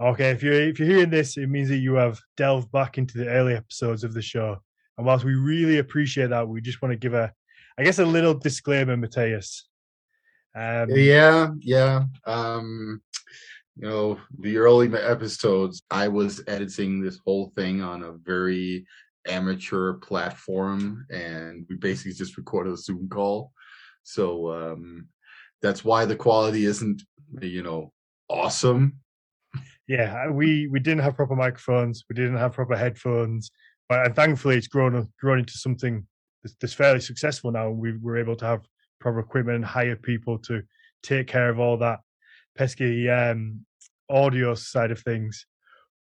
[0.00, 3.18] Okay, if you're if you're hearing this, it means that you have delved back into
[3.18, 4.56] the early episodes of the show.
[4.96, 7.30] And whilst we really appreciate that, we just want to give a,
[7.76, 9.68] I guess, a little disclaimer, Mathias.
[10.54, 12.04] Um, yeah, yeah.
[12.26, 13.02] Um,
[13.76, 18.86] you know, the early episodes, I was editing this whole thing on a very
[19.28, 23.52] amateur platform, and we basically just recorded a Zoom call.
[24.02, 25.08] So um,
[25.60, 27.02] that's why the quality isn't,
[27.42, 27.92] you know,
[28.30, 29.00] awesome
[29.90, 33.50] yeah, we we didn't have proper microphones, we didn't have proper headphones,
[33.88, 36.06] but and thankfully it's grown grown into something
[36.44, 37.70] that's, that's fairly successful now.
[37.70, 38.60] We were able to have
[39.00, 40.62] proper equipment and hire people to
[41.02, 41.98] take care of all that
[42.56, 43.66] pesky um,
[44.08, 45.44] audio side of things.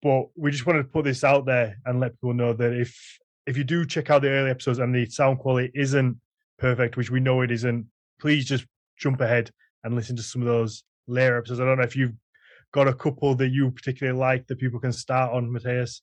[0.02, 3.18] But we just wanted to put this out there and let people know that if
[3.46, 6.18] if you do check out the early episodes and the sound quality isn't
[6.58, 7.84] perfect, which we know it isn't,
[8.22, 8.64] please just
[8.96, 9.50] jump ahead
[9.84, 11.60] and listen to some of those later episodes.
[11.60, 12.14] I don't know if you've
[12.76, 16.02] got a couple that you particularly like that people can start on, Mathias?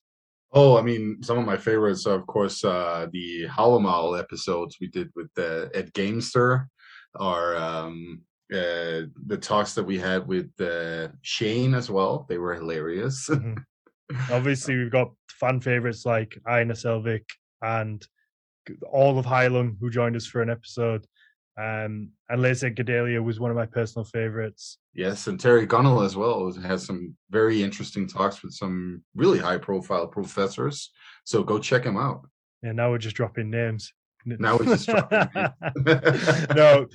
[0.52, 4.88] Oh, I mean, some of my favorites are, of course, uh, the Hávamál episodes we
[4.88, 6.68] did with uh, Ed Gamester,
[7.14, 8.22] or um,
[8.52, 12.26] uh, the talks that we had with uh, Shane as well.
[12.28, 13.28] They were hilarious.
[13.32, 14.32] mm-hmm.
[14.32, 17.24] Obviously, we've got fan favorites like Einar Selvik
[17.62, 18.06] and
[18.90, 21.06] all of Heilung who joined us for an episode.
[21.56, 24.78] Um, and Laser Gedalia was one of my personal favorites.
[24.92, 29.58] Yes, and Terry Gunnell as well has some very interesting talks with some really high
[29.58, 30.90] profile professors.
[31.24, 32.26] So go check him out.
[32.62, 33.92] Yeah, now we're just dropping names.
[34.26, 35.28] Now we're just dropping
[36.56, 36.86] No,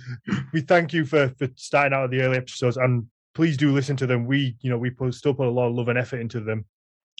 [0.51, 3.95] we thank you for for starting out of the early episodes and please do listen
[3.95, 4.25] to them.
[4.25, 6.65] We, you know, we put, still put a lot of love and effort into them.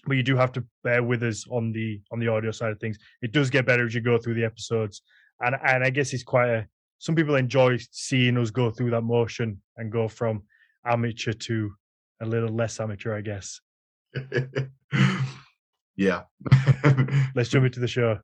[0.05, 2.79] But you do have to bear with us on the on the audio side of
[2.79, 2.97] things.
[3.21, 5.01] It does get better as you go through the episodes.
[5.41, 6.67] And and I guess it's quite a
[6.99, 10.43] some people enjoy seeing us go through that motion and go from
[10.85, 11.71] amateur to
[12.21, 13.61] a little less amateur, I guess.
[15.95, 16.23] yeah.
[17.35, 18.19] Let's jump into the show.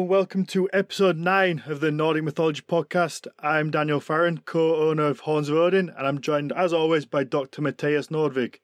[0.00, 3.26] Welcome to episode 9 of the Nordic Mythology Podcast.
[3.38, 7.22] I'm Daniel Farrant, co owner of Horns of Odin, and I'm joined, as always, by
[7.22, 7.60] Dr.
[7.60, 8.56] Mathias Nordvig.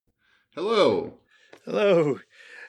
[0.54, 1.12] Hello.
[1.64, 2.20] Hello.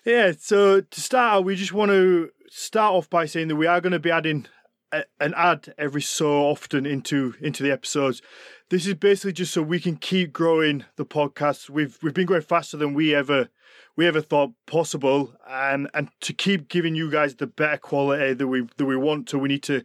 [0.05, 3.81] Yeah, so to start we just want to start off by saying that we are
[3.81, 4.47] going to be adding
[4.91, 8.21] a, an ad every so often into into the episodes.
[8.69, 11.69] This is basically just so we can keep growing the podcast.
[11.69, 13.49] We've we've been growing faster than we ever
[13.97, 18.47] we ever thought possible, and and to keep giving you guys the better quality that
[18.47, 19.83] we that we want to, we need to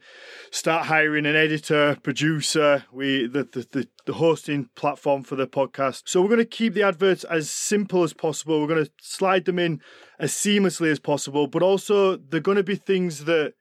[0.51, 6.03] start hiring an editor, producer, we the the, the, the hosting platform for the podcast.
[6.07, 8.61] So we're going to keep the adverts as simple as possible.
[8.61, 9.81] We're going to slide them in
[10.19, 13.55] as seamlessly as possible, but also they're going to be things that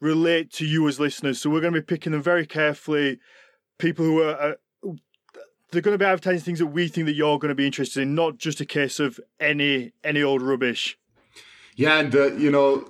[0.00, 1.40] relate to you as listeners.
[1.40, 3.18] So we're going to be picking them very carefully.
[3.78, 4.56] People who are
[5.70, 8.02] they're going to be advertising things that we think that you're going to be interested
[8.02, 10.98] in, not just a case of any any old rubbish.
[11.74, 12.88] Yeah, and uh, you know,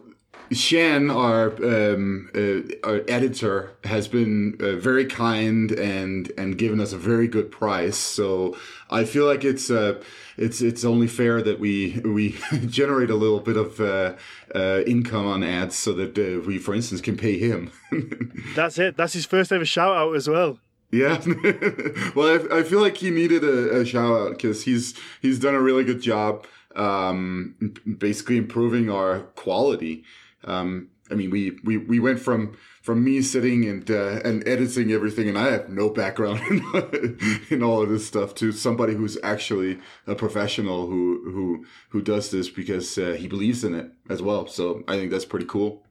[0.53, 6.93] Shan, our um, uh, our editor, has been uh, very kind and and given us
[6.93, 7.97] a very good price.
[7.97, 8.57] So
[8.91, 10.01] I feel like it's uh,
[10.37, 14.15] it's it's only fair that we we generate a little bit of uh,
[14.55, 17.73] uh, income on ads, so that uh, we, for instance, can pay him.
[18.55, 18.97] That's it.
[18.97, 20.61] That's his first ever shout out as well.
[20.91, 21.21] Yeah,
[22.15, 25.55] well, I, I, feel like he needed a, a shout out because he's he's done
[25.55, 30.05] a really good job, um, basically improving our quality.
[30.45, 34.93] Um, I mean, we, we, we went from from me sitting and uh, and editing
[34.93, 37.19] everything, and I have no background in,
[37.51, 42.31] in all of this stuff, to somebody who's actually a professional who who who does
[42.31, 44.47] this because uh, he believes in it as well.
[44.47, 45.83] So I think that's pretty cool.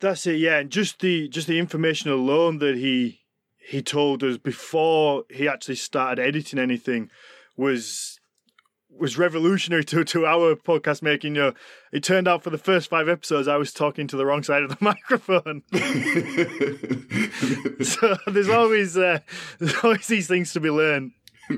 [0.00, 0.58] That's it, yeah.
[0.58, 3.19] And just the just the information alone that he
[3.70, 7.08] he told us before he actually started editing anything
[7.56, 8.18] was
[8.90, 11.36] was revolutionary to, to our podcast making.
[11.36, 11.52] You know,
[11.92, 14.64] it turned out for the first five episodes, I was talking to the wrong side
[14.64, 15.62] of the microphone.
[17.84, 19.20] so there's always uh,
[19.60, 21.12] there's always these things to be learned.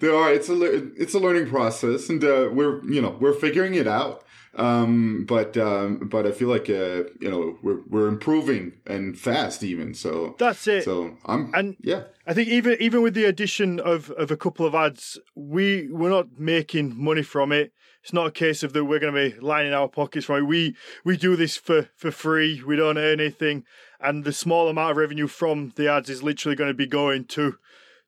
[0.00, 0.32] there are.
[0.32, 0.54] It's a
[0.94, 4.24] it's a learning process, and uh, we're you know we're figuring it out.
[4.56, 9.62] Um, but um, but I feel like uh, you know we're we're improving and fast
[9.62, 9.94] even.
[9.94, 10.84] So that's it.
[10.84, 12.04] So I'm and yeah.
[12.26, 16.10] I think even even with the addition of of a couple of ads, we we're
[16.10, 17.72] not making money from it.
[18.02, 20.46] It's not a case of that we're going to be lining our pockets from it.
[20.46, 20.74] We
[21.04, 22.62] we do this for for free.
[22.66, 23.64] We don't earn anything,
[24.00, 27.26] and the small amount of revenue from the ads is literally going to be going
[27.26, 27.56] to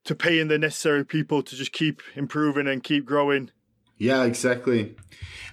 [0.05, 3.51] to paying the necessary people to just keep improving and keep growing.
[3.99, 4.97] Yeah, exactly.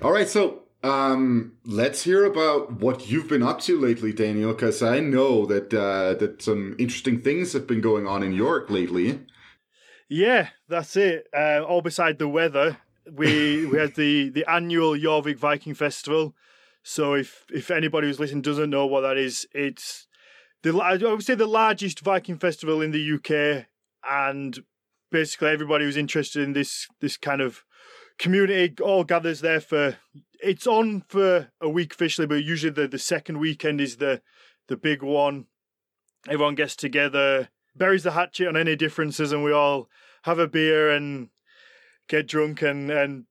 [0.01, 4.81] All right, so um, let's hear about what you've been up to lately, Daniel, because
[4.81, 9.21] I know that uh, that some interesting things have been going on in York lately.
[10.07, 11.27] Yeah, that's it.
[11.35, 12.77] Uh, all beside the weather,
[13.11, 16.33] we we had the the annual Jorvik Viking Festival.
[16.81, 20.07] So if if anybody who's listening doesn't know what that is, it's
[20.63, 23.65] the I would say the largest Viking festival in the UK,
[24.09, 24.57] and
[25.11, 27.65] basically everybody who's interested in this this kind of
[28.19, 29.97] community all gathers there for.
[30.41, 34.21] It's on for a week officially, but usually the, the second weekend is the
[34.67, 35.47] the big one.
[36.27, 39.89] Everyone gets together, buries the hatchet on any differences, and we all
[40.23, 41.29] have a beer and
[42.07, 43.25] get drunk and and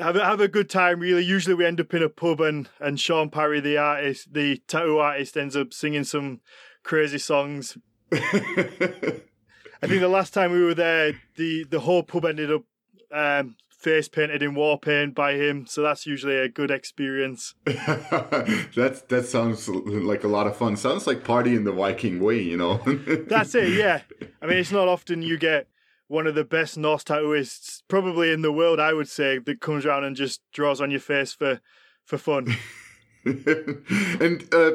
[0.00, 1.00] have a, have a good time.
[1.00, 4.58] Really, usually we end up in a pub and and Sean Parry, the artist, the
[4.66, 6.40] tattoo artist, ends up singing some
[6.82, 7.78] crazy songs.
[8.12, 12.64] I think the last time we were there, the the whole pub ended up
[13.12, 15.64] um, face painted in war paint by him.
[15.66, 17.54] So that's usually a good experience.
[17.64, 20.76] that's that sounds like a lot of fun.
[20.76, 22.78] Sounds like party in the Viking way, you know.
[23.28, 23.70] that's it.
[23.70, 24.02] Yeah.
[24.42, 25.68] I mean, it's not often you get
[26.08, 29.86] one of the best Norse tattooists probably in the world, I would say, that comes
[29.86, 31.60] around and just draws on your face for
[32.04, 32.56] for fun.
[33.24, 34.72] and uh,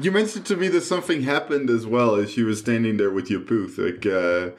[0.00, 3.30] you mentioned to me that something happened as well as you were standing there with
[3.30, 3.76] your booth.
[3.76, 4.50] Like uh,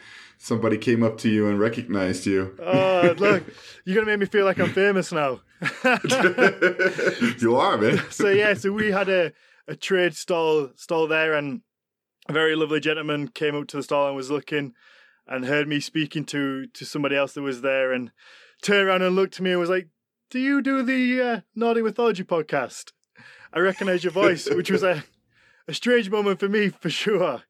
[0.42, 2.56] somebody came up to you and recognized you.
[2.60, 3.44] Oh, look,
[3.86, 5.42] you're gonna make me feel like I'm famous now.
[7.40, 8.02] you are, man.
[8.10, 9.32] so yeah, so we had a,
[9.68, 11.62] a trade stall stall there, and
[12.28, 14.74] a very lovely gentleman came up to the stall and was looking
[15.28, 18.12] and heard me speaking to to somebody else that was there and
[18.64, 19.90] turned around and looked at me and was like,
[20.32, 22.94] "Do you do the uh, Nordic Mythology podcast?"
[23.54, 25.04] I recognise your voice, which was a
[25.68, 27.44] a strange moment for me for sure.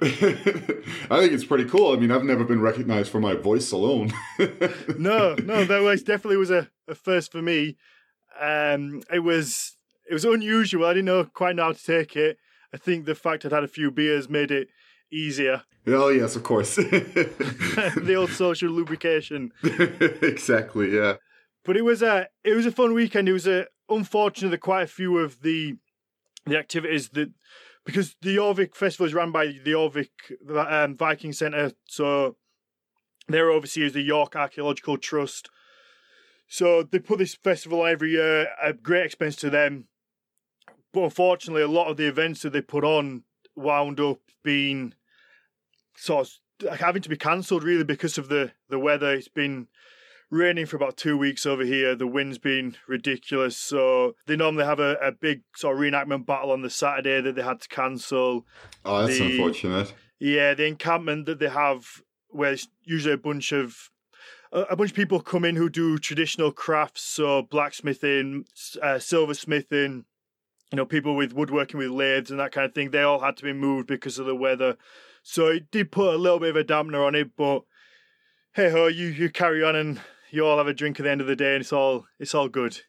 [0.00, 1.92] I think it's pretty cool.
[1.92, 4.12] I mean, I've never been recognized for my voice alone.
[4.96, 7.76] no, no, that was definitely was a, a first for me.
[8.40, 9.76] Um, it was
[10.08, 10.86] it was unusual.
[10.86, 12.38] I didn't know quite know how to take it.
[12.72, 14.68] I think the fact I'd had a few beers made it
[15.10, 15.64] easier.
[15.86, 16.76] Oh yes, of course.
[16.76, 19.52] the old social lubrication.
[19.62, 20.94] exactly.
[20.94, 21.14] Yeah.
[21.64, 23.28] But it was a it was a fun weekend.
[23.28, 25.76] It was a unfortunate that quite a few of the
[26.46, 27.30] the activities that
[27.88, 30.10] because the Jorvik festival is run by the Jorvik
[30.54, 32.36] um, Viking Centre, so
[33.28, 35.48] their overseers the York Archaeological Trust.
[36.48, 39.86] So they put this festival every year, a great expense to them.
[40.92, 43.22] But unfortunately, a lot of the events that they put on
[43.56, 44.92] wound up being
[45.96, 46.28] sort
[46.60, 49.14] of having to be cancelled really because of the the weather.
[49.14, 49.66] It's been
[50.30, 51.94] raining for about two weeks over here.
[51.94, 56.50] The wind's been ridiculous, so they normally have a, a big sort of reenactment battle
[56.50, 58.46] on the Saturday that they had to cancel.
[58.84, 59.94] Oh, that's the, unfortunate.
[60.18, 63.90] Yeah, the encampment that they have, where it's usually a bunch of
[64.50, 68.46] a bunch of people come in who do traditional crafts, so blacksmithing,
[68.82, 70.04] uh, silversmithing,
[70.72, 72.90] you know, people with woodworking with lathes and that kind of thing.
[72.90, 74.76] They all had to be moved because of the weather.
[75.22, 77.64] So it did put a little bit of a dampener on it, but
[78.52, 81.20] hey ho, you you carry on and you all have a drink at the end
[81.20, 82.80] of the day, and it's all it's all good.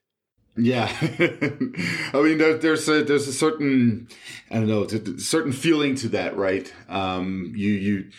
[0.58, 4.08] Yeah, I mean, there, there's a there's a certain
[4.52, 4.88] I don't know,
[5.18, 6.72] certain feeling to that, right?
[6.90, 8.12] Um, you you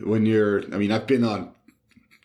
[0.00, 1.52] when you're, I mean, I've been on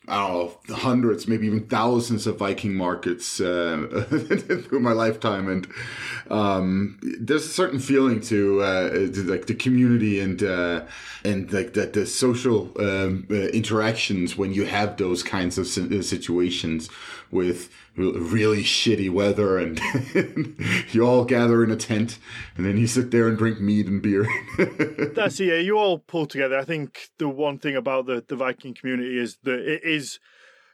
[0.08, 4.04] I don't know, hundreds, maybe even thousands of Viking markets uh,
[4.68, 5.68] through my lifetime, and
[6.28, 10.84] um, there's a certain feeling to, uh, to like the community and uh,
[11.24, 16.02] and like the, the social um, uh, interactions when you have those kinds of uh,
[16.02, 16.88] situations
[17.32, 19.80] with really shitty weather and
[20.92, 22.18] you all gather in a tent
[22.56, 24.26] and then you sit there and drink mead and beer.
[25.14, 26.58] That's yeah, you all pull together.
[26.58, 30.20] I think the one thing about the, the Viking community is that it is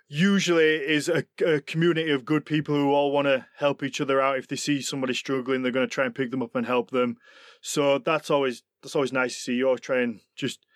[0.08, 4.20] usually is a, a community of good people who all want to help each other
[4.20, 4.38] out.
[4.38, 6.90] If they see somebody struggling, they're going to try and pick them up and help
[6.90, 7.18] them.
[7.60, 9.54] So that's always that's always nice to see.
[9.54, 10.66] You all try and just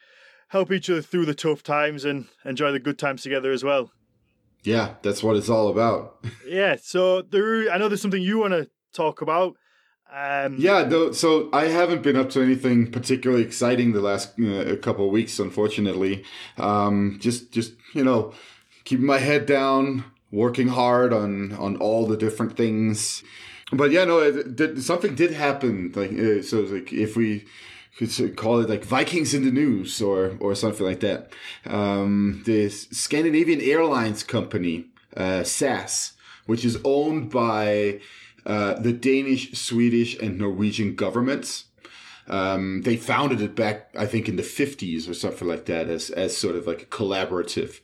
[0.48, 3.90] help each other through the tough times and enjoy the good times together as well.
[4.62, 6.24] Yeah, that's what it's all about.
[6.46, 9.56] yeah, so there, I know there's something you want to talk about.
[10.12, 14.76] Um, yeah, though, so I haven't been up to anything particularly exciting the last uh,
[14.76, 16.24] couple of weeks, unfortunately.
[16.58, 18.34] Um, just, just you know,
[18.84, 23.24] keeping my head down, working hard on on all the different things.
[23.72, 25.92] But yeah, no, it, it, something did happen.
[25.94, 27.46] Like, uh, so like if we
[27.96, 31.32] could call it like Vikings in the news or or something like that.
[31.66, 36.14] Um, the Scandinavian Airlines company, uh, SAS,
[36.46, 38.00] which is owned by
[38.46, 41.66] uh, the Danish, Swedish, and Norwegian governments,
[42.28, 46.10] Um, they founded it back, I think, in the 50s or something like that as,
[46.10, 47.80] as sort of like a collaborative.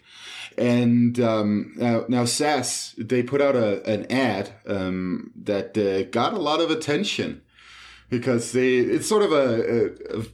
[0.57, 6.35] And um, now, now SAS, they put out a, an ad um, that uh, got
[6.35, 7.43] a lot of attention
[8.11, 10.25] because they it's sort of a, a, a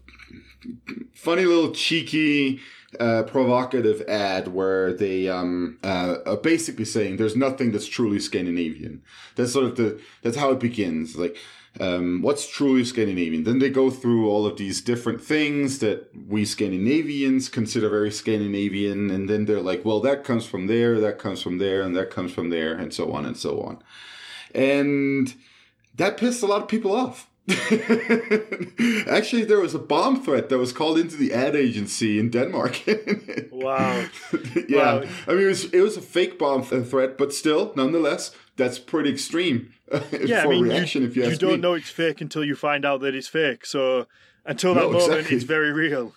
[1.15, 2.61] funny little cheeky
[3.01, 9.03] uh, provocative ad where they um, uh, are basically saying there's nothing that's truly Scandinavian.
[9.37, 11.17] That's sort of the that's how it begins.
[11.17, 11.37] Like,
[11.81, 13.45] um, what's truly Scandinavian?
[13.45, 19.11] Then they go through all of these different things that we Scandinavians consider very Scandinavian,
[19.11, 22.11] and then they're like, well, that comes from there, that comes from there, and that
[22.11, 23.83] comes from there, and so on and so on.
[24.55, 25.35] And
[25.97, 27.29] that pissed a lot of people off
[29.07, 32.81] Actually, there was a bomb threat that was called into the ad agency in Denmark.
[33.53, 34.07] wow.
[34.67, 35.03] yeah, wow.
[35.29, 39.11] I mean, it was it was a fake bomb threat, but still, nonetheless, that's pretty
[39.11, 39.75] extreme.
[40.25, 41.57] yeah, I mean, reaction, you, you, you don't me.
[41.59, 43.67] know it's fake until you find out that it's fake.
[43.67, 44.07] So
[44.47, 45.37] until that no, moment, exactly.
[45.37, 46.15] it's very real.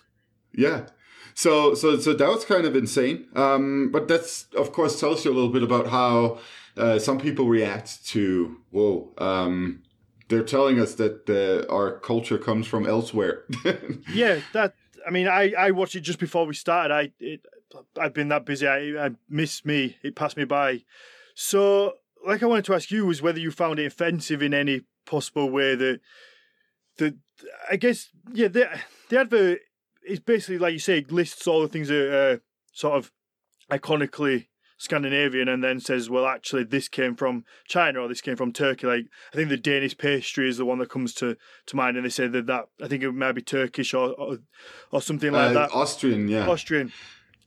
[0.54, 0.86] Yeah.
[1.34, 3.26] So so so that was kind of insane.
[3.36, 6.38] Um, but that's of course tells you a little bit about how
[6.76, 9.12] uh, some people react to whoa.
[9.18, 9.82] Um,
[10.28, 13.44] they're telling us that the, our culture comes from elsewhere.
[14.12, 14.74] yeah, that.
[15.06, 16.94] I mean, I, I watched it just before we started.
[16.94, 17.40] I it,
[17.98, 18.66] I've been that busy.
[18.66, 19.96] I, I missed me.
[20.02, 20.82] It passed me by.
[21.34, 21.94] So,
[22.26, 25.48] like, I wanted to ask you was whether you found it offensive in any possible
[25.50, 25.74] way.
[25.74, 26.00] That
[26.98, 27.16] the
[27.70, 28.68] I guess yeah the
[29.08, 29.60] the advert
[30.06, 32.36] is basically like you say lists all the things that are uh,
[32.72, 33.12] sort of
[33.70, 34.47] iconically
[34.78, 38.86] Scandinavian and then says, well, actually, this came from China or this came from Turkey.
[38.86, 41.96] Like, I think the Danish pastry is the one that comes to, to mind.
[41.96, 44.38] And they say that, that I think it might be Turkish or, or,
[44.92, 45.74] or something like uh, that.
[45.74, 46.48] Austrian, yeah.
[46.48, 46.92] Austrian.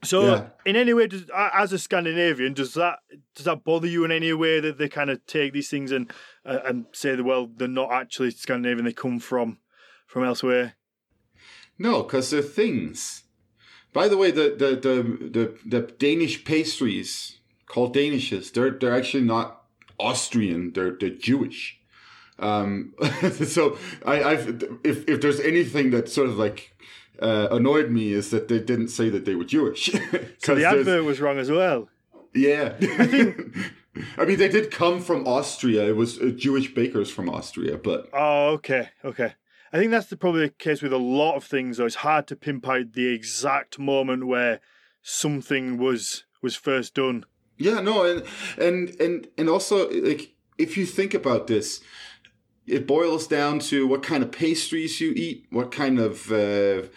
[0.04, 0.48] So, yeah.
[0.66, 3.00] in any way, does, as a Scandinavian, does that
[3.36, 6.12] does that bother you in any way that they kind of take these things and
[6.44, 9.60] uh, and say that well, they're not actually Scandinavian; they come from
[10.08, 10.74] from elsewhere?
[11.78, 13.26] No, because they're things.
[13.94, 19.24] By the way, the the the the, the Danish pastries called Danishes, they're they're actually
[19.24, 19.64] not
[20.00, 20.74] Austrian.
[20.74, 21.80] They're they're Jewish.
[22.40, 22.94] Um,
[23.46, 26.76] so I, I've if if there's anything that sort of like
[27.22, 29.92] uh, annoyed me is that they didn't say that they were Jewish.
[30.40, 31.90] so the advert was wrong as well.
[32.34, 32.76] Yeah.
[32.80, 33.58] I think.
[34.18, 35.84] I mean, they did come from Austria.
[35.90, 38.10] It was uh, Jewish bakers from Austria, but.
[38.14, 39.34] Oh, okay, okay.
[39.74, 41.78] I think that's the, probably the case with a lot of things.
[41.78, 44.60] Though it's hard to pinpoint the exact moment where
[45.02, 47.26] something was was first done.
[47.58, 48.24] Yeah, no, and
[48.58, 51.82] and and and also like if you think about this,
[52.68, 56.88] it boils down to what kind of pastries you eat, what kind of uh,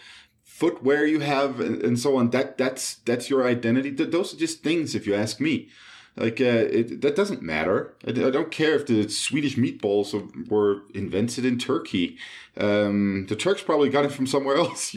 [0.44, 2.30] footwear you have, and, and, so on.
[2.30, 3.90] That that's that's your identity.
[3.90, 5.68] Those are just things, if you ask me.
[6.16, 7.94] Like uh, it, that doesn't matter.
[8.06, 12.18] I, I, don't care if the Swedish meatballs were invented in Turkey.
[12.56, 14.94] Um, the Turks probably got it from somewhere else.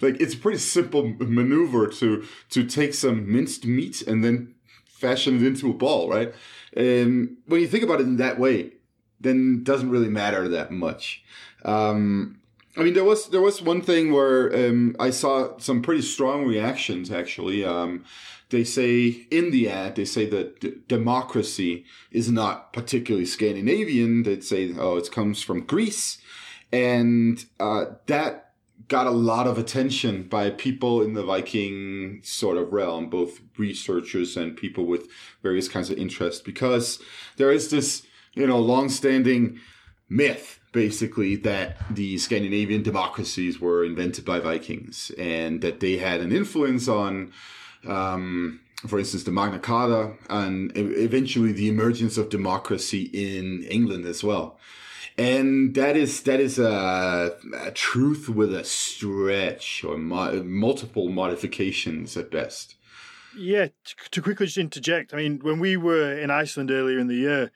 [0.00, 4.54] like it's a pretty simple maneuver to to take some minced meat and then
[4.86, 6.32] fashion it into a ball, right?
[6.76, 8.74] And when you think about it in that way,
[9.20, 11.24] then doesn't really matter that much.
[11.64, 12.38] Um,
[12.76, 16.44] I mean, there was there was one thing where um, I saw some pretty strong
[16.44, 17.10] reactions.
[17.10, 18.04] Actually, um,
[18.50, 24.22] they say in the ad they say that d- democracy is not particularly Scandinavian.
[24.22, 26.18] They say, oh, it comes from Greece,
[26.72, 28.52] and uh, that
[28.88, 34.36] got a lot of attention by people in the Viking sort of realm, both researchers
[34.36, 35.08] and people with
[35.42, 37.00] various kinds of interests, because
[37.36, 39.58] there is this you know long-standing
[40.08, 46.32] myth basically that the Scandinavian democracies were invented by Vikings and that they had an
[46.32, 47.32] influence on,
[47.86, 54.22] um, for instance, the Magna Carta and eventually the emergence of democracy in England as
[54.22, 54.58] well.
[55.16, 62.16] And that is that is a, a truth with a stretch or mo- multiple modifications
[62.16, 62.74] at best.
[63.36, 63.68] Yeah,
[64.10, 67.50] to quickly just interject, I mean, when we were in Iceland earlier in the year,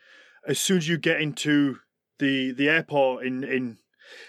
[0.47, 1.79] as soon as you get into
[2.19, 3.79] the the airport in in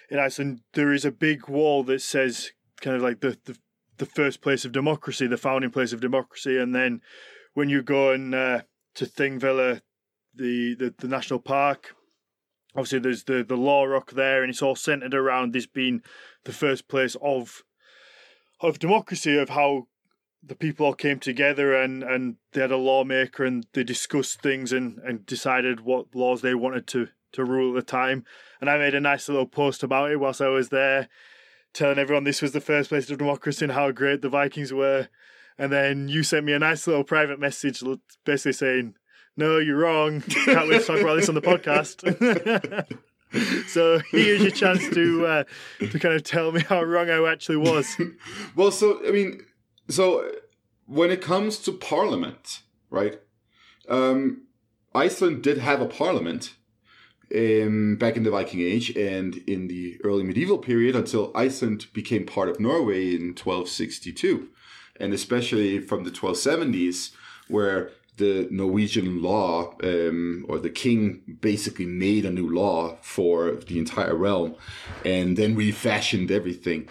[0.09, 2.51] in Iceland, there is a big wall that says
[2.81, 3.57] kind of like the the,
[3.99, 7.01] the first place of democracy, the founding place of democracy, and then
[7.53, 8.61] when you go and uh,
[8.95, 9.81] to Thingvellir,
[10.33, 11.95] the, the the national park,
[12.75, 16.01] obviously there's the the law rock there, and it's all centered around this being
[16.45, 17.63] the first place of
[18.61, 19.87] of democracy, of how
[20.41, 24.71] the people all came together and, and they had a lawmaker and they discussed things
[24.71, 28.25] and, and decided what laws they wanted to to rule at the time.
[28.59, 31.09] And I made a nice little post about it whilst I was there,
[31.73, 35.07] telling everyone this was the first place of democracy and how great the Vikings were.
[35.57, 37.83] And then you sent me a nice little private message
[38.25, 38.95] basically saying,
[39.35, 40.21] No, you're wrong.
[40.21, 42.05] Can't wait to talk about this on the podcast.
[43.67, 45.43] so here's your chance to uh,
[45.79, 47.95] to kind of tell me how wrong I actually was.
[48.55, 49.41] well, so I mean,
[49.89, 50.31] so
[50.85, 53.19] when it comes to parliament, right?
[53.87, 54.43] Um,
[54.93, 56.55] Iceland did have a parliament
[57.35, 62.25] um, back in the Viking Age and in the early medieval period until Iceland became
[62.25, 64.49] part of Norway in 1262,
[64.99, 67.11] and especially from the 1270s,
[67.47, 73.79] where the Norwegian law um, or the king basically made a new law for the
[73.79, 74.55] entire realm,
[75.05, 76.89] and then refashioned everything.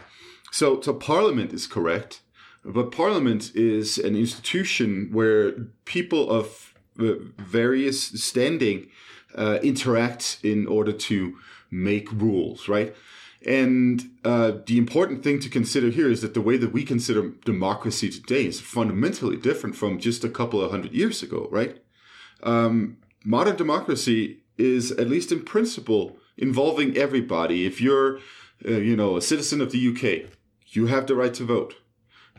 [0.50, 2.22] So, so Parliament is correct,
[2.64, 5.52] but Parliament is an institution where
[5.84, 8.88] people of various standing
[9.34, 11.36] uh, interact in order to
[11.70, 12.94] make rules, right?
[13.46, 17.30] And uh, the important thing to consider here is that the way that we consider
[17.44, 21.78] democracy today is fundamentally different from just a couple of hundred years ago, right?
[22.42, 27.64] Um, modern democracy is, at least in principle, involving everybody.
[27.64, 28.18] If you're,
[28.66, 30.30] uh, you know, a citizen of the UK,
[30.66, 31.76] you have the right to vote.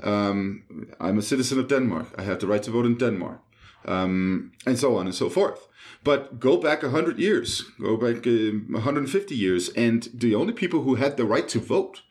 [0.03, 2.13] Um, I'm a citizen of Denmark.
[2.17, 3.41] I have the right to vote in Denmark,
[3.86, 5.68] um, and so on and so forth.
[6.04, 10.96] But go back 100 years, go back uh, 150 years, and the only people who
[10.96, 12.02] had the right to vote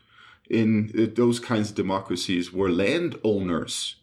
[0.50, 3.96] in uh, those kinds of democracies were landowners.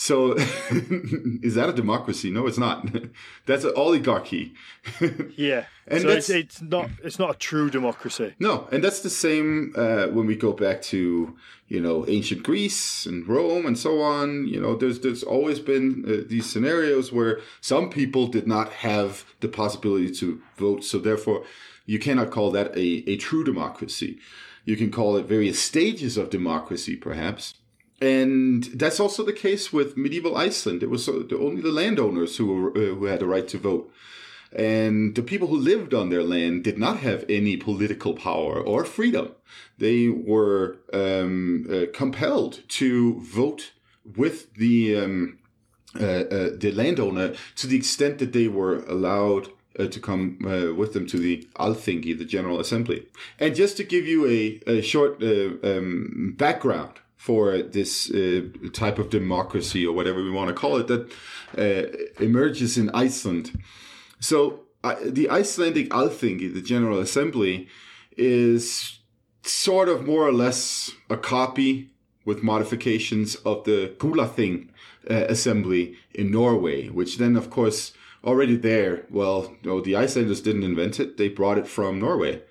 [0.00, 2.30] So, is that a democracy?
[2.30, 2.88] No, it's not.
[3.46, 4.54] That's an oligarchy.
[5.36, 8.32] yeah, and so it's, it's not it's not a true democracy.
[8.38, 11.36] No, and that's the same uh, when we go back to
[11.68, 14.46] you know ancient Greece and Rome and so on.
[14.46, 19.26] You know, there's there's always been uh, these scenarios where some people did not have
[19.40, 21.44] the possibility to vote, so therefore
[21.84, 24.18] you cannot call that a, a true democracy.
[24.64, 27.54] You can call it various stages of democracy, perhaps
[28.00, 30.82] and that's also the case with medieval Iceland.
[30.82, 33.92] It was only the landowners who were, uh, who had the right to vote.
[34.52, 38.84] And the people who lived on their land did not have any political power or
[38.84, 39.32] freedom.
[39.78, 43.72] They were um, uh, compelled to vote
[44.16, 45.38] with the um,
[45.98, 49.48] uh, uh, the landowner to the extent that they were allowed
[49.78, 53.06] uh, to come uh, with them to the Alþingi, the General Assembly.
[53.38, 58.40] And just to give you a, a short uh, um, background for this uh,
[58.72, 61.12] type of democracy or whatever we want to call it that
[61.58, 63.62] uh, emerges in Iceland.
[64.20, 67.68] So uh, the Icelandic Alþingi, the General Assembly,
[68.16, 69.00] is
[69.42, 71.90] sort of more or less a copy
[72.24, 74.68] with modifications of the Gulathing
[75.10, 77.92] uh, Assembly in Norway, which then, of course,
[78.24, 82.42] already there, well, no, the Icelanders didn't invent it; they brought it from Norway.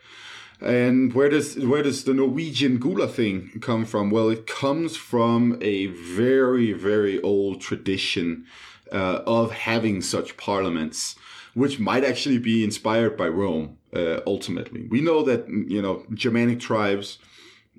[0.62, 4.10] And where does where does the Norwegian Gulathing come from?
[4.10, 8.45] Well, it comes from a very very old tradition
[8.91, 11.15] uh, of having such parliaments,
[11.54, 13.78] which might actually be inspired by Rome.
[13.95, 17.19] Uh, ultimately, we know that you know Germanic tribes,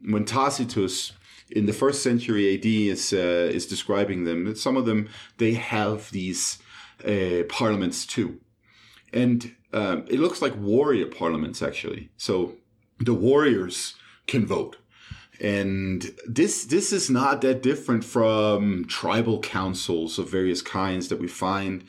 [0.03, 1.13] when Tacitus
[1.51, 6.11] in the first century AD is uh, is describing them, some of them they have
[6.13, 6.59] these
[7.05, 8.41] uh, parliaments too,
[9.13, 12.09] and um, it looks like warrior parliaments actually.
[12.17, 12.55] So
[13.01, 13.95] the warriors
[14.27, 14.77] can vote.
[15.41, 21.29] And this this is not that different from tribal councils of various kinds that we
[21.29, 21.85] find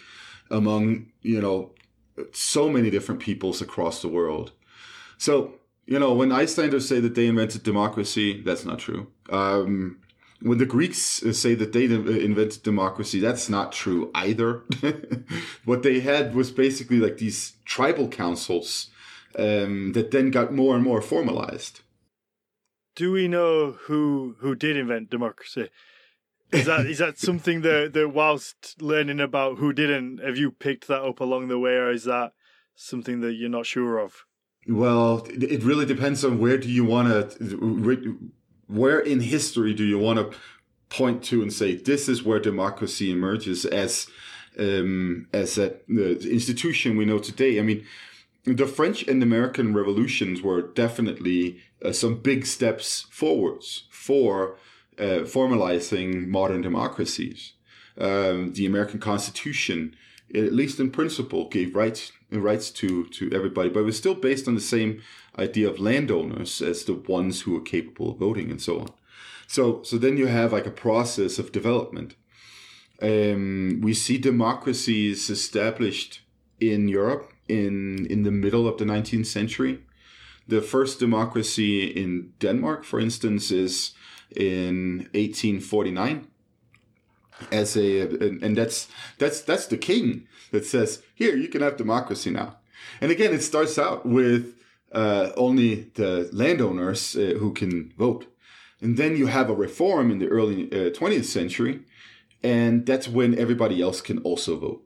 [0.50, 1.72] among, you know,
[2.32, 4.52] so many different peoples across the world.
[5.18, 9.08] So, you know, when Icelanders say that they invented democracy, that's not true.
[9.30, 9.98] Um,
[10.42, 14.64] when the Greeks say that they invented democracy, that's not true either.
[15.66, 18.91] what they had was basically like these tribal councils
[19.38, 21.82] um, that then got more and more formalized.
[22.96, 25.70] Do we know who who did invent democracy?
[26.52, 30.88] Is that is that something that, that whilst learning about who didn't, have you picked
[30.88, 32.34] that up along the way, or is that
[32.76, 34.26] something that you're not sure of?
[34.68, 38.32] Well, it really depends on where do you want to,
[38.68, 40.38] where in history do you want to
[40.90, 44.08] point to and say this is where democracy emerges as
[44.60, 47.58] um, as a, the institution we know today.
[47.58, 47.86] I mean,
[48.44, 54.58] the French and American revolutions were definitely uh, some big steps forwards for
[54.98, 57.54] uh, formalizing modern democracies.
[57.98, 59.96] Um, the American Constitution,
[60.34, 64.48] at least in principle, gave rights rights to to everybody, but it was still based
[64.48, 65.02] on the same
[65.38, 68.90] idea of landowners as the ones who were capable of voting and so on.
[69.48, 72.16] So so then you have like a process of development.
[73.02, 76.22] Um, we see democracies established
[76.60, 79.84] in Europe in in the middle of the 19th century.
[80.48, 83.94] The first democracy in Denmark, for instance, is
[84.36, 86.28] in 1849
[87.52, 88.02] as a
[88.46, 92.56] and that's that's that's the king that says here you can have democracy now
[93.02, 94.54] and again it starts out with
[94.92, 98.26] uh, only the landowners uh, who can vote.
[98.82, 101.82] And then you have a reform in the early uh, 20th century,
[102.44, 104.84] and that's when everybody else can also vote.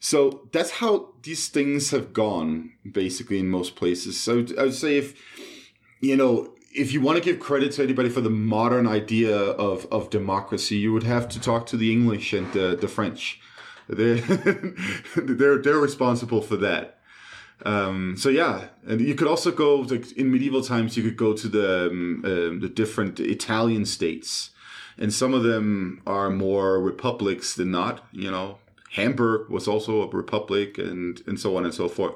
[0.00, 4.18] So that's how these things have gone, basically, in most places.
[4.18, 5.20] So I would say if,
[6.00, 9.86] you know, if you want to give credit to anybody for the modern idea of,
[9.90, 13.40] of democracy, you would have to talk to the English and the, the French.
[13.88, 14.16] They're,
[15.16, 16.98] they're, they're responsible for that.
[17.64, 20.94] Um, so yeah, and you could also go like in medieval times.
[20.96, 24.50] You could go to the um, uh, the different Italian states,
[24.98, 28.06] and some of them are more republics than not.
[28.12, 28.58] You know,
[28.92, 32.14] Hamburg was also a republic, and and so on and so forth.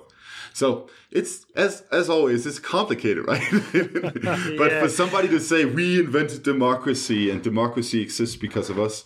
[0.55, 3.43] So it's as as always, it's complicated, right?
[3.73, 4.81] but yeah.
[4.81, 9.05] for somebody to say we invented democracy and democracy exists because of us,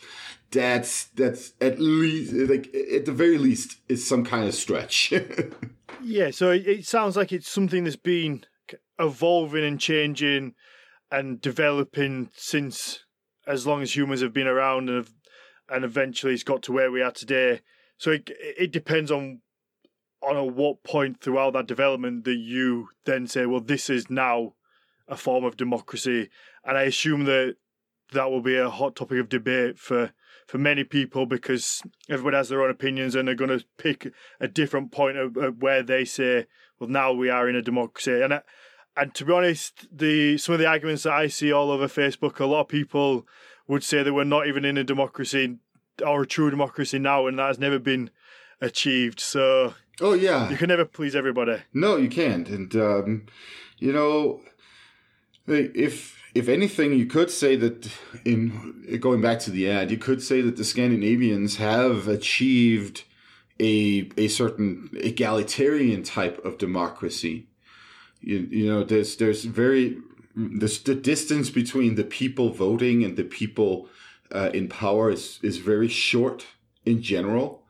[0.50, 5.12] that's that's at least like at the very least is some kind of stretch.
[6.02, 8.44] yeah, so it sounds like it's something that's been
[8.98, 10.54] evolving and changing
[11.10, 13.00] and developing since
[13.46, 15.10] as long as humans have been around and have,
[15.68, 17.60] and eventually it's got to where we are today.
[17.98, 19.40] So it it depends on
[20.22, 24.54] on what point throughout that development that you then say, well, this is now
[25.08, 26.28] a form of democracy,
[26.64, 27.56] and I assume that
[28.12, 30.12] that will be a hot topic of debate for
[30.46, 34.46] for many people because everybody has their own opinions and they're going to pick a
[34.46, 36.46] different point of, of where they say,
[36.78, 38.22] well, now we are in a democracy.
[38.22, 38.40] And
[38.96, 42.40] and to be honest, the some of the arguments that I see all over Facebook,
[42.40, 43.26] a lot of people
[43.68, 45.58] would say that we're not even in a democracy
[46.04, 48.10] or a true democracy now, and that has never been
[48.60, 49.20] achieved.
[49.20, 51.62] So, oh yeah, you can never please everybody.
[51.72, 52.48] No, you can't.
[52.48, 53.26] And um,
[53.78, 54.40] you know,
[55.46, 57.90] if if anything, you could say that
[58.24, 63.04] in going back to the ad, you could say that the Scandinavians have achieved
[63.58, 67.48] a a certain egalitarian type of democracy.
[68.20, 69.98] You, you know, there's there's very
[70.36, 73.88] the, the distance between the people voting and the people
[74.32, 76.46] uh, in power is is very short
[76.84, 77.62] in general,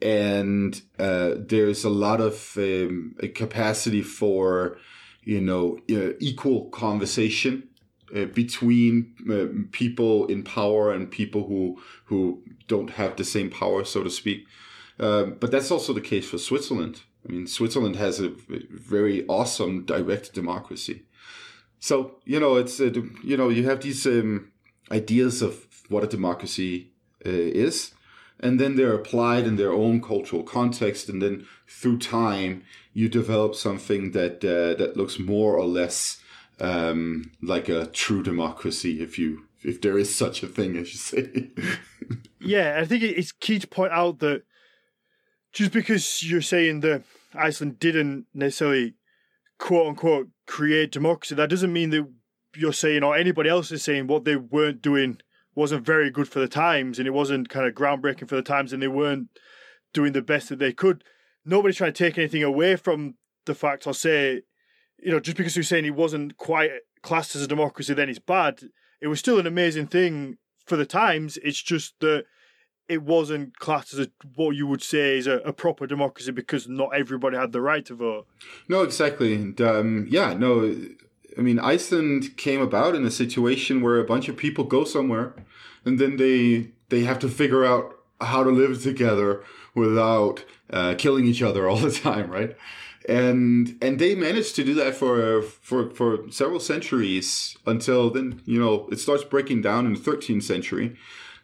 [0.00, 4.78] and uh, there's a lot of um, capacity for
[5.24, 7.68] you know uh, equal conversation
[8.14, 13.84] uh, between uh, people in power and people who who don't have the same power,
[13.84, 14.46] so to speak.
[14.98, 17.02] Um, but that's also the case for Switzerland.
[17.28, 18.32] I mean, Switzerland has a
[18.70, 21.02] very awesome direct democracy.
[21.86, 22.90] So you know, it's uh,
[23.22, 24.50] you know you have these um,
[24.90, 26.90] ideas of what a democracy
[27.24, 27.92] uh, is,
[28.40, 33.54] and then they're applied in their own cultural context, and then through time you develop
[33.54, 36.20] something that uh, that looks more or less
[36.58, 40.98] um, like a true democracy, if you if there is such a thing, as you
[40.98, 41.50] say.
[42.40, 44.42] yeah, I think it's key to point out that
[45.52, 48.95] just because you're saying that Iceland didn't necessarily
[49.58, 52.08] quote unquote create democracy, that doesn't mean that
[52.56, 55.18] you're saying or anybody else is saying what they weren't doing
[55.54, 58.72] wasn't very good for the times and it wasn't kind of groundbreaking for the times
[58.72, 59.28] and they weren't
[59.92, 61.02] doing the best that they could.
[61.44, 63.14] Nobody's trying to take anything away from
[63.46, 64.42] the fact or say
[64.98, 66.70] you know, just because you're saying he wasn't quite
[67.02, 68.60] classed as a democracy, then it's bad.
[69.00, 71.38] It was still an amazing thing for the times.
[71.42, 72.24] It's just that
[72.88, 76.68] it wasn't classed as a, what you would say is a, a, proper democracy because
[76.68, 78.26] not everybody had the right to vote.
[78.68, 79.34] No, exactly.
[79.34, 80.76] And um, yeah, no,
[81.36, 85.34] I mean, Iceland came about in a situation where a bunch of people go somewhere
[85.84, 89.42] and then they they have to figure out how to live together
[89.74, 92.56] without uh, killing each other all the time, right?
[93.08, 98.58] and and they managed to do that for for for several centuries until then you
[98.58, 100.96] know it starts breaking down in the 13th century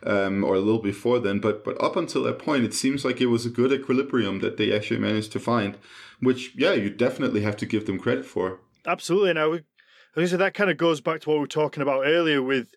[0.04, 3.20] um, or a little before then but but up until that point it seems like
[3.20, 5.76] it was a good equilibrium that they actually managed to find
[6.20, 10.54] which yeah you definitely have to give them credit for absolutely now I so that
[10.54, 12.68] kind of goes back to what we were talking about earlier with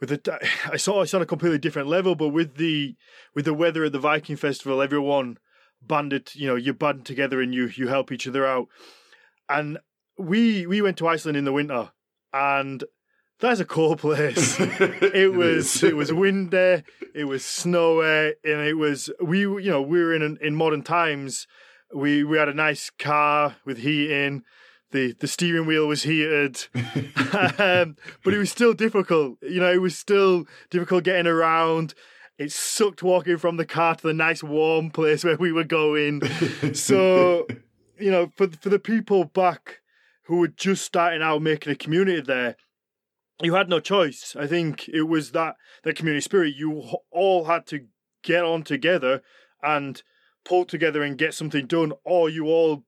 [0.00, 2.96] with the I saw it's on a completely different level but with the
[3.34, 5.38] with the weather at the Viking festival everyone
[5.86, 8.68] banded, you know, you band together and you you help each other out.
[9.48, 9.78] And
[10.18, 11.90] we we went to Iceland in the winter,
[12.32, 12.84] and
[13.40, 14.56] that's a cool place.
[14.60, 16.82] it was it was windy,
[17.14, 21.46] it was snowy, and it was we you know we were in in modern times.
[21.94, 24.42] We we had a nice car with heating.
[24.92, 29.36] The, the steering wheel was heated, um, but it was still difficult.
[29.42, 31.92] You know, it was still difficult getting around
[32.38, 36.22] it sucked walking from the car to the nice warm place where we were going.
[36.74, 37.46] so,
[37.98, 39.80] you know, for for the people back
[40.24, 42.56] who were just starting out making a community there,
[43.40, 44.34] you had no choice.
[44.38, 46.54] I think it was that that community spirit.
[46.56, 47.86] You all had to
[48.22, 49.22] get on together
[49.62, 50.02] and
[50.44, 52.84] pull together and get something done, or you all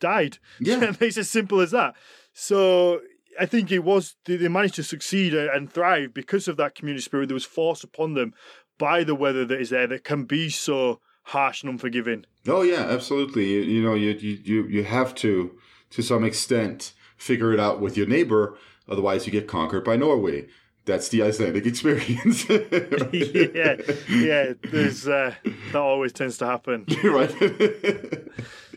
[0.00, 0.38] died.
[0.60, 0.92] Yeah.
[1.00, 1.94] it's as simple as that.
[2.32, 3.00] So
[3.38, 7.28] I think it was they managed to succeed and thrive because of that community spirit
[7.28, 8.34] that was forced upon them
[8.78, 12.24] by the weather that is there that can be so harsh and unforgiving.
[12.46, 13.46] Oh yeah, absolutely.
[13.46, 15.56] You, you know, you, you you you have to
[15.90, 18.56] to some extent figure it out with your neighbor,
[18.88, 20.46] otherwise you get conquered by Norway.
[20.84, 22.48] That's the Icelandic experience.
[22.48, 23.76] yeah,
[24.08, 24.52] yeah.
[24.62, 26.86] There's uh, that always tends to happen.
[27.04, 27.34] right.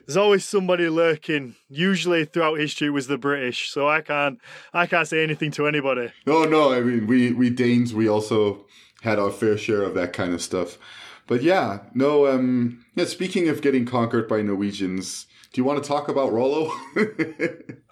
[0.05, 1.55] There's always somebody lurking.
[1.69, 4.39] Usually throughout history it was the British, so I can't
[4.73, 6.11] I can't say anything to anybody.
[6.25, 6.73] no, no.
[6.73, 8.65] I mean, we we Danes, we also
[9.01, 10.79] had our fair share of that kind of stuff.
[11.27, 12.25] But yeah, no.
[12.25, 13.05] Um, yeah.
[13.05, 16.71] Speaking of getting conquered by Norwegians, do you want to talk about Rollo?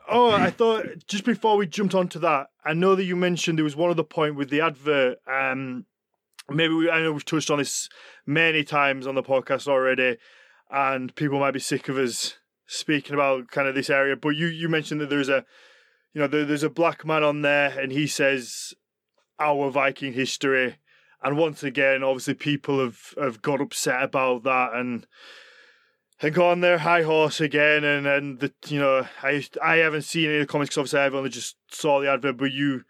[0.10, 3.64] Oh, I thought just before we jumped onto that, I know that you mentioned there
[3.64, 5.18] was one other point with the advert.
[5.28, 5.86] Um,
[6.50, 7.90] maybe we, I know we've touched on this
[8.26, 10.18] many times on the podcast already,
[10.72, 14.16] and people might be sick of us speaking about kind of this area.
[14.16, 15.46] But you you mentioned that there's a,
[16.14, 18.74] you know, there, there's a black man on there, and he says
[19.40, 20.78] our Viking history,
[21.22, 25.06] and once again, obviously, people have have got upset about that and
[26.22, 30.04] and go on their high horse again, and and the you know I I haven't
[30.04, 32.84] seen any of the comments because obviously I've only just saw the advert, but you,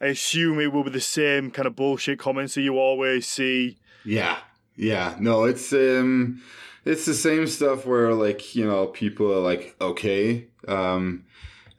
[0.00, 3.78] I assume it will be the same kind of bullshit comments that you always see.
[4.04, 4.38] Yeah,
[4.76, 5.16] yeah.
[5.20, 6.42] No, it's um,
[6.84, 11.24] it's the same stuff where like you know people are like, okay, um,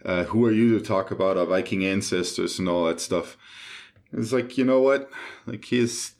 [0.06, 3.38] uh, who are you to talk about our Viking ancestors and all that stuff?
[4.14, 5.10] It's like you know what,
[5.46, 6.14] like he's,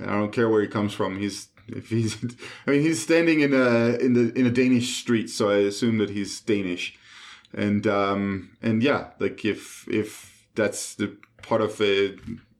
[0.00, 1.18] I don't care where he comes from.
[1.18, 2.22] He's if he's,
[2.66, 5.98] I mean, he's standing in a in the in a Danish street, so I assume
[5.98, 6.98] that he's Danish,
[7.52, 12.16] and um and yeah, like if if that's the part of uh,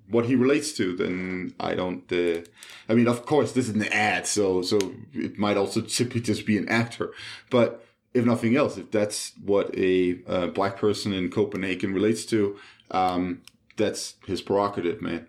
[0.09, 2.11] what he relates to, then I don't.
[2.13, 2.43] Uh,
[2.89, 4.79] I mean, of course, this is an ad, so so
[5.13, 7.13] it might also simply just be an actor,
[7.51, 12.57] but if nothing else, if that's what a uh, black person in Copenhagen relates to,
[12.93, 13.43] um,
[13.77, 15.27] that's his prerogative, man.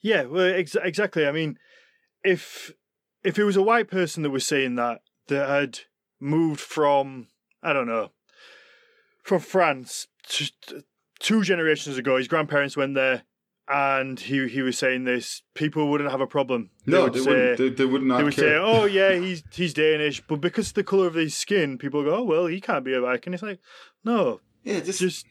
[0.00, 1.26] Yeah, well, ex- exactly.
[1.26, 1.58] I mean,
[2.24, 2.72] if
[3.24, 5.80] if it was a white person that was saying that that had
[6.20, 7.28] moved from
[7.62, 8.10] I don't know
[9.22, 10.50] from France to,
[11.18, 13.22] two generations ago, his grandparents went there,
[13.68, 16.70] and he he was saying this, people wouldn't have a problem.
[16.86, 17.58] No, would they say, wouldn't.
[17.58, 18.44] They, they would not they would care.
[18.44, 22.02] say, "Oh yeah, he's he's Danish," but because of the color of his skin, people
[22.02, 23.60] go, "Oh well, he can't be a Viking." It's like,
[24.04, 25.26] no, yeah, just, just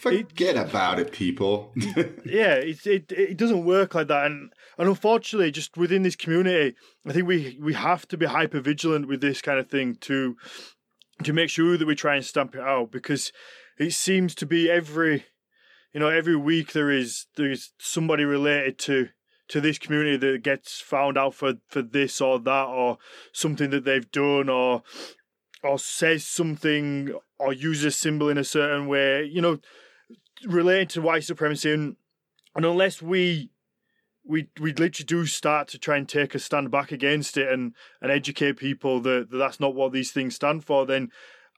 [0.00, 1.72] forget about it, people.
[2.24, 6.76] yeah, it, it it doesn't work like that, and and unfortunately, just within this community,
[7.06, 10.36] I think we we have to be hyper vigilant with this kind of thing to
[11.24, 13.32] to make sure that we try and stamp it out because
[13.78, 15.26] it seems to be every
[15.92, 19.08] you know every week there is there is somebody related to
[19.48, 22.98] to this community that gets found out for for this or that or
[23.32, 24.82] something that they've done or
[25.62, 29.58] or says something or uses a symbol in a certain way you know
[30.46, 31.96] related to white supremacy and,
[32.54, 33.50] and unless we
[34.24, 37.74] we we literally do start to try and take a stand back against it and
[38.00, 41.10] and educate people that, that that's not what these things stand for then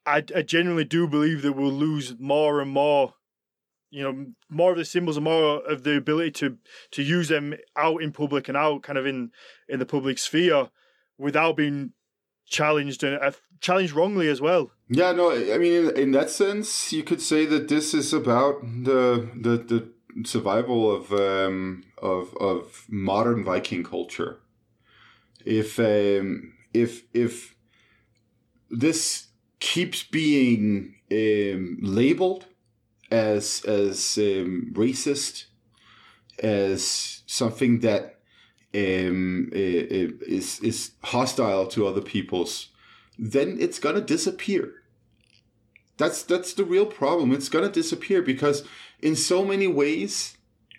[0.04, 3.14] I, I genuinely do believe that we'll lose more and more
[3.90, 6.58] you know more of the symbols and more of the ability to
[6.92, 9.30] to use them out in public and out kind of in
[9.68, 10.70] in the public sphere
[11.18, 11.92] without being
[12.46, 16.92] challenged and uh, challenged wrongly as well yeah, no, I mean, in, in that sense,
[16.92, 19.88] you could say that this is about the the, the
[20.24, 24.40] survival of um, of of modern Viking culture.
[25.46, 27.55] If um, if if
[28.70, 29.28] this
[29.61, 32.46] keeps being um, labeled
[33.11, 35.46] as as um, racist,
[36.38, 38.20] as something that
[38.74, 42.68] um, is is hostile to other peoples,
[43.18, 44.81] then it's gonna disappear.
[45.96, 47.33] That's that's the real problem.
[47.33, 48.64] It's gonna disappear because
[49.00, 50.37] in so many ways,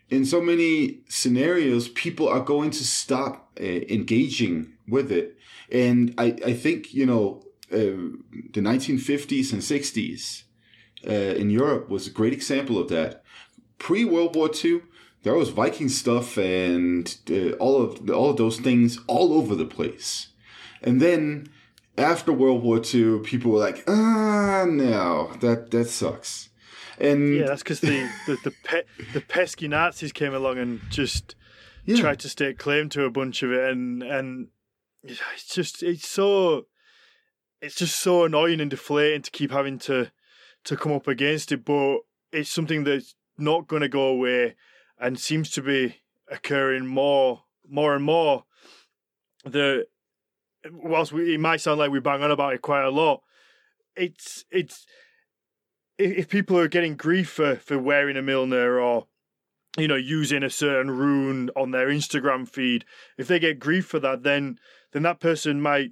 [0.10, 5.38] in so many scenarios, people are going to stop uh, engaging with it.
[5.71, 8.13] And I, I think you know uh,
[8.54, 10.43] the 1950s and 60s
[11.08, 13.23] uh, in Europe was a great example of that.
[13.78, 14.82] Pre World War II,
[15.23, 17.17] there was Viking stuff and
[17.60, 20.30] all of all of those things all over the place.
[20.82, 21.49] And then
[21.97, 26.49] after World War II, people were like, ah, no, that that sucks.
[26.99, 31.36] And yeah, that's because the the the, pe- the pesky Nazis came along and just
[31.86, 31.97] Yeah.
[31.97, 34.47] tried to stake claim to a bunch of it, and and
[35.03, 36.67] it's just it's so
[37.62, 40.12] it's just so annoying and deflating to keep having to
[40.65, 41.99] to come up against it, but
[42.32, 44.56] it's something that's not going to go away
[44.99, 45.97] and seems to be
[46.29, 48.45] occurring more more and more.
[49.43, 49.88] The
[50.71, 53.21] whilst we, it might sound like we bang on about it quite a lot,
[53.95, 54.86] it's it's
[55.97, 59.08] if people are getting grief for for wearing a Mjolnir or
[59.78, 62.86] you know using a certain rune on their Instagram feed,
[63.17, 64.60] if they get grief for that, then
[64.91, 65.91] then that person might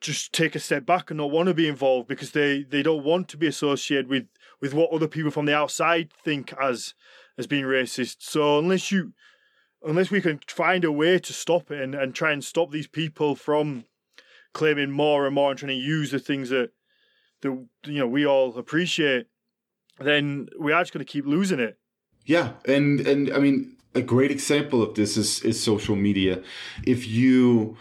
[0.00, 3.04] just take a step back and not want to be involved because they they don't
[3.04, 4.26] want to be associated with
[4.60, 6.94] with what other people from the outside think as
[7.36, 8.16] as being racist.
[8.20, 9.12] So unless you
[9.82, 12.86] unless we can find a way to stop it and, and try and stop these
[12.86, 13.84] people from
[14.52, 16.70] claiming more and more and trying to use the things that
[17.42, 17.50] that
[17.86, 19.26] you know we all appreciate,
[20.00, 21.78] then we are just going to keep losing it.
[22.24, 26.42] Yeah, and and I mean a great example of this is is social media.
[26.84, 27.76] If you,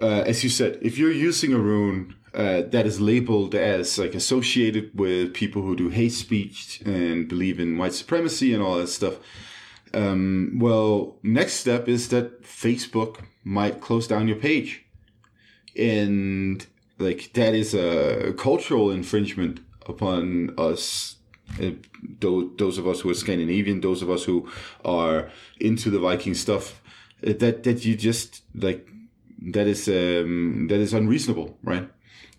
[0.00, 4.14] uh, as you said, if you're using a rune uh, that is labeled as like
[4.14, 8.88] associated with people who do hate speech and believe in white supremacy and all that
[8.88, 9.18] stuff.
[9.94, 14.84] Um, well, next step is that Facebook might close down your page,
[15.76, 16.66] and
[16.98, 21.16] like that is a cultural infringement upon us
[21.60, 21.70] uh,
[22.20, 24.48] those of us who are Scandinavian, those of us who
[24.84, 26.80] are into the Viking stuff,
[27.26, 28.88] uh, that that you just like
[29.40, 31.88] that is um, that is unreasonable, right?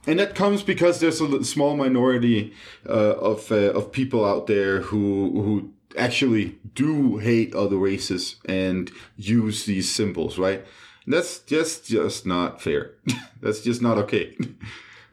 [0.08, 2.54] And that comes because there's a small minority
[2.88, 8.92] uh, of uh, of people out there who who actually do hate other races and
[9.16, 10.66] use these symbols, right?
[11.08, 12.92] That's just just not fair.
[13.42, 14.38] That's just not okay.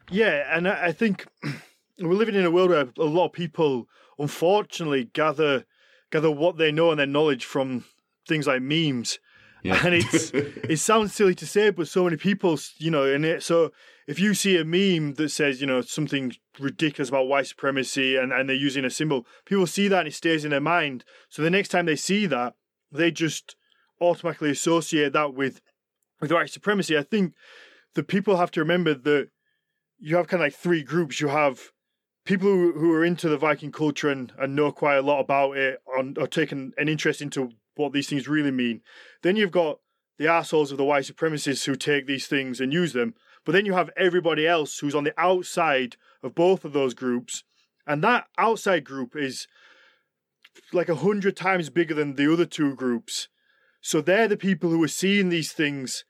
[0.09, 1.25] Yeah, and I think
[1.99, 5.65] we're living in a world where a lot of people, unfortunately, gather
[6.11, 7.83] gather what they know and their knowledge from
[8.25, 9.19] things like memes.
[9.63, 9.85] Yeah.
[9.85, 13.43] And it's it sounds silly to say, but so many people, you know, and it
[13.43, 13.71] so
[14.07, 18.31] if you see a meme that says, you know, something ridiculous about white supremacy and,
[18.31, 21.03] and they're using a symbol, people see that and it stays in their mind.
[21.29, 22.55] So the next time they see that,
[22.91, 23.55] they just
[23.99, 25.61] automatically associate that with
[26.19, 26.97] with white supremacy.
[26.97, 27.33] I think
[27.93, 29.29] the people have to remember that
[29.99, 31.21] you have kind of like three groups.
[31.21, 31.71] You have
[32.25, 35.57] people who, who are into the Viking culture and, and know quite a lot about
[35.57, 38.81] it and are taking an interest into what these things really mean.
[39.21, 39.79] Then you've got
[40.17, 43.13] the assholes of the white supremacists who take these things and use them.
[43.45, 47.43] But then you have everybody else who's on the outside of both of those groups.
[47.85, 49.47] And that outside group is
[50.73, 53.27] like a hundred times bigger than the other two groups.
[53.81, 56.03] So they're the people who are seeing these things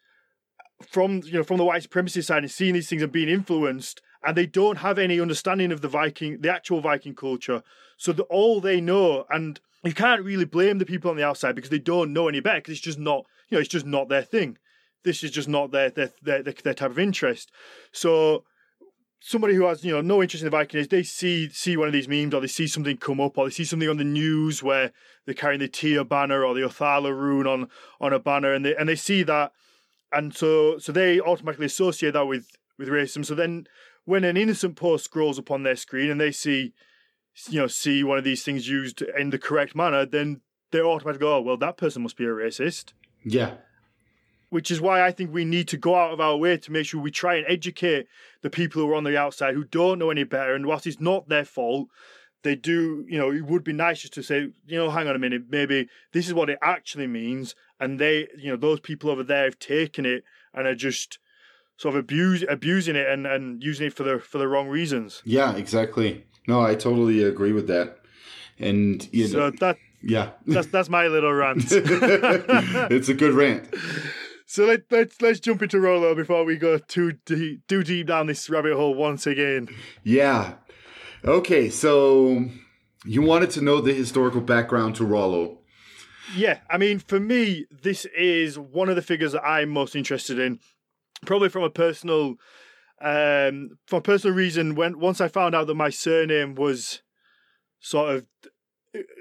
[0.88, 4.02] from you know from the white supremacy side and seeing these things and being influenced
[4.24, 7.64] and they don't have any understanding of the Viking, the actual Viking culture.
[7.98, 11.56] So that all they know, and you can't really blame the people on the outside
[11.56, 14.10] because they don't know any better because it's just not, you know, it's just not
[14.10, 14.58] their thing.
[15.04, 17.52] This is just not their their their, their type of interest.
[17.92, 18.44] So
[19.20, 21.94] somebody who has you know no interest in the Vikings, they see see one of
[21.94, 24.64] these memes or they see something come up or they see something on the news
[24.64, 24.92] where
[25.26, 28.76] they're carrying the Tyr banner or the Othala rune on on a banner and they
[28.76, 29.52] and they see that
[30.12, 33.26] and so so they automatically associate that with with racism.
[33.26, 33.68] So then
[34.06, 36.74] when an innocent post scrolls upon their screen and they see
[37.50, 41.26] you know see one of these things used in the correct manner, then they automatically
[41.26, 42.94] go, oh, well, that person must be a racist.
[43.24, 43.56] Yeah.
[44.50, 46.86] Which is why I think we need to go out of our way to make
[46.86, 48.08] sure we try and educate
[48.42, 50.56] the people who are on the outside who don't know any better.
[50.56, 51.90] And whilst it's not their fault,
[52.44, 55.16] they do, you know, it would be nice just to say, you know, hang on
[55.16, 57.56] a minute, maybe this is what it actually means.
[57.80, 61.20] And they, you know, those people over there have taken it and are just
[61.76, 65.22] sort of abuse, abusing it and, and using it for the for the wrong reasons.
[65.26, 66.26] Yeah, exactly.
[66.48, 68.00] No, I totally agree with that.
[68.60, 71.66] And you so know, that yeah, that's that's my little rant.
[71.72, 73.68] it's a good rant.
[74.48, 78.28] So let, let's let's jump into Rollo before we go too deep, too deep down
[78.28, 79.68] this rabbit hole once again.
[80.04, 80.54] Yeah,
[81.26, 82.46] Okay, so
[83.04, 85.60] you wanted to know the historical background to Rollo.
[86.36, 90.40] Yeah, I mean, for me, this is one of the figures that I'm most interested
[90.40, 90.60] in.
[91.26, 92.36] Probably from a personal,
[93.02, 94.76] um, for a personal reason.
[94.76, 97.02] When once I found out that my surname was
[97.80, 98.26] sort of,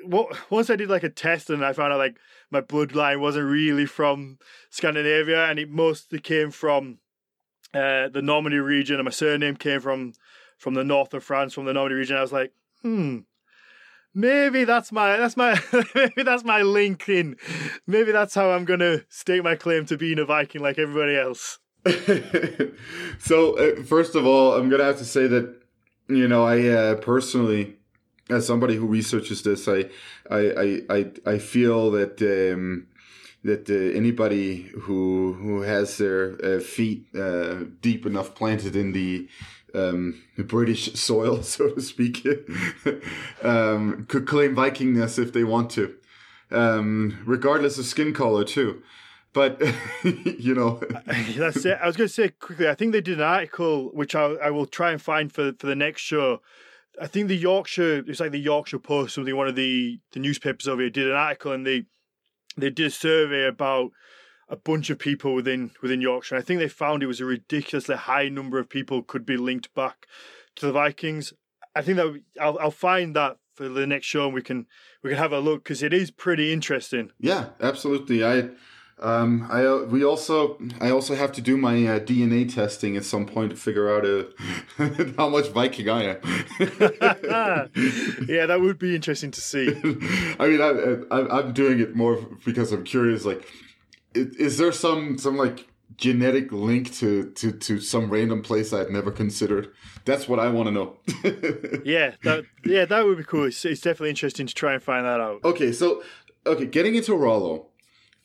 [0.05, 2.19] what once I did like a test and I found out like
[2.51, 4.39] my bloodline wasn't really from
[4.71, 6.99] Scandinavia and it mostly came from
[7.75, 10.15] uh, the Normandy region, and my surname came from
[10.59, 12.17] from the north of France, from the Normandy region.
[12.17, 13.19] I was like, hmm,
[14.15, 15.61] maybe that's my that's my
[15.95, 17.37] maybe that's my link in.
[17.87, 21.59] Maybe that's how I'm gonna stake my claim to being a Viking like everybody else.
[23.19, 25.61] so uh, first of all, I'm gonna have to say that
[26.09, 27.77] you know I uh, personally,
[28.29, 29.87] as somebody who researches this, I
[30.31, 32.21] I I I, feel that.
[32.23, 32.89] Um,
[33.45, 39.29] that uh, anybody who who has their uh, feet uh, deep enough planted in the
[39.75, 42.27] um, British soil, so to speak,
[43.43, 45.95] um, could claim Vikingness if they want to,
[46.51, 48.83] um, regardless of skin color too.
[49.33, 49.61] but
[50.03, 50.81] you know,
[51.37, 51.79] that's it.
[51.81, 52.69] I was going to say quickly.
[52.69, 55.67] I think they did an article which I, I will try and find for for
[55.67, 56.41] the next show.
[57.01, 60.69] I think the Yorkshire, it's like the Yorkshire Post, something one of the the newspapers
[60.69, 61.85] over here did an article, and they
[62.57, 63.91] they did a survey about
[64.49, 66.37] a bunch of people within within Yorkshire.
[66.37, 69.75] I think they found it was a ridiculously high number of people could be linked
[69.75, 70.07] back
[70.57, 71.33] to the Vikings.
[71.75, 74.67] I think that I'll I'll find that for the next show and we can
[75.03, 77.11] we can have a look because it is pretty interesting.
[77.19, 78.25] Yeah, absolutely.
[78.25, 78.51] I
[78.99, 83.05] um I uh, we also I also have to do my uh, DNA testing at
[83.05, 84.25] some point to figure out uh,
[85.19, 86.19] how much Viking I am.
[88.27, 89.69] yeah, that would be interesting to see.
[90.39, 93.27] I mean, I, I I'm doing it more because I'm curious.
[93.27, 93.47] Like,
[94.15, 95.69] is there some some like
[95.99, 99.73] genetic link to to to some random place I've never considered?
[100.07, 100.97] That's what I want to know.
[101.85, 103.45] yeah, that yeah, that would be cool.
[103.45, 105.45] It's, it's, definitely interesting to try and find that out.
[105.45, 106.03] Okay, so
[106.47, 107.67] okay, getting into Rollo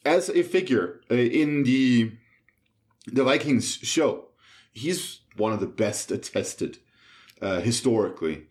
[0.05, 2.11] as a figure uh, in the
[3.07, 4.25] the Vikings show,
[4.71, 6.77] he's one of the best attested
[7.41, 8.43] uh, historically.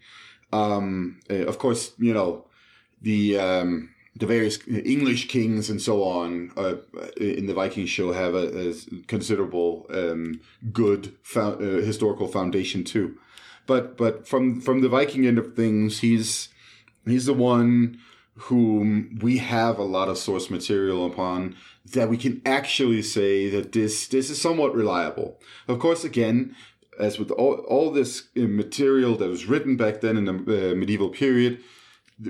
[0.52, 2.46] Um, uh, of course, you know
[3.00, 6.76] the um, the various English kings and so on uh,
[7.16, 8.74] in the Viking show have a, a
[9.06, 10.40] considerable um,
[10.72, 13.16] good fo- uh, historical foundation too.
[13.66, 16.48] But but from from the Viking end of things, he's
[17.06, 17.98] he's the one
[18.36, 23.72] whom we have a lot of source material upon that we can actually say that
[23.72, 25.40] this this is somewhat reliable.
[25.68, 26.54] Of course, again,
[26.98, 30.32] as with all, all this uh, material that was written back then in the
[30.72, 31.60] uh, medieval period,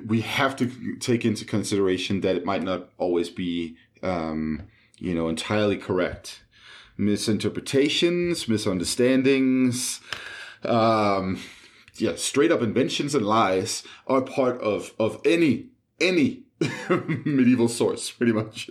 [0.07, 4.63] we have to take into consideration that it might not always be, um,
[4.99, 6.43] you know, entirely correct.
[6.97, 10.01] Misinterpretations, misunderstandings,
[10.65, 11.41] um,
[11.97, 15.71] yeah, straight up inventions and lies are part of of any
[16.01, 16.45] any
[17.25, 18.69] medieval source, pretty much.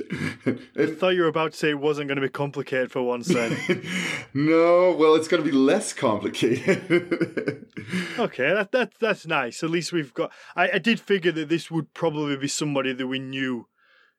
[0.78, 3.24] I thought you were about to say it wasn't going to be complicated for one
[3.24, 3.84] second.
[4.34, 6.84] no, well, it's going to be less complicated.
[8.20, 9.64] okay, that, that that's nice.
[9.64, 10.32] At least we've got.
[10.56, 13.68] I, I did figure that this would probably be somebody that we knew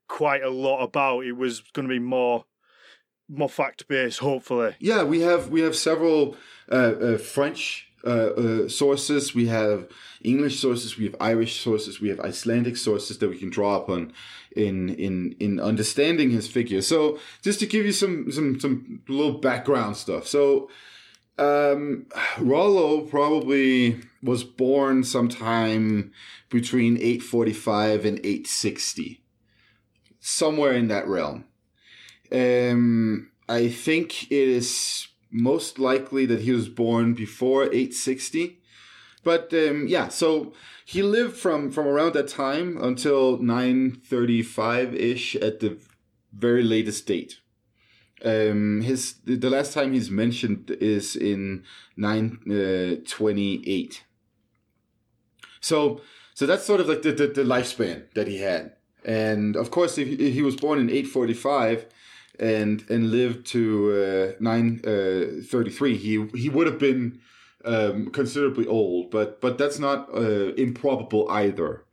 [0.09, 1.25] quite a lot about.
[1.25, 2.47] It was going to be more
[3.29, 4.75] more fact based, hopefully.
[4.81, 6.37] Yeah, we have we have several
[6.71, 9.35] uh, uh, French uh, uh, sources.
[9.35, 9.89] We have
[10.23, 10.99] English sources.
[10.99, 12.01] We have Irish sources.
[12.01, 14.13] We have Icelandic sources that we can draw upon
[14.57, 16.83] in in in understanding his figure.
[16.83, 20.27] So just to give you some some some little background stuff.
[20.27, 20.71] So
[21.41, 22.07] um,
[22.39, 26.13] Rollo probably was born sometime
[26.51, 29.23] between 845 and 860,
[30.21, 31.47] somewhere in that realm.
[32.31, 38.59] Um, I think it is most likely that he was born before 860.
[39.23, 40.53] But um, yeah, so
[40.85, 45.79] he lived from from around that time until 935 ish at the
[46.33, 47.41] very latest date.
[48.25, 51.65] Um, his the last time he's mentioned is in
[51.97, 53.93] 928.
[53.93, 56.01] Uh, so
[56.35, 58.73] so that's sort of like the, the, the lifespan that he had.
[59.05, 61.87] And of course, if he, if he was born in 845,
[62.41, 63.63] and and lived to
[63.93, 67.21] uh, nine uh, thirty three, he he would have been
[67.65, 71.85] um, considerably old, but but that's not uh, improbable either.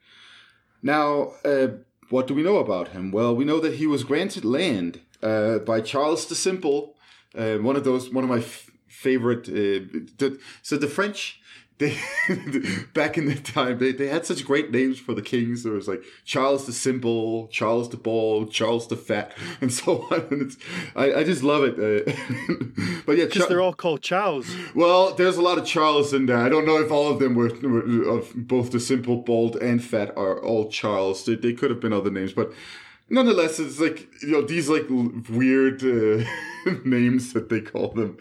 [0.81, 1.67] Now, uh,
[2.09, 3.11] what do we know about him?
[3.11, 6.95] Well, we know that he was granted land uh, by Charles the Simple,
[7.35, 9.45] uh, one of those one of my f- favorite.
[10.61, 11.41] So the French
[11.79, 11.95] they
[12.93, 15.63] back in the time they, they had such great names for the kings.
[15.63, 20.27] There was like Charles the Simple, Charles the Bald, Charles the Fat, and so on.
[20.31, 20.57] And it's
[20.95, 21.75] I, I just love it.
[21.75, 22.11] Uh,
[23.05, 24.49] but yeah, because Char- they're all called Charles.
[24.73, 26.37] Well, there's a lot of Charles in there.
[26.37, 29.83] I don't know if all of them were, were of both the Simple, Bald, and
[29.83, 31.25] Fat are all Charles.
[31.25, 32.51] They, they could have been other names, but
[33.07, 34.87] nonetheless, it's like you know these like
[35.29, 36.25] weird uh,
[36.85, 38.17] names that they call them.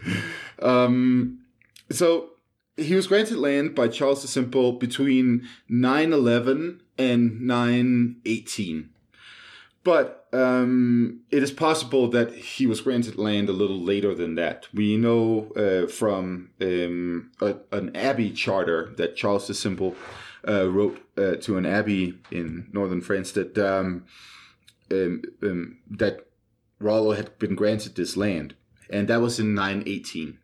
[0.61, 1.39] Um,
[1.91, 2.31] so
[2.77, 8.91] he was granted land by Charles the Simple between 911 and 918.
[9.83, 14.67] But um, it is possible that he was granted land a little later than that.
[14.75, 19.95] We know uh, from um, a, an abbey charter that Charles the Simple
[20.47, 24.05] uh, wrote uh, to an abbey in northern France that um,
[24.91, 26.27] um, um that
[26.79, 28.55] Rollo had been granted this land,
[28.91, 30.39] and that was in 918.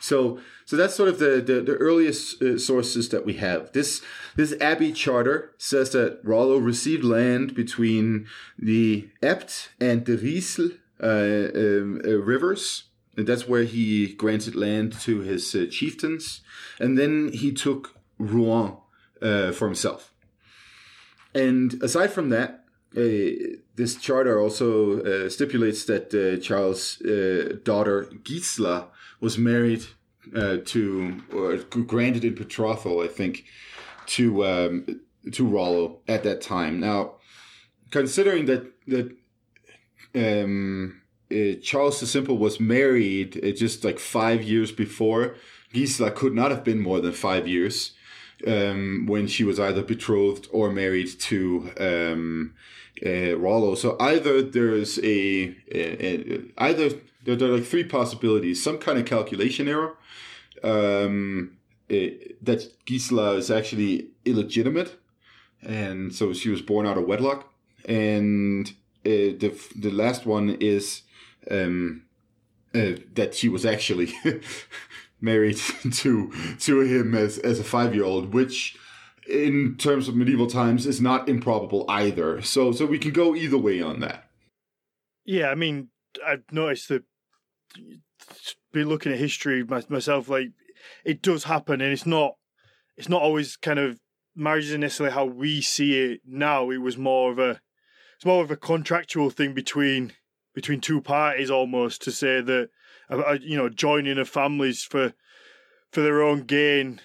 [0.00, 3.72] So, so that's sort of the the, the earliest uh, sources that we have.
[3.72, 4.02] This
[4.36, 8.26] this Abbey charter says that Rollo received land between
[8.58, 12.84] the Epte and the Risle uh, um, uh, rivers.
[13.16, 16.42] And that's where he granted land to his uh, chieftains,
[16.78, 18.76] and then he took Rouen
[19.22, 20.12] uh, for himself.
[21.34, 22.64] And aside from that,
[22.94, 28.88] uh, this charter also uh, stipulates that uh, Charles' uh, daughter Gisla
[29.18, 29.86] was married
[30.34, 33.44] uh, to, or granted in betrothal, I think,
[34.06, 35.00] to um,
[35.32, 36.80] to Rollo at that time.
[36.80, 37.14] Now,
[37.90, 39.16] considering that that
[40.14, 41.00] um,
[41.30, 45.36] uh, Charles the Simple was married uh, just like five years before,
[45.72, 47.92] Gisela could not have been more than five years
[48.46, 52.54] um, when she was either betrothed or married to um,
[53.04, 53.74] uh, Rollo.
[53.74, 56.90] So either there's a, a, a either
[57.24, 59.96] there, there, are like three possibilities: some kind of calculation error,
[60.62, 64.98] um, it, that Gisela is actually illegitimate,
[65.62, 67.52] and so she was born out of wedlock.
[67.86, 68.68] And
[69.06, 71.02] uh, the the last one is
[71.50, 72.04] um,
[72.74, 74.12] uh, that she was actually
[75.20, 75.56] married
[75.92, 78.76] to to him as as a five year old, which
[79.28, 82.42] in terms of medieval times is not improbable either.
[82.42, 84.28] So so we can go either way on that.
[85.24, 85.88] Yeah, I mean,
[86.26, 87.04] I've noticed that
[88.72, 90.50] be looking at history myself, like
[91.04, 92.34] it does happen, and it's not
[92.96, 94.00] it's not always kind of
[94.34, 96.70] marriage isn't necessarily how we see it now.
[96.70, 97.60] It was more of a
[98.16, 100.12] it's more of a contractual thing between
[100.54, 102.70] between two parties almost to say that
[103.10, 105.12] uh, uh, you know joining of families for
[105.90, 107.00] for their own gain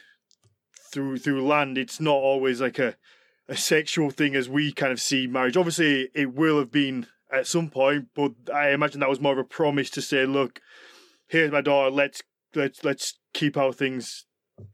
[0.92, 1.78] through through land.
[1.78, 2.96] It's not always like a
[3.48, 5.58] a sexual thing as we kind of see marriage.
[5.58, 9.40] Obviously, it will have been at some point, but I imagine that was more of
[9.40, 10.62] a promise to say, look,
[11.34, 11.90] here's my daughter.
[11.90, 12.22] Let's
[12.56, 14.26] let's let's keep our things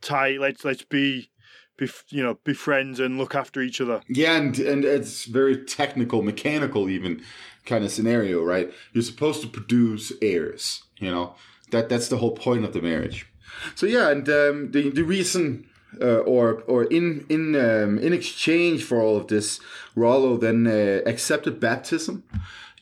[0.01, 0.39] tight.
[0.39, 1.32] Let's let's be
[1.78, 4.01] be you know be friends and look after each other.
[4.07, 7.24] Yeah, and and it's very technical, mechanical, even
[7.66, 8.72] kind of scenario, right?
[8.93, 10.84] You're supposed to produce heirs.
[10.97, 11.36] You know
[11.72, 13.26] that that's the whole point of the marriage.
[13.74, 15.66] So yeah, and um, the the reason.
[15.99, 19.60] Uh, or or in in um, in exchange for all of this,
[19.95, 22.24] Rollo then uh, accepted baptism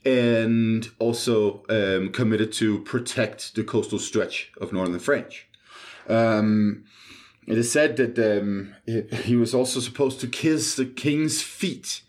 [0.05, 5.47] and also um, committed to protect the coastal stretch of northern French.
[6.07, 6.85] Um,
[7.45, 8.75] it is said that um,
[9.23, 12.01] he was also supposed to kiss the king's feet.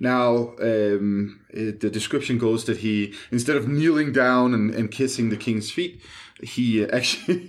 [0.00, 5.28] Now, um, it, the description goes that he, instead of kneeling down and, and kissing
[5.28, 6.00] the king's feet,
[6.42, 7.46] he actually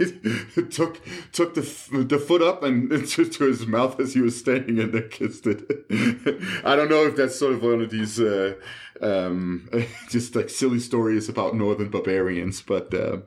[0.70, 4.80] took took the the foot up and to, to, his mouth as he was standing
[4.80, 5.64] and then kissed it.
[6.66, 8.56] I don't know if that's sort of one of these uh,
[9.02, 9.70] um,
[10.10, 13.18] just like silly stories about northern barbarians, but uh,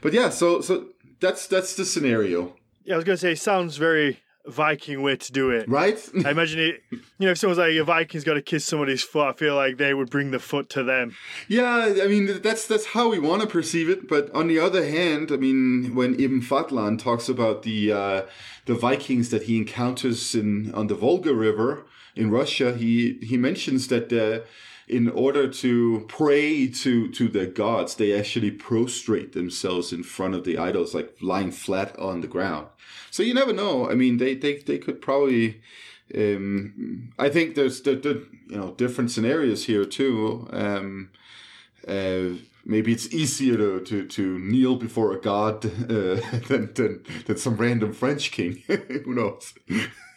[0.00, 0.28] but yeah.
[0.30, 0.88] So so
[1.20, 2.56] that's that's the scenario.
[2.84, 5.68] Yeah, I was gonna say, sounds very Viking way to do it.
[5.68, 5.98] Right?
[6.24, 9.28] I imagine it, you know, if someone's like, a Viking's got to kiss somebody's foot,
[9.28, 11.14] I feel like they would bring the foot to them.
[11.46, 14.08] Yeah, I mean, that's that's how we want to perceive it.
[14.08, 18.22] But on the other hand, I mean, when Ibn Fadlan talks about the uh,
[18.66, 21.86] the Vikings that he encounters in on the Volga River
[22.16, 24.44] in Russia, he he mentions that uh,
[24.92, 30.44] in order to pray to to their gods, they actually prostrate themselves in front of
[30.44, 32.66] the idols, like lying flat on the ground.
[33.10, 33.90] So you never know.
[33.90, 35.60] I mean, they they they could probably.
[36.14, 40.46] Um, I think there's the, the you know different scenarios here too.
[40.52, 41.10] Um,
[41.88, 47.36] uh, maybe it's easier to, to, to kneel before a god uh, than, than than
[47.36, 48.62] some random French king.
[48.66, 49.54] Who knows?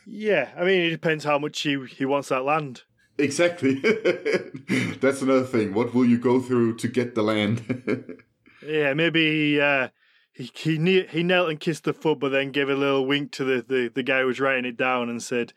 [0.05, 2.83] Yeah, I mean, it depends how much he he wants that land.
[3.17, 3.75] Exactly.
[4.99, 5.73] That's another thing.
[5.73, 8.21] What will you go through to get the land?
[8.65, 9.89] yeah, maybe uh,
[10.33, 13.43] he he he knelt and kissed the foot, but then gave a little wink to
[13.43, 15.53] the, the, the guy who was writing it down and said,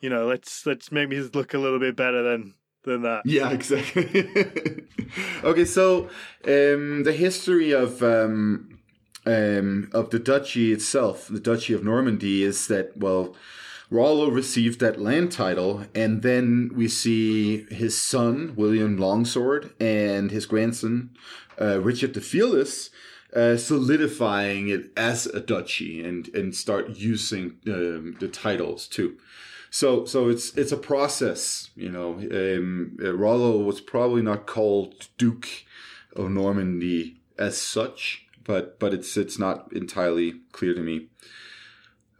[0.00, 2.54] "You know, let's let's make me look a little bit better than
[2.84, 4.84] than that." Yeah, exactly.
[5.42, 6.10] okay, so
[6.44, 8.78] um, the history of um,
[9.24, 13.34] um, of the duchy itself, the Duchy of Normandy, is that well
[13.90, 20.44] Rollo received that land title, and then we see his son, William Longsword, and his
[20.44, 21.10] grandson,
[21.60, 22.90] uh, Richard the Fearless,
[23.34, 29.16] uh, solidifying it as a duchy and, and start using um, the titles too.
[29.70, 32.14] So, so it's it's a process, you know.
[32.14, 35.48] Um, uh, Rollo was probably not called Duke
[36.16, 41.08] of Normandy as such, but but it's it's not entirely clear to me.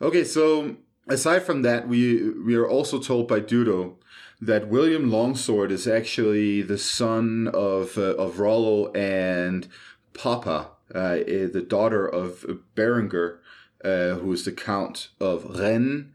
[0.01, 0.77] Okay, so
[1.09, 3.95] aside from that, we we are also told by Dudo
[4.41, 9.67] that William Longsword is actually the son of uh, of Rollo and
[10.15, 12.45] Poppa, uh, eh, the daughter of
[12.75, 13.41] Berenger,
[13.85, 16.13] uh, who is the Count of Rennes,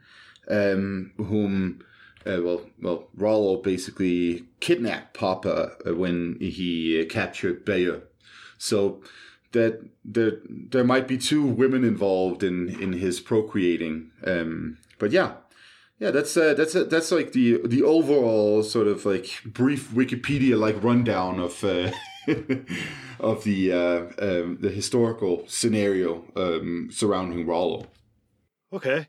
[0.50, 1.84] um, whom.
[2.26, 8.04] Uh, well, well, Rollo basically kidnapped Poppa uh, when he uh, captured Bayeux.
[8.58, 9.02] So
[9.54, 14.12] that there there might be two women involved in in his procreating.
[14.26, 15.34] Um, but yeah,
[16.00, 20.60] yeah, that's uh, that's uh, that's like the the overall sort of like brief Wikipedia
[20.60, 21.92] like rundown of uh,
[23.20, 27.88] of the uh, um, the historical scenario um, surrounding Rollo.
[28.74, 29.08] Okay,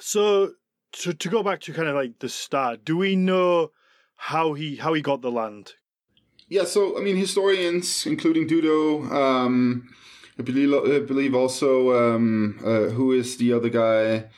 [0.00, 0.52] so
[0.92, 3.70] to to go back to kind of like the start, do we know
[4.16, 5.74] how he how he got the land?
[6.48, 9.88] Yeah, so I mean, historians, including Dudo, um,
[10.38, 14.28] I believe I believe also um, uh, who is the other guy.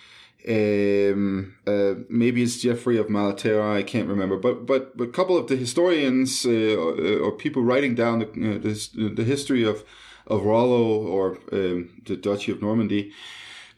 [0.48, 3.76] Um, uh, maybe it's Geoffrey of Malaterra.
[3.76, 7.62] I can't remember, but but, but a couple of the historians uh, or, or, people
[7.62, 9.84] writing down the, uh, the, the history of
[10.26, 13.12] of Rollo or um, the Duchy of Normandy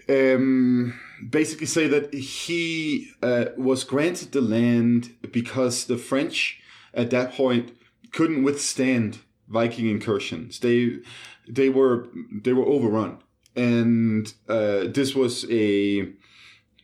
[0.08, 0.98] um,
[1.28, 6.60] basically say that he uh, was granted the land because the French
[6.92, 7.72] at that point
[8.12, 10.60] couldn't withstand Viking incursions.
[10.60, 10.98] They
[11.46, 13.18] they were they were overrun,
[13.54, 16.08] and uh, this was a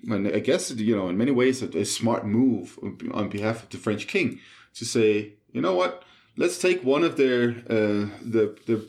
[0.09, 2.79] and I guess you know in many ways a, a, smart move
[3.13, 4.41] on behalf of the French king
[4.75, 6.05] to say, you know what,
[6.37, 8.89] let's take one of their uh, the the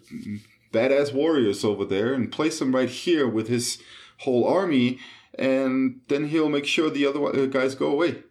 [0.72, 3.82] badass warriors over there and place him right here with his
[4.20, 4.99] whole army,
[5.38, 8.24] and then he'll make sure the other uh, guys go away.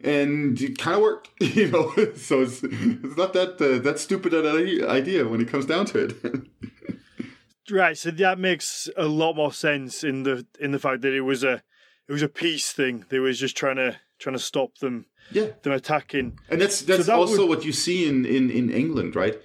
[0.00, 1.90] And it kind of worked, you know.
[2.16, 4.46] so it's, it's not that uh, that stupid an
[4.88, 7.30] idea when it comes down to it.
[7.70, 7.96] right.
[7.96, 11.42] So that makes a lot more sense in the in the fact that it was
[11.42, 11.62] a
[12.08, 13.04] it was a peace thing.
[13.08, 15.06] They was just trying to trying to stop them.
[15.30, 16.38] Yeah, them attacking.
[16.48, 17.58] And that's that's so that also would...
[17.58, 19.38] what you see in, in in England, right?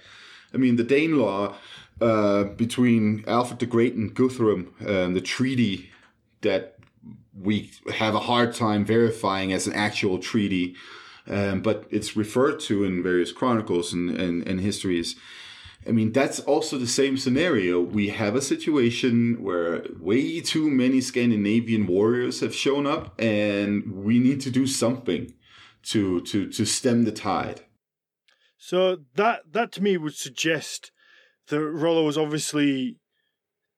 [0.52, 1.54] I mean, the Danelaw
[2.00, 5.90] uh, between Alfred the Great and Guthrum, uh, the treaty
[6.40, 6.76] that
[7.38, 10.74] we have a hard time verifying as an actual treaty,
[11.28, 15.16] um, but it's referred to in various chronicles and, and, and histories.
[15.86, 17.80] I mean, that's also the same scenario.
[17.80, 24.18] We have a situation where way too many Scandinavian warriors have shown up, and we
[24.18, 25.34] need to do something
[25.84, 27.62] to to to stem the tide.
[28.56, 30.90] So that that to me would suggest
[31.48, 32.96] that Rollo was obviously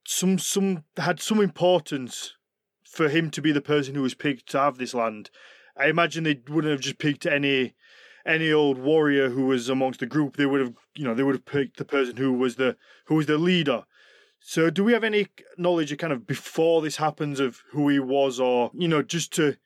[0.06, 2.34] some some had some importance
[2.84, 5.30] for him to be the person who was picked to have this land.
[5.76, 7.74] I imagine they wouldn't have just picked any
[8.26, 11.34] any old warrior who was amongst the group, they would have, you know, they would
[11.34, 13.84] have picked the person who was the who was the leader.
[14.40, 17.98] So, do we have any knowledge of kind of before this happens of who he
[17.98, 19.56] was, or you know, just to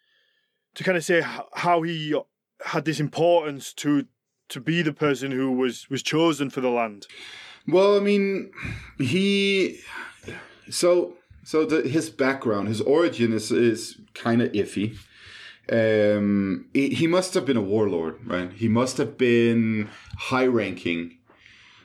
[0.75, 1.23] to kind of say
[1.55, 2.15] how he
[2.65, 4.07] had this importance to
[4.51, 7.07] to be the person who was was chosen for the land?
[7.67, 8.53] Well, I mean,
[8.99, 9.81] he
[10.69, 14.99] so so the, his background, his origin is is kind of iffy
[15.71, 18.53] um, he must have been a warlord, right?
[18.53, 21.18] He must have been high ranking.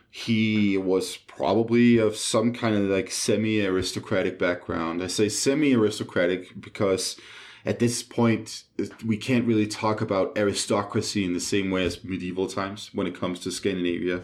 [0.09, 5.03] He was probably of some kind of like semi aristocratic background.
[5.03, 7.19] I say semi aristocratic because
[7.65, 8.63] at this point
[9.05, 13.19] we can't really talk about aristocracy in the same way as medieval times when it
[13.19, 14.21] comes to Scandinavia.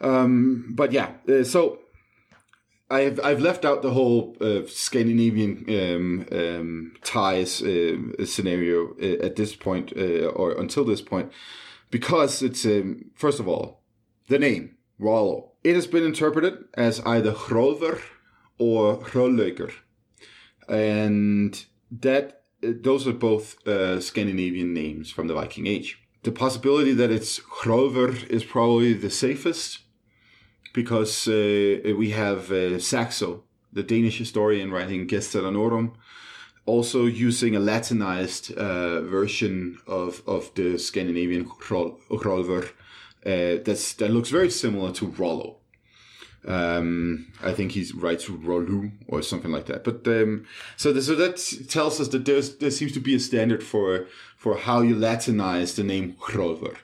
[0.00, 1.80] Um, but yeah, uh, so
[2.88, 9.36] I've I've left out the whole uh, Scandinavian um, um, ties uh, scenario uh, at
[9.36, 11.32] this point uh, or until this point
[11.90, 13.82] because it's um, first of all
[14.28, 15.52] the name Rollo.
[15.64, 18.00] It has been interpreted as either Hrólfr
[18.58, 19.72] or Hrollaugr,
[20.68, 26.02] and that uh, those are both uh, Scandinavian names from the Viking Age.
[26.22, 29.80] The possibility that it's Hrólfr is probably the safest
[30.76, 35.94] because uh, we have uh, Saxo, the Danish historian writing Gesta Danorum,
[36.66, 42.72] also using a Latinized uh, version of, of the Scandinavian Hrólfr
[43.24, 45.56] that looks very similar to Rollo.
[46.46, 49.82] Um, I think he writes Rolu or something like that.
[49.82, 50.46] But um,
[50.76, 51.36] so, so that
[51.68, 54.06] tells us that there's, there seems to be a standard for
[54.36, 56.76] for how you Latinize the name Hrólfr.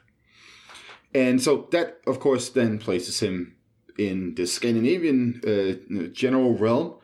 [1.15, 3.55] And so that, of course, then places him
[3.99, 6.95] in the Scandinavian uh, general realm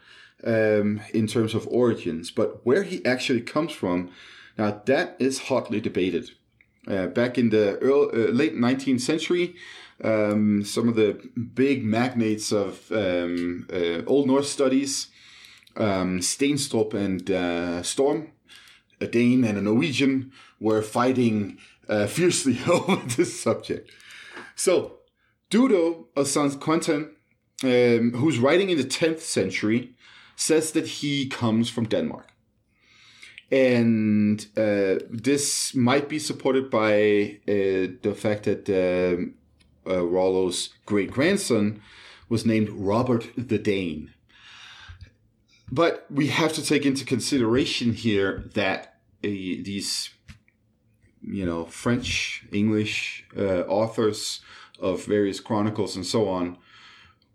[0.44, 4.10] um, in terms of origins, but where he actually comes from,
[4.56, 6.30] now that is hotly debated.
[6.86, 9.54] Uh, back in the early, uh, late 19th century,
[10.02, 11.20] um, some of the
[11.54, 15.08] big magnates of um, uh, Old Norse studies,
[15.76, 18.32] um, Steenstrup and uh, Storm,
[19.00, 21.58] a Dane and a Norwegian, were fighting
[21.88, 23.90] uh, fiercely over this subject.
[24.54, 24.97] So
[25.50, 26.60] Dudo of St.
[26.60, 27.10] Quentin,
[27.64, 29.94] um, who's writing in the 10th century,
[30.36, 32.28] says that he comes from Denmark.
[33.50, 39.34] And uh, this might be supported by uh, the fact that um,
[39.86, 41.80] uh, Rollo's great grandson
[42.28, 44.12] was named Robert the Dane.
[45.72, 50.10] But we have to take into consideration here that a, these,
[51.22, 54.40] you know, French, English uh, authors
[54.78, 56.58] of various chronicles and so on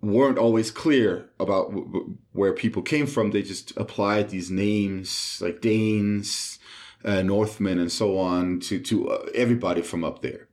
[0.04, 3.32] weren't always clear about w- w- where people came from.
[3.32, 6.60] They just applied these names like Danes,
[7.06, 10.50] uh, Northmen, and so on to to uh, everybody from up there.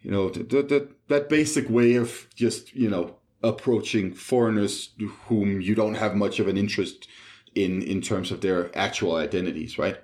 [0.00, 4.90] You know, that that that basic way of just you know approaching foreigners
[5.26, 7.06] whom you don't have much of an interest
[7.54, 9.98] in in terms of their actual identities, right?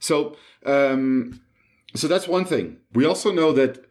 [0.00, 1.40] So, um,
[1.94, 2.76] so that's one thing.
[2.92, 3.87] We also know that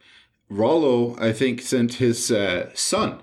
[0.48, 3.20] Rollo, I think, sent his uh, son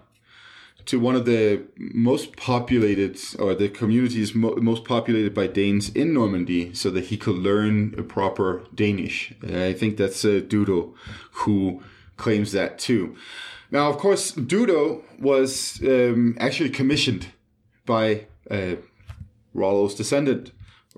[0.85, 6.13] to one of the most populated or the communities mo- most populated by Danes in
[6.13, 9.33] Normandy so that he could learn a proper Danish.
[9.43, 10.93] I think that's uh, Dudo
[11.31, 11.81] who
[12.17, 13.15] claims that too.
[13.71, 17.27] Now, of course, Dudo was um, actually commissioned
[17.85, 18.75] by uh,
[19.53, 20.51] Rollo's descendant,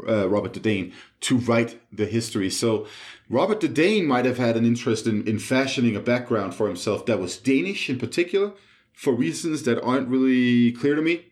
[0.08, 2.50] uh, Robert the Dane, to write the history.
[2.50, 2.88] So
[3.30, 7.06] Robert the Dane might have had an interest in, in fashioning a background for himself
[7.06, 8.54] that was Danish in particular,
[8.94, 11.26] for reasons that aren't really clear to me.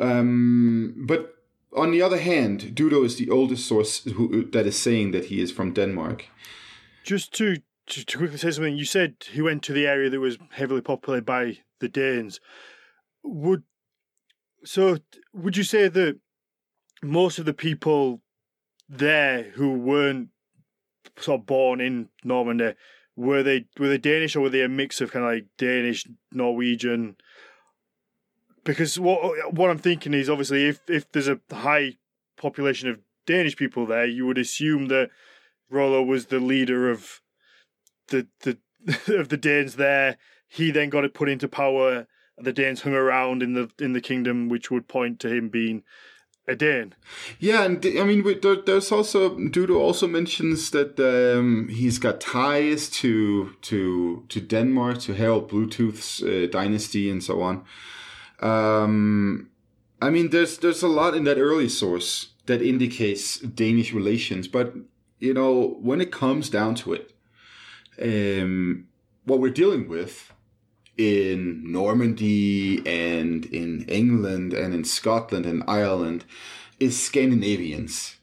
[0.00, 1.34] Um, but
[1.76, 5.40] on the other hand, Dudo is the oldest source who, that is saying that he
[5.40, 6.26] is from Denmark.
[7.04, 7.56] Just to,
[7.86, 10.80] to, to quickly say something, you said he went to the area that was heavily
[10.80, 12.40] populated by the Danes.
[13.22, 13.64] Would
[14.64, 14.98] so
[15.32, 16.18] would you say that
[17.02, 18.20] most of the people
[18.88, 20.28] there who weren't
[21.16, 22.74] sort of born in Normandy
[23.16, 26.06] were they were they Danish or were they a mix of kind of like Danish,
[26.32, 27.16] Norwegian?
[28.64, 31.98] Because what what I'm thinking is obviously if if there's a high
[32.36, 35.10] population of Danish people there, you would assume that
[35.68, 37.20] Rollo was the leader of
[38.08, 38.58] the the
[39.18, 40.16] of the Danes there.
[40.48, 42.06] He then got it put into power.
[42.38, 45.82] The Danes hung around in the in the kingdom, which would point to him being
[46.50, 46.56] a
[47.38, 52.88] Yeah, and I mean, there, there's also Dudo also mentions that um, he's got ties
[53.00, 57.64] to to to Denmark, to Harald Bluetooth's uh, dynasty, and so on.
[58.40, 59.50] Um,
[60.02, 64.74] I mean, there's there's a lot in that early source that indicates Danish relations, but
[65.18, 67.12] you know, when it comes down to it,
[68.00, 68.88] um,
[69.24, 70.32] what we're dealing with
[71.00, 76.26] in Normandy and in England and in Scotland and Ireland
[76.78, 78.16] is Scandinavians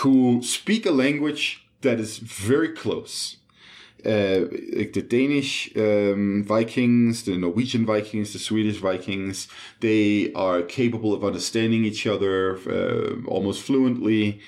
[0.00, 3.36] who speak a language that is very close.
[4.06, 9.48] Uh, like the Danish um, Vikings, the Norwegian Vikings, the Swedish Vikings,
[9.80, 14.40] they are capable of understanding each other uh, almost fluently,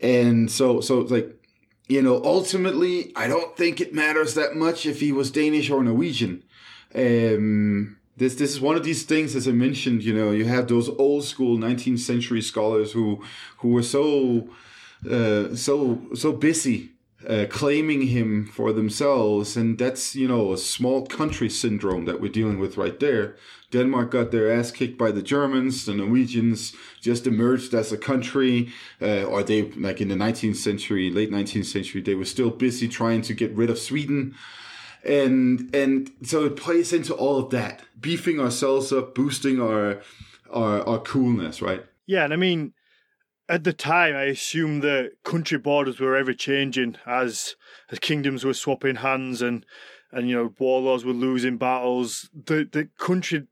[0.00, 1.28] and so so like
[1.88, 5.84] you know ultimately, I don't think it matters that much if he was Danish or
[5.84, 6.42] Norwegian
[6.94, 10.02] um, this this is one of these things, as I mentioned.
[10.02, 13.24] You know, you have those old school 19th century scholars who
[13.58, 14.48] who were so
[15.10, 16.90] uh, so so busy
[17.28, 22.32] uh, claiming him for themselves, and that's you know a small country syndrome that we're
[22.32, 23.36] dealing with right there.
[23.70, 25.84] Denmark got their ass kicked by the Germans.
[25.84, 31.10] The Norwegians just emerged as a country, uh, or they like in the 19th century,
[31.10, 34.34] late 19th century, they were still busy trying to get rid of Sweden
[35.04, 40.00] and and so it plays into all of that beefing ourselves up boosting our
[40.52, 41.84] our, our coolness right?
[42.06, 42.72] Yeah and i mean
[43.48, 47.56] at the time i assume the country borders were ever changing as
[47.90, 49.64] as kingdoms were swapping hands and
[50.12, 52.28] and you know warlords were losing battles.
[52.32, 53.46] The the country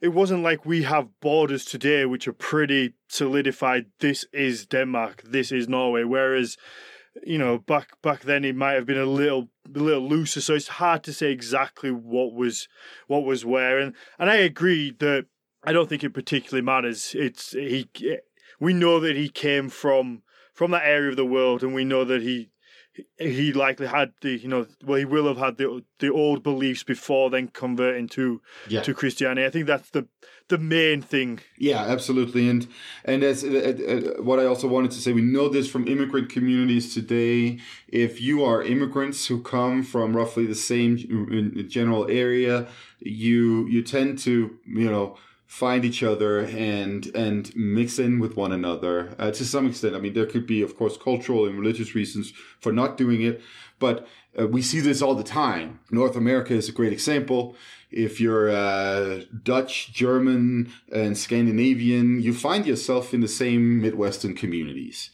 [0.00, 3.86] it wasn't like we have borders today which are pretty solidified.
[4.00, 5.22] This is denmark.
[5.24, 6.04] This is norway.
[6.04, 6.56] Whereas
[7.22, 10.54] you know, back back then it might have been a little a little looser, so
[10.54, 12.68] it's hard to say exactly what was
[13.06, 13.78] what was where.
[13.78, 15.26] And and I agree that
[15.62, 17.14] I don't think it particularly matters.
[17.16, 17.88] It's he.
[18.60, 22.04] We know that he came from from that area of the world, and we know
[22.04, 22.50] that he
[23.18, 26.82] he likely had the you know well he will have had the the old beliefs
[26.82, 28.82] before then converting to yeah.
[28.82, 29.44] to Christianity.
[29.46, 30.06] I think that's the
[30.48, 31.40] the main thing.
[31.58, 32.48] Yeah, absolutely.
[32.48, 32.68] And
[33.04, 33.48] and as uh,
[34.18, 37.58] uh, what I also wanted to say, we know this from immigrant communities today.
[37.88, 40.96] If you are immigrants who come from roughly the same
[41.68, 42.68] general area,
[43.00, 45.16] you you tend to you know
[45.54, 49.94] find each other and and mix in with one another uh, to some extent.
[49.94, 53.40] I mean, there could be, of course, cultural and religious reasons for not doing it,
[53.78, 54.04] but
[54.36, 55.78] uh, we see this all the time.
[55.92, 57.54] North America is a great example.
[57.92, 65.10] If you're uh, Dutch, German, and Scandinavian, you find yourself in the same Midwestern communities.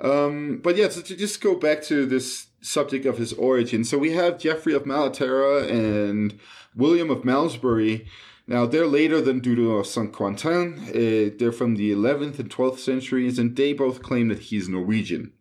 [0.00, 3.84] Um, but yeah, so to just go back to this subject of his origin.
[3.84, 6.40] So we have Geoffrey of Malaterra and
[6.74, 8.08] William of Malmesbury
[8.46, 10.78] now, they're later than Dudo of Saint Quentin.
[10.88, 15.32] Uh, they're from the 11th and 12th centuries, and they both claim that he's Norwegian.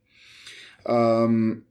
[0.86, 1.64] um,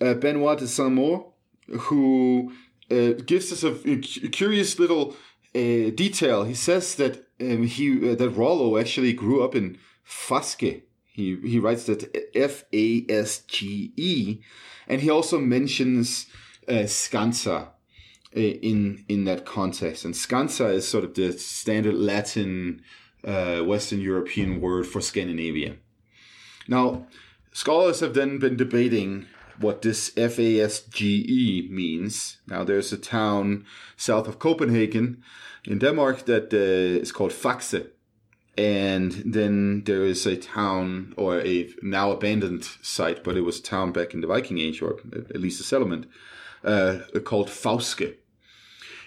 [0.00, 1.32] uh, Benoit de Saint-Maur,
[1.68, 2.52] who
[2.90, 5.16] uh, gives us a, a curious little
[5.54, 6.44] uh, detail.
[6.44, 10.82] He says that um, he uh, that Rollo actually grew up in Fasque.
[11.04, 14.40] He he writes that F A S G E,
[14.88, 16.26] and he also mentions
[16.68, 17.66] uh, Scansa uh,
[18.32, 20.04] in in that context.
[20.04, 22.82] And Scansa is sort of the standard Latin
[23.24, 25.76] uh, Western European word for Scandinavia.
[26.68, 27.06] Now,
[27.52, 29.26] scholars have then been debating
[29.58, 32.38] what this FASGE means.
[32.46, 33.66] Now, there's a town
[33.96, 35.22] south of Copenhagen
[35.64, 37.86] in Denmark that uh, is called Faxe.
[38.56, 43.62] And then there is a town or a now abandoned site, but it was a
[43.62, 46.06] town back in the Viking Age, or at least a settlement,
[46.64, 48.16] uh, called Fauske.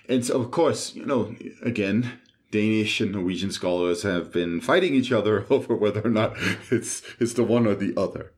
[0.07, 2.19] And so, of course, you know, again,
[2.51, 6.35] Danish and Norwegian scholars have been fighting each other over whether or not
[6.69, 8.31] it's it's the one or the other.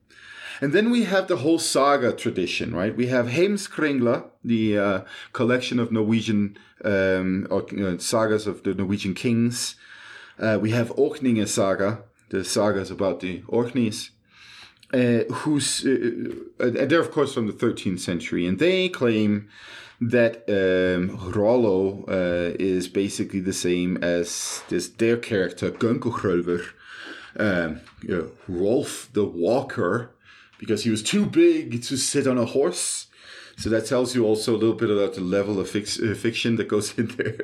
[0.61, 2.95] And then we have the whole saga tradition, right?
[2.95, 5.01] We have Heimskringla, the uh,
[5.34, 9.76] collection of Norwegian um, or, you know, sagas of the Norwegian kings.
[10.39, 14.11] Uh, we have Orkneyinga saga, the sagas about the Orkneys,
[14.93, 19.49] uh, who's uh, uh, they're of course from the 13th century, and they claim
[20.01, 26.65] that um, Rollo uh, is basically the same as this their character Göngu-Hrólfr,
[27.39, 30.11] um, you know, Rolf the Walker,
[30.59, 33.07] because he was too big to sit on a horse.
[33.57, 36.57] So that tells you also a little bit about the level of fix, uh, fiction
[36.57, 37.37] that goes in there.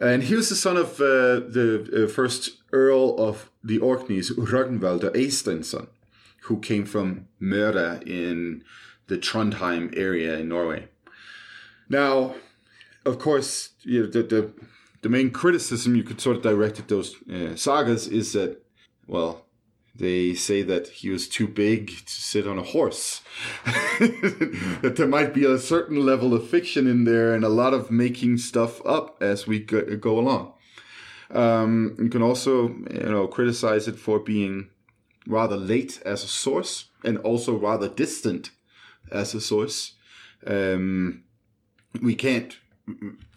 [0.00, 5.02] and he was the son of uh, the uh, first Earl of the Orkneys, Ragnvald
[5.14, 5.88] Eysteinsson,
[6.42, 8.64] who came from Møre in
[9.06, 10.88] the Trondheim area in Norway.
[11.88, 12.34] Now,
[13.04, 14.52] of course, you know, the, the,
[15.02, 18.62] the main criticism you could sort of direct at those uh, sagas is that,
[19.06, 19.44] well,
[19.96, 23.20] they say that he was too big to sit on a horse.
[24.00, 27.90] that there might be a certain level of fiction in there and a lot of
[27.90, 30.52] making stuff up as we go, go along.
[31.30, 34.68] Um, you can also, you know, criticize it for being
[35.26, 38.50] rather late as a source and also rather distant
[39.12, 39.94] as a source.
[40.46, 41.24] Um,
[42.02, 42.56] we can't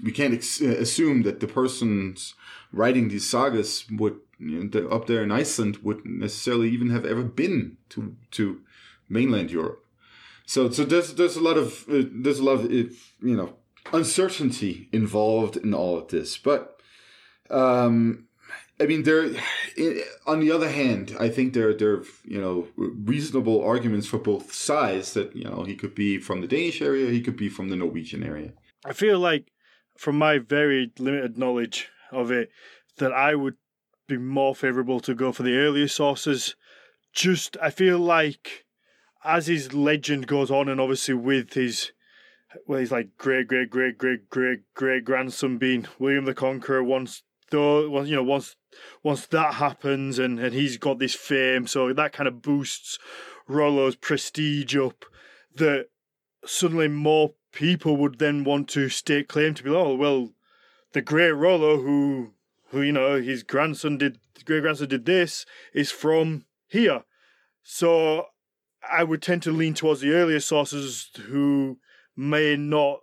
[0.04, 2.36] we can't ex- assume that the persons
[2.74, 7.24] writing these sagas would you know, up there in Iceland would necessarily even have ever
[7.24, 8.62] been to to
[9.10, 9.84] mainland Europe.
[10.46, 12.90] So so there's there's a lot of uh, there's a lot of uh,
[13.22, 13.54] you know
[13.94, 16.80] uncertainty involved in all of this, but
[17.50, 18.27] um,
[18.80, 19.30] I mean, there.
[20.28, 24.54] On the other hand, I think there there are you know reasonable arguments for both
[24.54, 25.14] sides.
[25.14, 27.76] That you know he could be from the Danish area, he could be from the
[27.76, 28.54] Norwegian area.
[28.86, 29.52] I feel like,
[29.98, 32.50] from my very limited knowledge of it,
[32.98, 33.56] that I would
[34.08, 36.56] be more favourable to go for the earlier sources.
[37.14, 38.66] Just I feel like
[39.24, 41.92] as his legend goes on, and obviously with his
[42.66, 46.84] well, he's like great, great, great, great, great, great grandson being William the Conqueror.
[46.84, 48.56] Once though, you know, once
[49.04, 52.98] once that happens and, and he's got this fame, so that kind of boosts
[53.48, 55.06] Rollo's prestige up,
[55.56, 55.88] that
[56.46, 60.32] suddenly more people would then want to stake claim to be, oh, well,
[60.94, 62.34] the great Rollo who,
[62.70, 67.04] who you know, his grandson did, great grandson did this, is from here.
[67.64, 68.28] So
[68.90, 71.80] I would tend to lean towards the earlier sources who
[72.16, 73.00] may not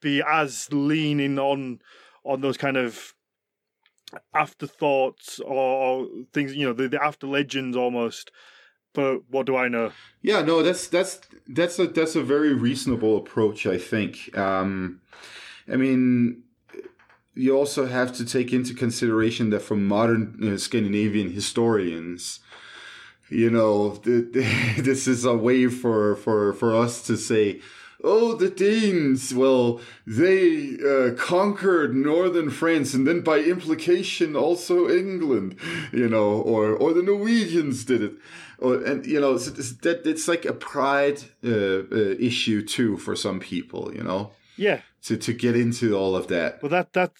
[0.00, 1.80] be as leaning on
[2.24, 3.14] on those kind of
[4.34, 8.30] afterthoughts or, things, you know, the, the after legends almost.
[8.92, 9.92] But what do I know?
[10.22, 13.66] Yeah, no, that's that's that's a that's a very reasonable approach.
[13.66, 14.36] I think.
[14.38, 15.00] Um,
[15.70, 16.44] I mean,
[17.34, 22.38] you also have to take into consideration that for modern you know, Scandinavian historians,
[23.28, 27.60] you know, th- th- this is a way for for for us to say
[28.04, 35.58] oh, the Danes, well, they uh, conquered northern France and then by implication also England,
[35.92, 38.12] you know, or, or the Norwegians did it.
[38.58, 42.96] Or, and, you know, it's, it's, that, it's like a pride uh, uh, issue too
[42.98, 44.30] for some people, you know?
[44.56, 44.82] Yeah.
[45.04, 46.62] To, to get into all of that.
[46.62, 47.12] Well, that, that,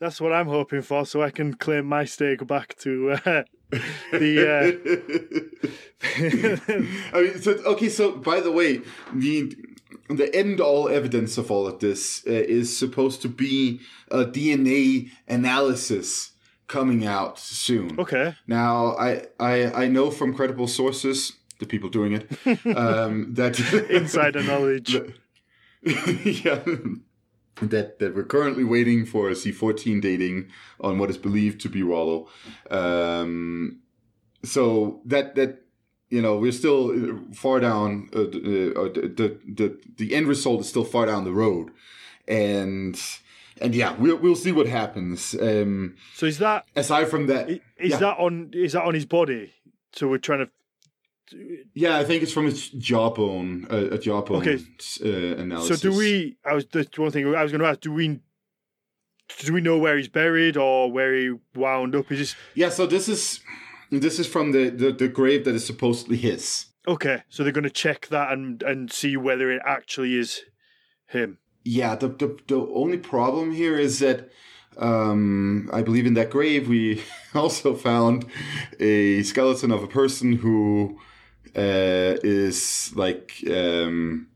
[0.00, 3.42] that's what I'm hoping for, so I can claim my stake back to uh,
[4.12, 4.46] the.
[4.48, 5.68] Uh...
[7.16, 7.88] I mean, so okay.
[7.88, 8.80] So, by the way,
[9.12, 9.52] the
[10.08, 13.80] the end all evidence of all of this uh, is supposed to be
[14.10, 16.32] a DNA analysis
[16.66, 17.98] coming out soon.
[17.98, 18.34] Okay.
[18.46, 22.30] Now, I I, I know from credible sources, the people doing it,
[22.76, 23.58] um, that
[23.90, 24.94] insider knowledge.
[25.82, 26.64] yeah.
[27.60, 30.48] That, that we're currently waiting for C14 dating
[30.80, 32.28] on what is believed to be Rollo.
[32.70, 33.80] Um,
[34.44, 35.64] so that that
[36.10, 38.08] you know, we're still uh, far down.
[38.14, 38.24] Uh, uh,
[38.92, 41.70] the, the the end result is still far down the road,
[42.26, 43.00] and
[43.60, 45.34] and yeah, we'll we'll see what happens.
[45.34, 47.50] Um, so is that aside from that?
[47.50, 47.98] Is yeah.
[47.98, 48.50] that on?
[48.54, 49.52] Is that on his body?
[49.92, 50.50] So we're trying to.
[51.74, 54.64] Yeah, I think it's from his jawbone, uh, a jawbone Okay.
[55.04, 55.80] uh, analysis.
[55.80, 56.38] So do we?
[56.44, 57.80] I was the one thing I was going to ask.
[57.80, 58.20] Do we?
[59.40, 62.10] Do we know where he's buried or where he wound up?
[62.10, 63.40] Is this Yeah, so this is
[63.90, 66.66] this is from the, the, the grave that is supposedly his.
[66.86, 67.22] okay?
[67.28, 70.42] So they're going to check that and and see whether it actually is
[71.06, 71.38] him.
[71.64, 74.30] Yeah, the, the the only problem here is that
[74.78, 77.02] um, I believe in that grave we
[77.34, 78.26] also found
[78.80, 80.98] a skeleton of a person who
[81.56, 84.28] uh, is like um,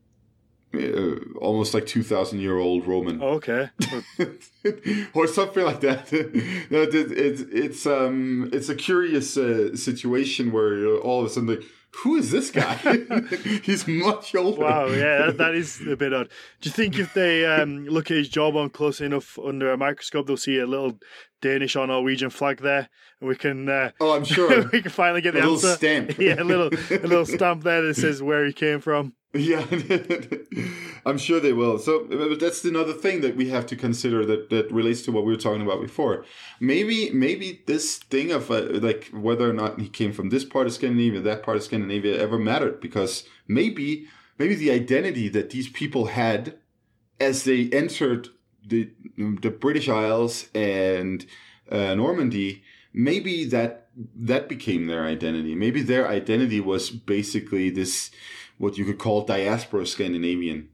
[0.75, 3.23] uh, almost like two thousand year old Roman.
[3.23, 3.71] Oh, okay.
[5.15, 6.11] or something like that.
[6.71, 11.49] no, it, it, it's um, it's a curious uh, situation where all of a sudden
[11.49, 11.63] like,
[12.03, 12.75] who is this guy?
[13.63, 14.63] He's much older.
[14.63, 16.29] Wow, yeah, that, that is a bit odd.
[16.61, 20.27] Do you think if they um, look at his jawbone close enough under a microscope,
[20.27, 20.99] they'll see a little
[21.43, 22.89] Danish or Norwegian flag there,
[23.21, 24.69] and we can uh, Oh, I'm sure.
[24.73, 25.77] we can finally get A the little answer.
[25.77, 26.19] stamp.
[26.19, 29.13] yeah, a little a little stamp there that says where he came from.
[29.35, 29.65] Yeah,
[31.07, 31.79] I'm sure they will.
[31.79, 35.25] So but that's another thing that we have to consider that, that relates to what
[35.25, 36.25] we were talking about before.
[36.61, 40.67] Maybe maybe this thing of uh, like whether or not he came from this part
[40.67, 44.07] of Scandinavia, that part of Scandinavia ever mattered because maybe
[44.39, 46.59] maybe the identity that these people had
[47.21, 48.29] as they entered
[48.67, 51.27] the the British Isles and
[51.71, 55.55] uh, Normandy, maybe that that became their identity.
[55.55, 58.11] Maybe their identity was basically this
[58.59, 60.69] what you could call diaspora Scandinavian.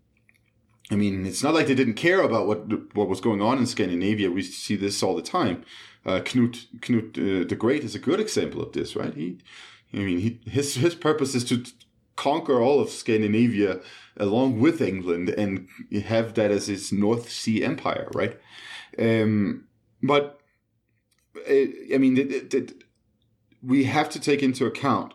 [0.91, 3.67] I mean, it's not like they didn't care about what what was going on in
[3.67, 4.31] Scandinavia.
[4.31, 5.65] We see this all the time.
[6.07, 9.13] Uh, Knut Knut uh, the Great is a good example of this, right?
[9.15, 9.39] He,
[9.93, 11.65] I mean, he, his his purpose is to
[12.17, 13.81] conquer all of Scandinavia
[14.17, 15.69] along with England and
[16.05, 18.37] have that as his North Sea empire, right?
[18.99, 19.69] Um,
[20.03, 20.41] but
[21.49, 22.85] uh, I mean, it, it, it,
[23.63, 25.15] we have to take into account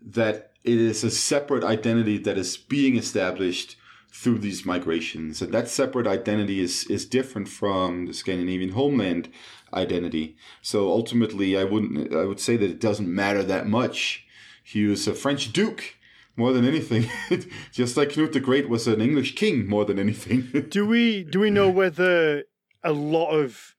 [0.00, 3.76] that it is a separate identity that is being established
[4.12, 9.28] through these migrations, and that separate identity is is different from the Scandinavian homeland
[9.72, 10.36] identity.
[10.62, 12.14] So ultimately, I wouldn't.
[12.14, 14.26] I would say that it doesn't matter that much.
[14.62, 15.96] He was a French duke
[16.36, 17.06] more than anything,
[17.72, 20.66] just like Knut the Great was an English king more than anything.
[20.68, 22.44] Do we do we know whether
[22.82, 23.74] a lot of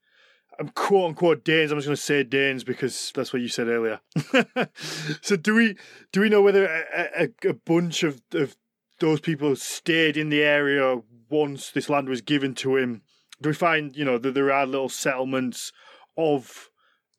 [0.62, 1.72] Um, quote unquote Danes?
[1.72, 4.00] I'm just going to say Danes because that's what you said earlier.
[5.22, 5.76] so do we
[6.12, 8.56] do we know whether a, a, a bunch of, of
[9.00, 13.02] those people stayed in the area once this land was given to him?
[13.42, 15.72] Do we find you know that there are little settlements
[16.16, 16.70] of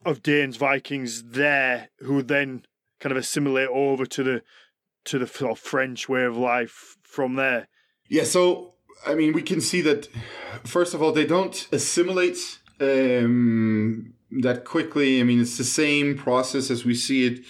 [0.05, 2.65] of Danes Vikings there who then
[3.01, 4.43] kind of assimilate over to the
[5.05, 7.67] to the sort of French way of life from there?
[8.09, 8.75] Yeah, so
[9.05, 10.09] I mean, we can see that
[10.65, 15.21] first of all, they don't assimilate um, that quickly.
[15.21, 17.45] I mean, it's the same process as we see it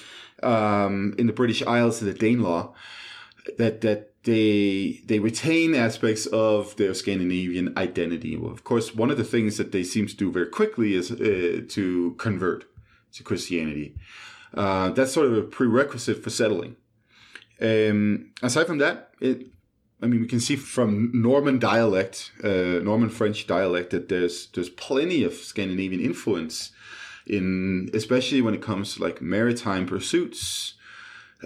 [0.44, 2.72] um, in the British Isles in the Danelaw.
[3.58, 8.36] That that they they retain aspects of their Scandinavian identity.
[8.36, 11.10] Well, of course, one of the things that they seem to do very quickly is
[11.10, 12.64] uh, to convert
[13.14, 13.96] to Christianity.
[14.54, 16.76] Uh, that's sort of a prerequisite for settling.
[17.60, 19.46] Um, aside from that, it,
[20.02, 24.68] I mean, we can see from Norman dialect, uh, Norman French dialect, that there's there's
[24.68, 26.72] plenty of Scandinavian influence
[27.26, 30.74] in, especially when it comes to like maritime pursuits,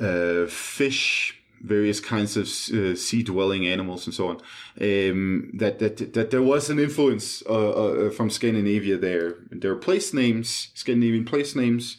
[0.00, 4.36] uh, fish, various kinds of uh, sea-dwelling animals, and so on.
[4.80, 9.36] Um, that that that there was an influence uh, uh, from Scandinavia there.
[9.50, 11.98] There are place names, Scandinavian place names,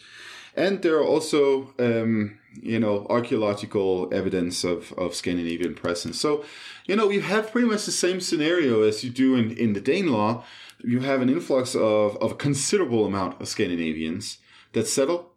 [0.56, 6.20] and there are also um, you know archaeological evidence of of Scandinavian presence.
[6.20, 6.44] So
[6.86, 9.82] you know you have pretty much the same scenario as you do in in the
[9.82, 10.44] Danelaw.
[10.84, 14.38] You have an influx of of a considerable amount of Scandinavians
[14.74, 15.32] that settle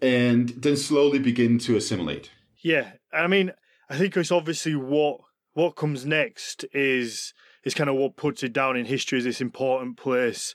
[0.00, 2.30] and then slowly begin to assimilate.
[2.60, 3.52] Yeah, I mean,
[3.88, 5.20] I think it's obviously what
[5.52, 7.32] what comes next is
[7.64, 10.54] is kind of what puts it down in history as this important place.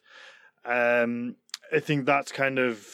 [0.66, 1.36] Um,
[1.74, 2.86] I think that's kind of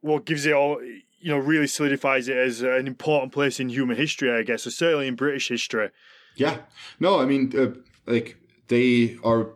[0.00, 0.80] what gives it all,
[1.20, 4.70] you know, really solidifies it as an important place in human history, I guess, or
[4.70, 5.90] certainly in British history.
[6.36, 6.58] Yeah,
[7.00, 7.74] no, I mean, uh,
[8.06, 8.36] like
[8.68, 9.50] they are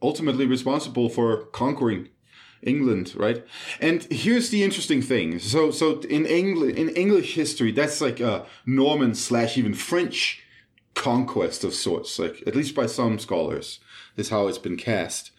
[0.00, 2.08] ultimately responsible for conquering
[2.62, 3.44] England, right?
[3.80, 5.38] And here's the interesting thing.
[5.38, 10.42] So, so in England, in English history, that's like a Norman slash even French
[10.94, 12.18] conquest of sorts.
[12.18, 13.80] Like at least by some scholars,
[14.16, 15.32] is how it's been cast.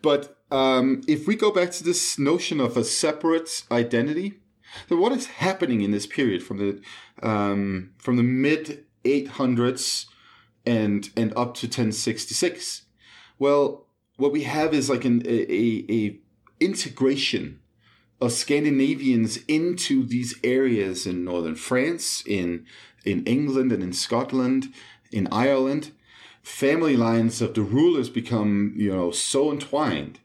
[0.00, 4.40] But um, if we go back to this notion of a separate identity,
[4.88, 6.80] So what is happening in this period from the
[7.22, 10.06] um, from the mid 800s
[10.66, 12.82] and and up to 1066?
[13.38, 16.18] Well, what we have is like an a, a, a
[16.60, 17.60] integration
[18.20, 22.66] of Scandinavians into these areas in northern France, in
[23.04, 24.72] in England and in Scotland,
[25.10, 25.92] in Ireland.
[26.42, 30.18] Family lines of the rulers become, you know, so entwined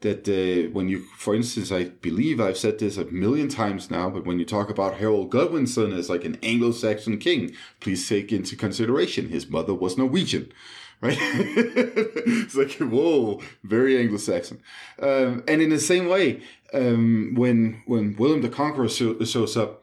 [0.00, 4.08] that uh, when you, for instance, I believe I've said this a million times now,
[4.08, 8.56] but when you talk about Harold Godwinson as like an Anglo-Saxon king, please take into
[8.56, 10.52] consideration his mother was Norwegian,
[11.02, 11.18] right?
[11.20, 14.62] it's like whoa, very Anglo-Saxon.
[15.00, 16.42] Um, and in the same way,
[16.72, 19.82] um, when when William the Conqueror shows up,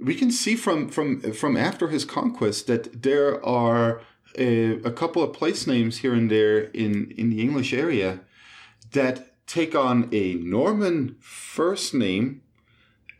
[0.00, 4.00] we can see from from from after his conquest that there are
[4.38, 8.20] a, a couple of place names here and there in in the English area
[8.92, 12.42] that take on a Norman first name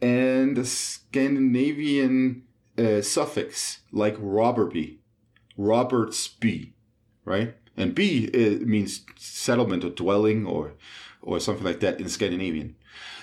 [0.01, 2.43] and a Scandinavian
[2.79, 4.99] uh, suffix like Roberby,
[5.59, 6.72] Robertsby,
[7.25, 7.55] right?
[7.77, 8.31] And B
[8.64, 10.75] means settlement or dwelling or
[11.22, 12.77] or something like that in Scandinavian.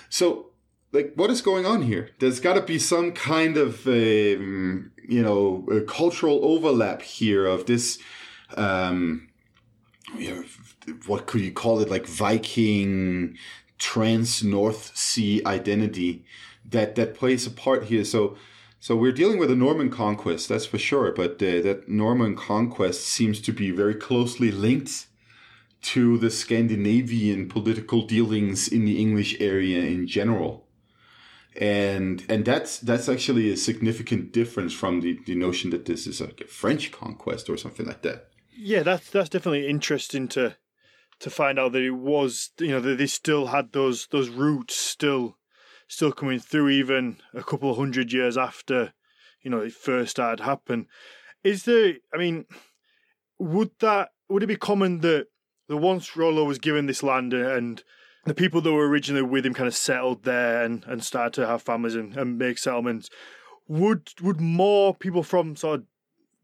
[0.08, 0.50] So,
[0.90, 2.10] like, what is going on here?
[2.18, 7.98] There's got to be some kind of um, you know cultural overlap here of this.
[8.56, 9.28] Um,
[10.18, 10.44] you know,
[11.06, 13.36] what could you call it like Viking
[13.78, 16.24] trans North Sea identity
[16.64, 18.04] that that plays a part here.
[18.04, 18.36] So
[18.80, 21.12] so we're dealing with a Norman conquest, that's for sure.
[21.12, 25.06] But uh, that Norman conquest seems to be very closely linked
[25.82, 30.66] to the Scandinavian political dealings in the English area in general.
[31.54, 36.20] And and that's that's actually a significant difference from the, the notion that this is
[36.20, 38.30] like a French conquest or something like that.
[38.56, 40.56] Yeah, that's that's definitely interesting to
[41.22, 44.76] to find out that it was you know that they still had those those roots
[44.76, 45.38] still
[45.86, 48.92] still coming through even a couple of hundred years after
[49.40, 50.86] you know it first started happen.
[51.44, 51.94] Is there?
[52.12, 52.46] I mean,
[53.38, 55.28] would that would it be common that
[55.68, 57.82] the once Rollo was given this land and
[58.24, 61.46] the people that were originally with him kind of settled there and, and started to
[61.46, 63.10] have families and, and make settlements?
[63.68, 65.86] Would would more people from sort of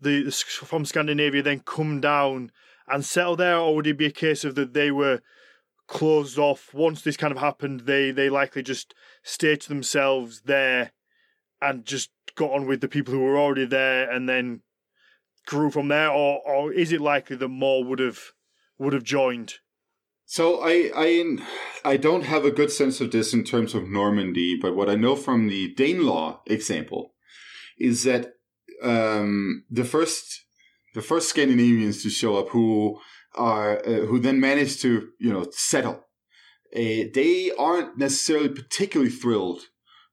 [0.00, 2.52] the from Scandinavia then come down
[2.90, 5.20] and settle there, or would it be a case of that they were
[5.86, 7.80] closed off once this kind of happened?
[7.80, 10.92] They they likely just stayed to themselves there
[11.60, 14.62] and just got on with the people who were already there, and then
[15.46, 18.32] grew from there, or or is it likely that more would have
[18.78, 19.54] would have joined?
[20.24, 21.36] So I I
[21.84, 24.94] I don't have a good sense of this in terms of Normandy, but what I
[24.94, 27.14] know from the Danelaw example
[27.78, 28.34] is that
[28.82, 30.44] um, the first
[30.98, 32.98] the first Scandinavians to show up who
[33.36, 36.04] are uh, who then manage to you know settle.
[36.74, 39.62] Uh, they aren't necessarily particularly thrilled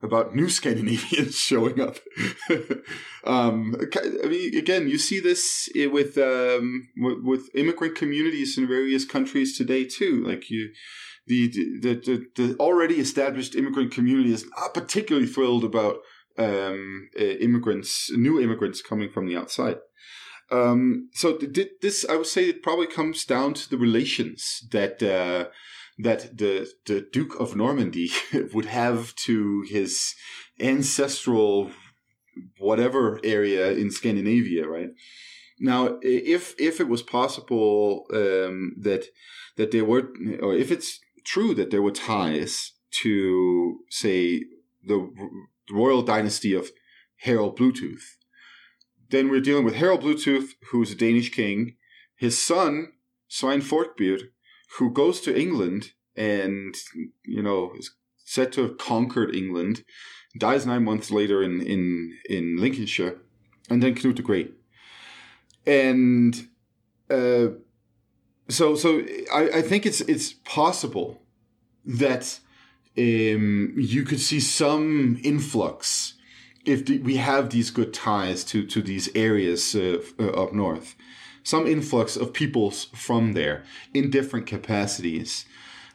[0.04, 1.98] about new Scandinavians showing up.
[3.26, 3.76] um,
[4.24, 9.86] I mean, again, you see this with um, with immigrant communities in various countries today
[9.86, 10.24] too.
[10.24, 10.70] Like you,
[11.26, 11.48] the
[11.82, 15.96] the the, the already established immigrant community is not particularly thrilled about
[16.38, 19.78] um, uh, immigrants, new immigrants coming from the outside.
[20.52, 25.02] Um, so th- this, I would say, it probably comes down to the relations that
[25.02, 25.50] uh,
[25.98, 28.12] that the the Duke of Normandy
[28.54, 30.14] would have to his
[30.60, 31.72] ancestral
[32.60, 34.90] whatever area in Scandinavia, right?
[35.60, 39.06] Now, if if it was possible um, that
[39.56, 40.10] that there were,
[40.42, 44.44] or if it's true that there were ties to, say,
[44.86, 45.10] the
[45.72, 46.72] royal dynasty of
[47.18, 48.04] Harald Bluetooth,
[49.10, 51.76] then we're dealing with Harald Bluetooth, who's a Danish king,
[52.16, 52.94] his son,
[53.28, 54.30] Svein Forkbeard,
[54.78, 56.76] who goes to England and,
[57.26, 57.92] you know, is
[58.24, 59.84] said to have conquered England,
[60.38, 63.18] dies nine months later in, in, in Lincolnshire,
[63.70, 64.54] and then Knut the Great.
[65.66, 66.48] And
[67.10, 67.48] uh,
[68.50, 69.04] so so
[69.34, 71.22] I, I think it's it's possible
[71.86, 72.40] that
[72.98, 76.15] um, you could see some influx
[76.66, 80.96] if the, we have these good ties to to these areas uh, uh, up north,
[81.44, 83.64] some influx of peoples from there
[83.94, 85.46] in different capacities.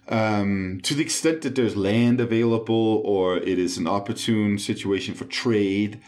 [0.08, 5.24] Um, to the extent that there's land available, or it is an opportune situation for
[5.24, 6.00] trade,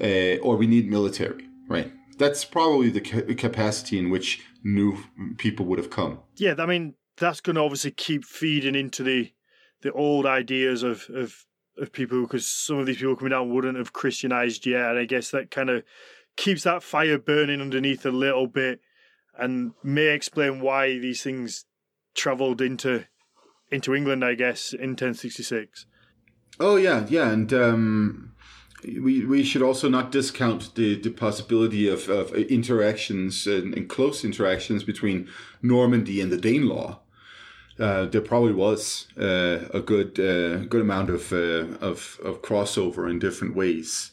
[0.00, 1.90] uh, or we need military, right?
[2.18, 4.98] That's probably the ca- capacity in which new
[5.38, 6.20] people would have come.
[6.36, 9.32] Yeah, I mean that's going to obviously keep feeding into the
[9.82, 11.44] the old ideas of of
[11.80, 15.04] of people because some of these people coming down wouldn't have Christianized yet, and I
[15.04, 15.82] guess that kind of
[16.36, 18.80] keeps that fire burning underneath a little bit,
[19.38, 21.64] and may explain why these things
[22.14, 23.06] travelled into
[23.70, 25.86] into England, I guess, in 1066.
[26.60, 28.34] Oh yeah, yeah, and um,
[28.84, 34.24] we we should also not discount the, the possibility of, of interactions and, and close
[34.24, 35.28] interactions between
[35.62, 36.98] Normandy and the Danelaw.
[37.78, 43.08] Uh, there probably was uh, a good uh, good amount of, uh, of of crossover
[43.08, 44.10] in different ways.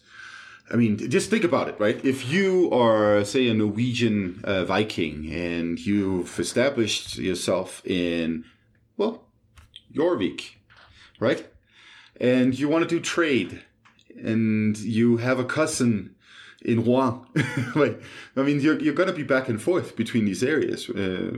[0.71, 2.03] I mean, just think about it, right?
[2.03, 8.45] If you are, say, a Norwegian uh, Viking and you've established yourself in,
[8.97, 9.25] well,
[9.93, 10.55] Jorvik,
[11.19, 11.45] right?
[12.19, 13.61] And you want to do trade
[14.23, 16.14] and you have a cousin
[16.65, 17.21] in Rouen.
[17.75, 18.01] like,
[18.35, 21.31] I mean, you're, you're going to be back and forth between these areas uh,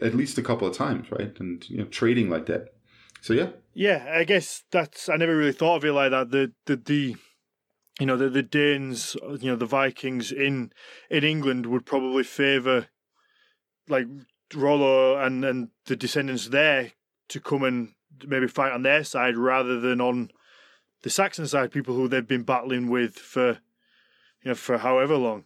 [0.00, 1.38] at least a couple of times, right?
[1.38, 2.74] And, you know, trading like that.
[3.20, 3.48] So, yeah.
[3.74, 6.30] Yeah, I guess that's, I never really thought of it like that.
[6.30, 7.16] The, the, the,
[8.00, 10.72] you know the the Danes, you know the Vikings in
[11.10, 12.86] in England would probably favour
[13.88, 14.06] like
[14.54, 16.92] Rollo and and the descendants there
[17.28, 17.94] to come and
[18.24, 20.30] maybe fight on their side rather than on
[21.02, 23.58] the Saxon side, people who they've been battling with for
[24.42, 25.44] you know for however long.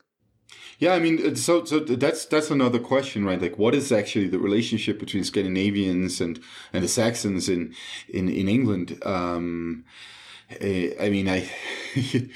[0.79, 3.41] Yeah, I mean, so so that's that's another question, right?
[3.41, 6.41] Like, what is actually the relationship between Scandinavians and
[6.73, 7.75] and the Saxons in
[8.09, 9.01] in in England?
[9.05, 9.85] Um,
[10.61, 11.49] I mean, I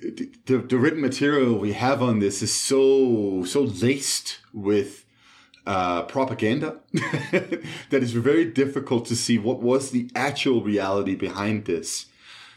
[0.00, 5.04] the, the written material we have on this is so so laced with
[5.66, 12.06] uh, propaganda that it's very difficult to see what was the actual reality behind this.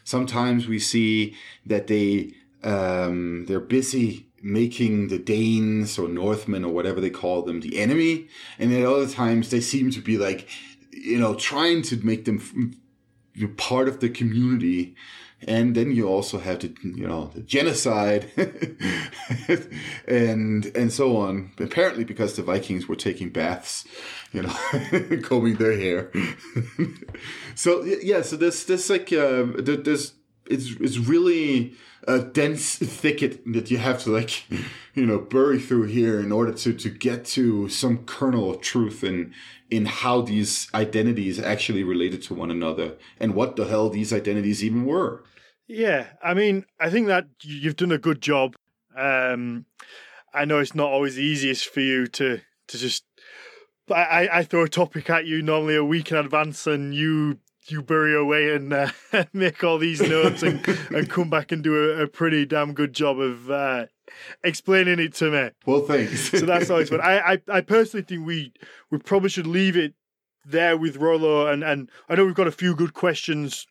[0.03, 1.35] Sometimes we see
[1.65, 2.33] that they
[2.63, 8.29] um, they're busy making the Danes or Northmen or whatever they call them the enemy,
[8.57, 10.47] and at other times they seem to be like
[10.91, 12.39] you know trying to make them
[13.33, 14.95] you're part of the community.
[15.47, 18.29] And then you also have the you know the genocide
[20.05, 21.51] and and so on.
[21.57, 23.85] Apparently because the vikings were taking baths
[24.33, 24.53] you know
[25.23, 26.11] combing their hair.
[27.55, 30.13] So yeah so this this like uh, there's
[30.45, 31.75] it's it's really
[32.07, 34.45] a dense thicket that you have to like
[34.93, 39.03] you know bury through here in order to to get to some kernel of truth
[39.03, 39.33] in
[39.69, 44.63] in how these identities actually related to one another and what the hell these identities
[44.63, 45.23] even were.
[45.67, 48.55] Yeah i mean i think that you've done a good job.
[48.95, 49.65] Um
[50.33, 53.03] i know it's not always the easiest for you to to just
[53.91, 57.39] I, I throw a topic at you normally a week in advance and you
[57.71, 58.91] you bury away and uh,
[59.33, 62.93] make all these notes and, and come back and do a, a pretty damn good
[62.93, 63.85] job of uh,
[64.43, 65.49] explaining it to me.
[65.65, 66.31] Well, thanks.
[66.31, 67.01] so that's always fun.
[67.01, 68.53] I, I, I personally think we
[68.89, 69.93] we probably should leave it
[70.45, 73.67] there with Rollo, and and I know we've got a few good questions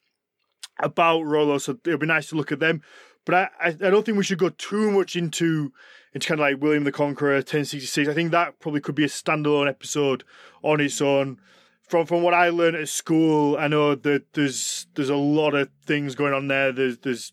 [0.80, 2.82] about Rollo, so it'll be nice to look at them.
[3.24, 5.72] But I, I, I don't think we should go too much into
[6.14, 8.08] into kind of like William the Conqueror, 1066.
[8.08, 10.24] I think that probably could be a standalone episode
[10.62, 11.38] on its own
[11.88, 15.70] from from what I learned at school, I know that there's there's a lot of
[15.84, 16.72] things going on there.
[16.72, 17.32] There's there's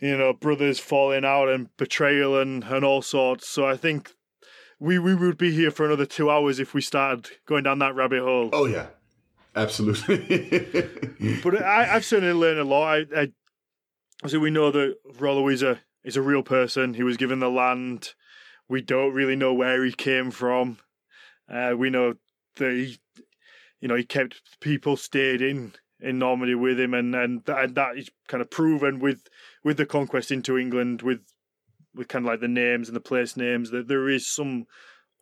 [0.00, 3.48] you know brothers falling out and betrayal and and all sorts.
[3.48, 4.14] So I think
[4.80, 7.94] we we would be here for another two hours if we started going down that
[7.94, 8.50] rabbit hole.
[8.52, 8.86] Oh yeah,
[9.54, 10.18] absolutely.
[11.42, 12.98] but I, I've certainly learned a lot.
[13.14, 13.32] I, I
[14.26, 16.94] so we know that Rollo is a is a real person.
[16.94, 18.14] He was given the land.
[18.68, 20.78] We don't really know where he came from.
[21.48, 22.14] Uh, we know
[22.56, 22.98] that he
[23.80, 27.74] you know, he kept people stayed in in Normandy with him, and and that, and
[27.74, 29.28] that is kind of proven with
[29.64, 31.20] with the conquest into England with
[31.94, 34.66] with kind of like the names and the place names that there is some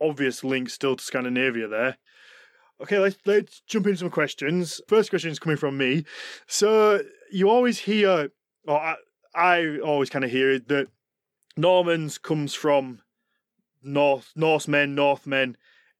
[0.01, 1.97] obvious link still to Scandinavia there.
[2.83, 4.81] Okay, let's let's jump into some questions.
[4.89, 6.05] First question is coming from me.
[6.47, 8.31] So you always hear,
[8.67, 8.97] or I,
[9.35, 10.89] I always kind of hear that
[11.57, 13.01] Normans comes from
[13.83, 15.57] North Norsemen, Northmen,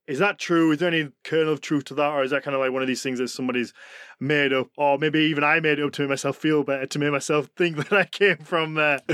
[0.07, 0.73] is that true?
[0.73, 2.83] Is there any kernel of truth to that, or is that kind of like one
[2.83, 3.73] of these things that somebody's
[4.21, 6.99] made up, or maybe even I made it up to make myself feel better, to
[6.99, 8.99] make myself think that I came from uh,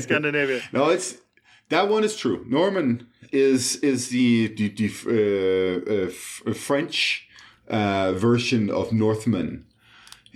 [0.00, 0.62] Scandinavia?
[0.72, 1.18] no, it's
[1.68, 2.44] that one is true.
[2.48, 6.10] Norman is is the the, the
[6.46, 7.28] uh, uh, French
[7.68, 9.66] uh, version of Northman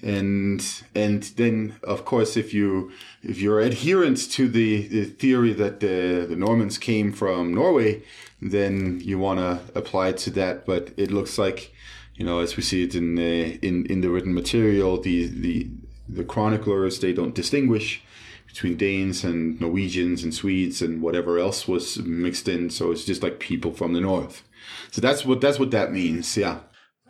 [0.02, 2.90] and and then of course if you
[3.22, 8.02] if you're adherent to the, the theory that the, the Normans came from Norway,
[8.40, 10.66] then you want to apply it to that.
[10.66, 11.72] But it looks like
[12.14, 15.70] you know as we see it in the in in the written material, the the
[16.08, 18.02] the chroniclers they don't distinguish
[18.46, 22.70] between Danes and Norwegians and Swedes and whatever else was mixed in.
[22.70, 24.42] So it's just like people from the north.
[24.90, 26.36] So that's what that's what that means.
[26.36, 26.60] Yeah.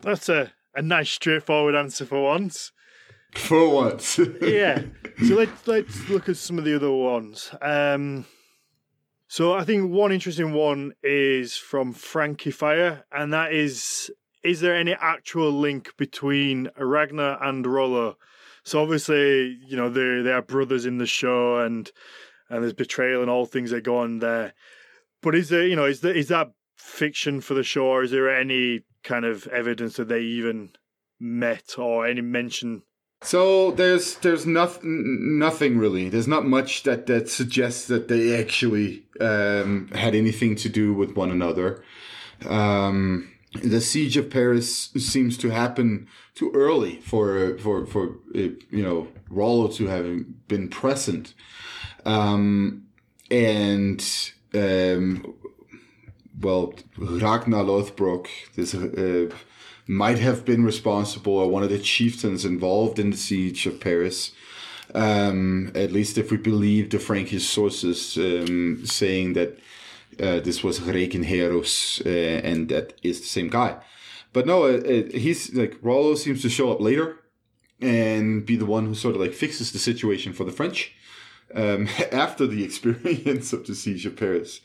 [0.01, 2.71] That's a, a nice straightforward answer for once.
[3.33, 4.19] For once.
[4.41, 4.83] yeah.
[5.27, 7.51] So let's let's look at some of the other ones.
[7.61, 8.25] Um,
[9.29, 14.09] so I think one interesting one is from Frankie Fire, and that is:
[14.43, 18.17] is there any actual link between Ragnar and Rollo?
[18.63, 21.91] So obviously, you know, they they are brothers in the show, and
[22.49, 24.55] and there's betrayal and all things that go on there.
[25.21, 28.09] But is there, you know, is there is that fiction for the show, or is
[28.09, 30.71] there any kind of evidence that they even
[31.19, 32.81] met or any mention?
[33.21, 36.09] So there's there's nothing nothing really.
[36.09, 41.15] There's not much that that suggests that they actually um, had anything to do with
[41.15, 41.83] one another.
[42.47, 43.29] Um,
[43.61, 49.07] the siege of Paris seems to happen too early for for for uh, you know
[49.29, 51.33] Rollo to have been present,
[52.05, 52.85] um,
[53.29, 54.01] and
[54.53, 55.35] um,
[56.39, 59.35] well Ragnar Lothbrok this uh,
[59.89, 64.31] might have been responsible or one of the chieftains involved in the siege of Paris.
[64.93, 69.57] Um, at least if we believe the Frankish sources um, saying that
[70.19, 73.77] uh, this was Reginherus, uh, and that is the same guy.
[74.31, 77.17] But no, uh, uh, he's like Rollo seems to show up later
[77.81, 80.93] and be the one who sort of like fixes the situation for the French
[81.55, 84.61] um, after the experience of the siege of Paris.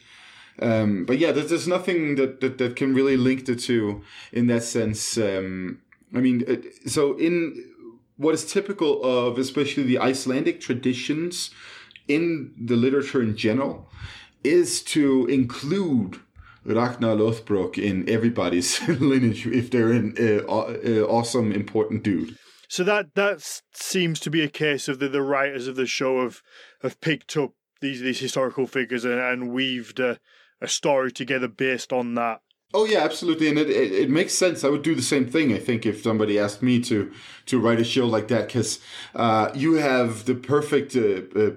[0.60, 4.02] Um, but yeah, there's, there's nothing that, that, that can really link the two
[4.32, 5.18] in that sense.
[5.18, 5.80] Um,
[6.14, 7.72] I mean, uh, so in
[8.16, 11.50] what is typical of especially the Icelandic traditions
[12.06, 13.88] in the literature in general
[14.44, 16.20] is to include
[16.64, 22.36] Ragnar Lothbrok in everybody's lineage if they're an uh, uh, awesome, important dude.
[22.68, 26.22] So that that seems to be a case of the, the writers of the show
[26.22, 26.42] have
[26.82, 30.18] have picked up these these historical figures and, and weaved a,
[30.64, 32.40] a story together based on that.
[32.72, 34.64] Oh yeah, absolutely, and it, it, it, makes sense.
[34.64, 35.52] I would do the same thing.
[35.52, 37.12] I think if somebody asked me to
[37.46, 38.80] to write a show like that, because
[39.14, 41.50] uh, you have the perfect uh, uh,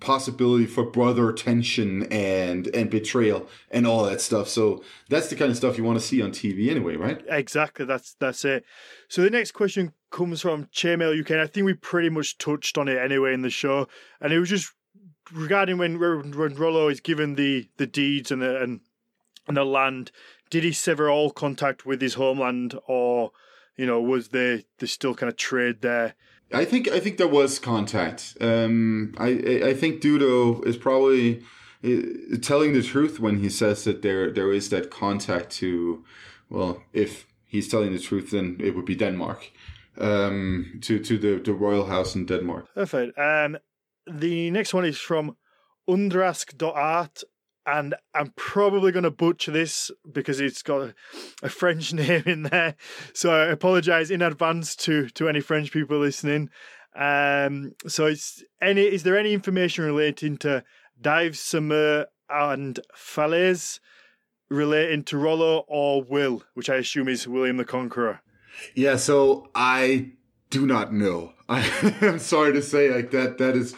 [0.00, 4.48] possibility for brother tension and and betrayal and all that stuff.
[4.48, 7.24] So that's the kind of stuff you want to see on TV anyway, right?
[7.28, 7.86] Exactly.
[7.86, 8.64] That's that's it.
[9.08, 11.30] So the next question comes from Chairmail UK.
[11.30, 13.88] And I think we pretty much touched on it anyway in the show,
[14.20, 14.74] and it was just
[15.32, 18.80] regarding when when Rollo is given the the deeds and the and,
[19.46, 20.12] and the land.
[20.50, 23.30] Did he sever all contact with his homeland, or
[23.76, 26.14] you know, was there there still kind of trade there?
[26.52, 28.36] I think I think there was contact.
[28.40, 29.28] Um, I
[29.64, 31.42] I think Dudo is probably
[31.84, 36.04] uh, telling the truth when he says that there there is that contact to,
[36.48, 39.50] well, if he's telling the truth, then it would be Denmark,
[39.98, 42.66] um, to to the the royal house in Denmark.
[42.74, 43.16] Perfect.
[43.18, 43.58] Um,
[44.06, 45.36] the next one is from
[45.88, 47.22] undrask.art
[47.66, 50.94] and I'm probably going to butcher this because it's got a,
[51.42, 52.74] a, French name in there.
[53.12, 56.50] So I apologize in advance to to any French people listening.
[56.96, 60.64] Um, so it's any is there any information relating to
[61.00, 63.80] Dive Summer and Falaise
[64.48, 68.20] relating to Rollo or Will, which I assume is William the Conqueror?
[68.74, 70.12] Yeah, so I
[70.50, 71.32] do not know.
[71.48, 71.66] I,
[72.02, 73.74] am sorry to say like that that is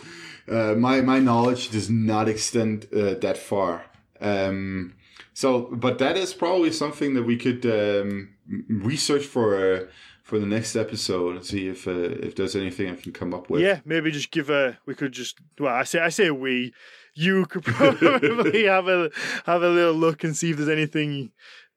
[0.50, 3.84] uh, my my knowledge does not extend uh, that far.
[4.20, 4.94] Um,
[5.34, 8.34] so, but that is probably something that we could um,
[8.68, 9.86] research for uh,
[10.22, 13.50] for the next episode and see if uh, if there's anything I can come up
[13.50, 13.62] with.
[13.62, 14.78] Yeah, maybe just give a.
[14.86, 15.38] We could just.
[15.58, 16.72] Well, I say I say we.
[17.14, 19.10] You could probably have a
[19.44, 21.32] have a little look and see if there's anything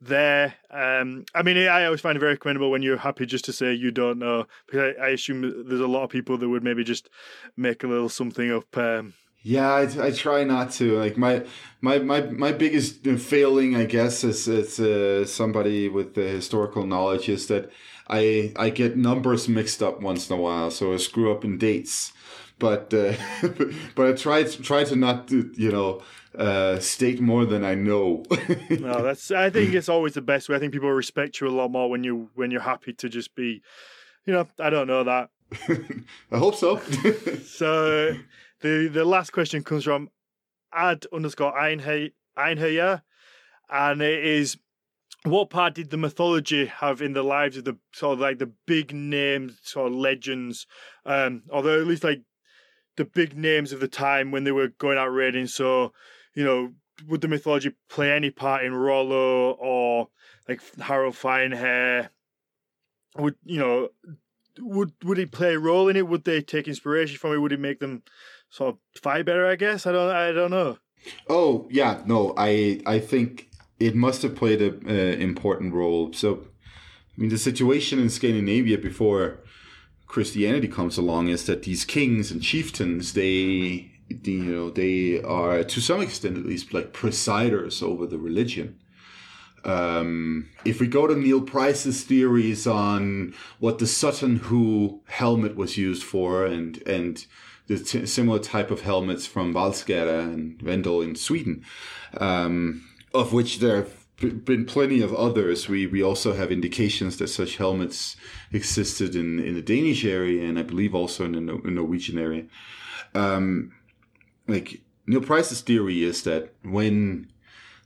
[0.05, 0.55] there.
[0.71, 3.73] Um, I mean, I always find it very commendable when you're happy just to say
[3.73, 6.83] you don't know, because I, I assume there's a lot of people that would maybe
[6.83, 7.09] just
[7.57, 8.77] make a little something up.
[8.77, 9.13] Um,
[9.43, 10.97] yeah, I, I try not to.
[10.97, 11.45] Like my
[11.79, 17.29] my my my biggest failing, I guess, as as uh, somebody with the historical knowledge
[17.29, 17.71] is that
[18.09, 21.59] I I get numbers mixed up once in a while, so I screw up in
[21.59, 22.11] dates.
[22.57, 23.13] But uh,
[23.95, 26.01] but I try try to not you know
[26.37, 28.23] uh, state more than I know.
[28.69, 29.31] no, that's.
[29.31, 30.55] I think it's always the best way.
[30.55, 33.35] I think people respect you a lot more when you when you're happy to just
[33.35, 33.61] be,
[34.25, 34.47] you know.
[34.59, 35.29] I don't know that.
[36.31, 36.77] I hope so.
[37.45, 38.15] so,
[38.61, 40.09] the the last question comes from
[40.73, 43.01] ad underscore Einheyer,
[43.69, 44.57] and it is.
[45.23, 48.51] What part did the mythology have in the lives of the sort of like the
[48.67, 50.67] big names, sort of legends,
[51.03, 52.21] um, although at least like
[52.95, 55.47] the big names of the time when they were going out raiding?
[55.47, 55.93] So
[56.35, 56.73] you know,
[57.07, 60.09] would the mythology play any part in Rollo or
[60.47, 62.09] like Harold Finehair?
[63.17, 63.89] Would you know?
[64.59, 66.07] Would would it play a role in it?
[66.07, 67.39] Would they take inspiration from it?
[67.39, 68.03] Would it make them
[68.49, 69.47] sort of fight better?
[69.47, 70.09] I guess I don't.
[70.09, 70.77] I don't know.
[71.29, 72.33] Oh yeah, no.
[72.37, 73.49] I I think
[73.79, 76.13] it must have played uh, important role.
[76.13, 76.47] So,
[77.17, 79.39] I mean, the situation in Scandinavia before
[80.07, 85.81] Christianity comes along is that these kings and chieftains they you know they are to
[85.81, 88.79] some extent at least like presiders over the religion
[89.65, 95.75] Um, if we go to Neil Price's theories on what the Sutton Hoo helmet was
[95.75, 97.25] used for, and and
[97.67, 101.65] the t- similar type of helmets from Valsgärde and Vendel in Sweden,
[102.17, 105.67] um, of which there have been plenty of others.
[105.67, 108.15] We we also have indications that such helmets
[108.51, 112.45] existed in, in the Danish area, and I believe also in the no- Norwegian area.
[113.15, 113.71] Um,
[114.47, 117.31] like Neil Price's theory is that when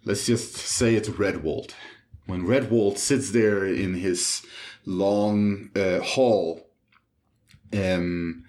[0.05, 1.73] let's just say it's Redwald.
[2.25, 4.45] When Redwald sits there in his
[4.85, 6.69] long uh, hall,
[7.73, 8.45] um,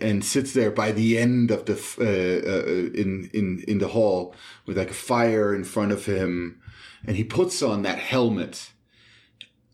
[0.00, 4.34] and sits there by the end of the uh, uh, in in in the hall
[4.66, 6.60] with like a fire in front of him,
[7.06, 8.72] and he puts on that helmet.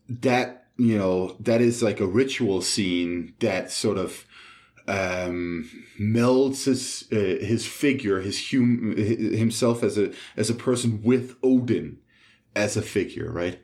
[0.07, 4.25] That you know that is like a ritual scene that sort of
[4.87, 11.35] um, melds his uh, his figure, his hum, himself as a as a person with
[11.43, 11.99] Odin
[12.55, 13.61] as a figure, right?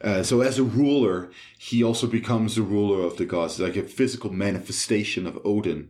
[0.00, 3.82] Uh, so as a ruler, he also becomes the ruler of the gods, like a
[3.82, 5.88] physical manifestation of Odin.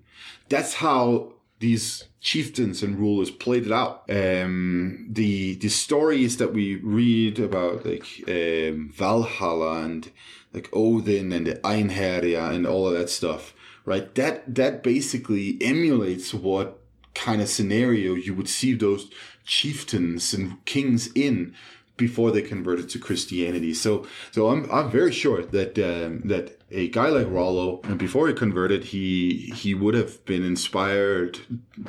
[0.49, 4.05] That's how these chieftains and rulers played it out.
[4.09, 10.11] Um, the the stories that we read about like um, Valhalla and
[10.53, 13.55] like Odin and the Einherjar and all of that stuff,
[13.87, 14.15] right?
[14.17, 16.81] That that basically emulates what
[17.15, 19.11] kind of scenario you would see those
[19.47, 21.55] chieftains and kings in
[21.97, 23.73] before they converted to Christianity.
[23.73, 28.29] So, so I'm I'm very sure that um, that a guy like Rollo, and before
[28.29, 31.39] he converted, he he would have been inspired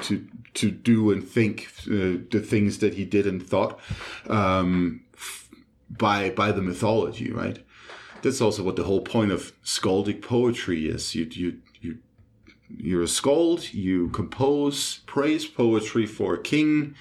[0.03, 3.79] to to do and think uh, the things that he did and thought
[4.29, 5.01] um,
[5.89, 7.59] by by the mythology, right?
[8.21, 11.15] That's also what the whole point of skaldic poetry is.
[11.15, 11.57] You you
[12.69, 13.73] you're a skald.
[13.73, 16.95] You compose praise poetry for a king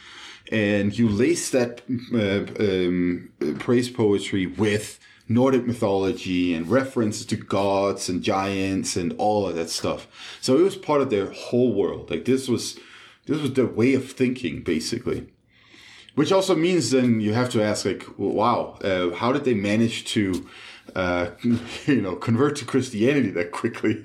[0.52, 1.82] and you lace that
[2.14, 9.48] uh, um, praise poetry with Nordic mythology and references to gods and giants and all
[9.48, 10.06] of that stuff.
[10.40, 12.10] So it was part of their whole world.
[12.10, 12.78] Like this was
[13.26, 15.26] this was their way of thinking, basically.
[16.14, 20.06] Which also means then you have to ask, like, wow, uh, how did they manage
[20.06, 20.48] to,
[20.94, 21.30] uh,
[21.86, 24.02] you know, convert to Christianity that quickly?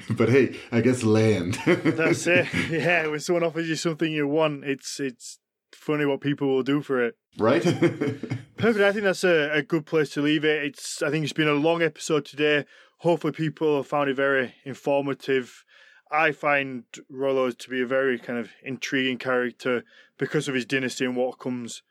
[0.10, 1.58] but hey, I guess land.
[1.66, 2.46] That's it.
[2.70, 5.38] Yeah, when someone offers you something you want, it's it's
[5.72, 7.16] funny what people will do for it.
[7.38, 7.62] Right?
[7.62, 8.84] Perfect.
[8.84, 10.64] I think that's a, a good place to leave it.
[10.64, 12.64] It's I think it's been a long episode today.
[12.98, 15.64] Hopefully people have found it very informative.
[16.12, 19.82] I find Rollo to be a very kind of intriguing character
[20.16, 21.82] because of his dynasty and what comes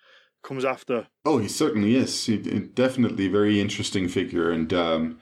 [0.44, 1.08] comes after.
[1.26, 2.26] Oh, he certainly is.
[2.26, 5.20] He, definitely a very interesting figure, and um,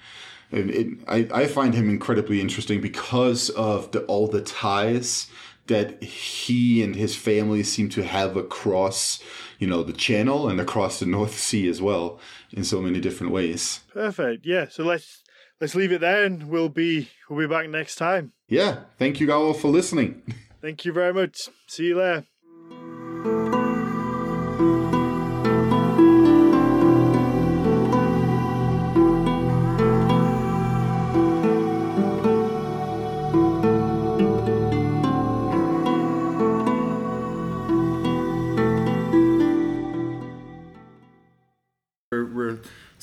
[0.51, 5.27] and it, I I find him incredibly interesting because of the all the ties
[5.67, 9.23] that he and his family seem to have across,
[9.57, 12.19] you know, the channel and across the North Sea as well
[12.51, 13.81] in so many different ways.
[13.93, 14.45] Perfect.
[14.45, 14.67] Yeah.
[14.69, 15.23] So let's
[15.61, 18.33] let's leave it there and we'll be we'll be back next time.
[18.49, 18.81] Yeah.
[18.97, 20.23] Thank you all for listening.
[20.61, 21.49] Thank you very much.
[21.67, 22.25] See you there.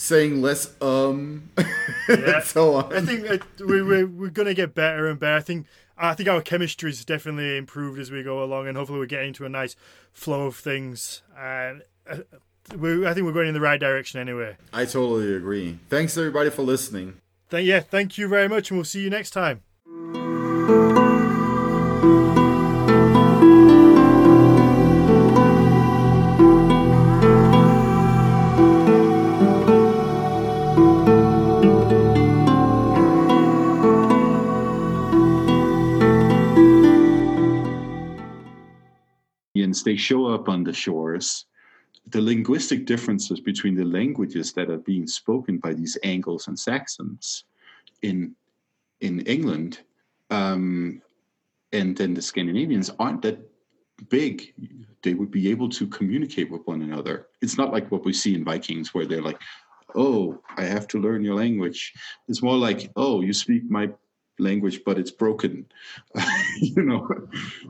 [0.08, 1.50] Saying less um
[2.08, 2.40] yeah.
[2.40, 2.94] so on.
[2.94, 5.36] I think we, we're, we're going to get better and better.
[5.36, 5.66] I think
[5.96, 9.32] I think our chemistry is definitely improved as we go along, and hopefully we're getting
[9.34, 9.76] to a nice
[10.12, 11.22] flow of things.
[11.36, 12.18] And uh,
[12.76, 14.56] we, I think we're going in the right direction anyway.
[14.72, 15.78] I totally agree.
[15.88, 17.20] Thanks everybody for listening.
[17.50, 19.62] Th- yeah, thank you very much, and we'll see you next time.
[39.82, 41.46] They show up on the shores.
[42.10, 47.44] The linguistic differences between the languages that are being spoken by these Angles and Saxons
[48.02, 48.34] in
[49.00, 49.80] in England
[50.30, 51.02] um,
[51.72, 53.38] and then the Scandinavians aren't that
[54.08, 54.54] big.
[55.02, 57.28] They would be able to communicate with one another.
[57.40, 59.40] It's not like what we see in Vikings where they're like,
[59.94, 61.92] "Oh, I have to learn your language."
[62.28, 63.90] It's more like, "Oh, you speak my
[64.38, 65.66] language, but it's broken,"
[66.60, 67.08] you know.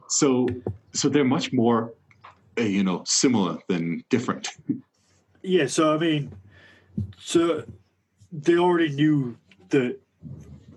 [0.09, 0.49] So,
[0.93, 1.95] so they're much more
[2.67, 4.49] you know similar than different.
[5.43, 6.33] yeah, so I mean,
[7.19, 7.65] so
[8.33, 9.37] they already knew
[9.71, 9.99] that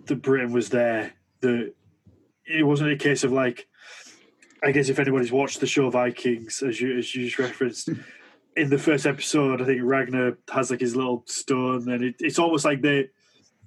[0.05, 1.13] the Britain was there.
[1.41, 1.73] That
[2.45, 3.67] it wasn't a case of like,
[4.63, 7.89] I guess if anybody's watched the show Vikings, as you as you just referenced,
[8.55, 12.39] in the first episode, I think Ragnar has like his little stone, and it, it's
[12.39, 13.09] almost like they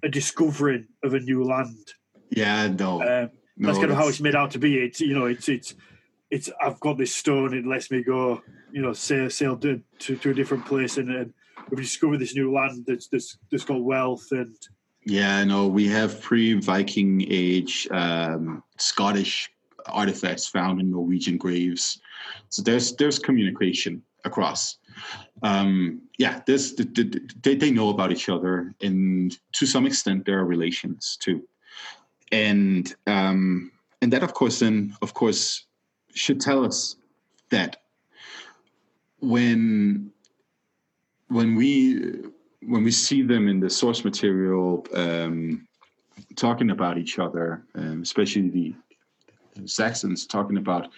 [0.03, 1.95] a discovering of a new land.
[2.31, 4.78] Yeah, no, Um, no that's kind of how it's made out to be.
[4.78, 5.74] It's you know, it's it's
[6.30, 7.55] it's I've got this stone.
[7.55, 8.42] It lets me go.
[8.72, 11.32] You know, sail sail to to, to a different place, and, and
[11.70, 14.56] we've discovered this new land that's that's that's got wealth and
[15.06, 19.51] Yeah, no, we have pre-Viking age um, Scottish
[19.86, 22.01] artifacts found in Norwegian graves.
[22.48, 24.78] So there's there's communication across.
[25.42, 30.44] Um, yeah, there's they, they know about each other, and to some extent there are
[30.46, 31.46] relations too.
[32.32, 33.70] And um,
[34.01, 35.66] and that, of course, then of course
[36.15, 36.97] should tell us
[37.51, 37.77] that
[39.20, 40.11] when
[41.28, 42.23] when we
[42.66, 45.66] when we see them in the source material um,
[46.36, 48.74] talking about each other, um, especially the
[49.66, 50.89] Saxons talking about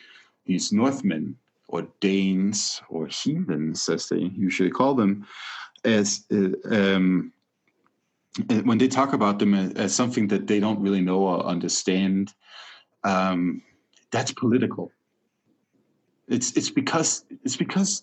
[0.44, 1.36] these Northmen
[1.68, 5.26] or Danes or heathens, as they usually call them,
[5.84, 7.32] as uh, um,
[8.64, 12.32] when they talk about them as, as something that they don't really know or understand,
[13.04, 13.62] um,
[14.10, 14.92] that's political.
[16.28, 18.02] It's it's because it's because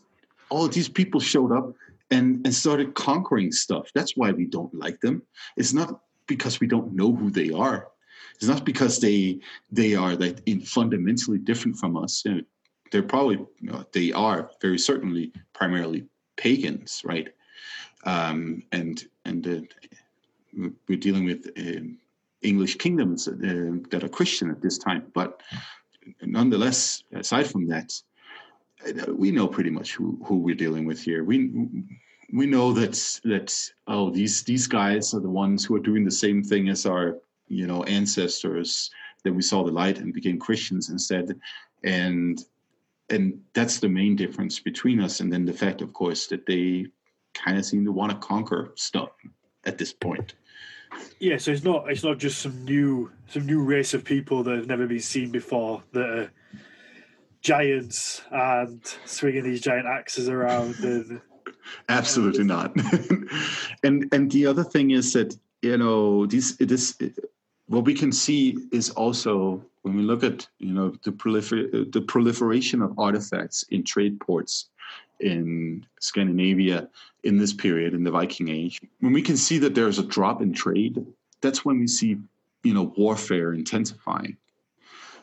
[0.50, 1.74] all these people showed up
[2.12, 3.90] and and started conquering stuff.
[3.94, 5.24] That's why we don't like them.
[5.58, 7.90] It's not because we don't know who they are.
[8.36, 9.40] It's not because they
[9.72, 12.24] they are like fundamentally different from us.
[12.26, 12.42] You know,
[12.92, 16.06] they're probably you know, they are very certainly primarily
[16.38, 17.30] pagans, right?
[18.06, 21.98] Um, and and uh, we're dealing with um
[22.42, 23.34] English kingdoms uh,
[23.90, 25.42] that are Christian at this time, but
[26.22, 28.13] nonetheless, aside from that, uh,
[29.08, 31.24] we know pretty much who, who we're dealing with here.
[31.24, 31.52] We
[32.34, 32.94] we know that
[33.24, 33.54] that
[33.88, 37.18] oh these these guys are the ones who are doing the same thing as our
[37.48, 38.90] you know ancestors
[39.24, 41.40] that we saw the light and became Christians instead,
[41.84, 42.44] and
[43.10, 45.20] and that's the main difference between us.
[45.20, 46.88] And then the fact, of course, that they
[47.34, 49.10] kind of seem to want to conquer stuff
[49.66, 50.36] at this point.
[51.20, 51.38] yeah.
[51.38, 54.68] So it's not it's not just some new some new race of people that have
[54.68, 56.32] never been seen before that are
[57.44, 61.22] giants and swinging these giant axes around and
[61.90, 62.76] Absolutely not.
[63.84, 66.98] and and the other thing is that you know these it is
[67.68, 72.02] what we can see is also when we look at you know the prolifer- the
[72.02, 74.70] proliferation of artifacts in trade ports
[75.20, 76.90] in Scandinavia
[77.24, 78.82] in this period in the Viking Age.
[79.00, 81.06] When we can see that there's a drop in trade,
[81.42, 82.18] that's when we see
[82.64, 84.38] you know warfare intensifying.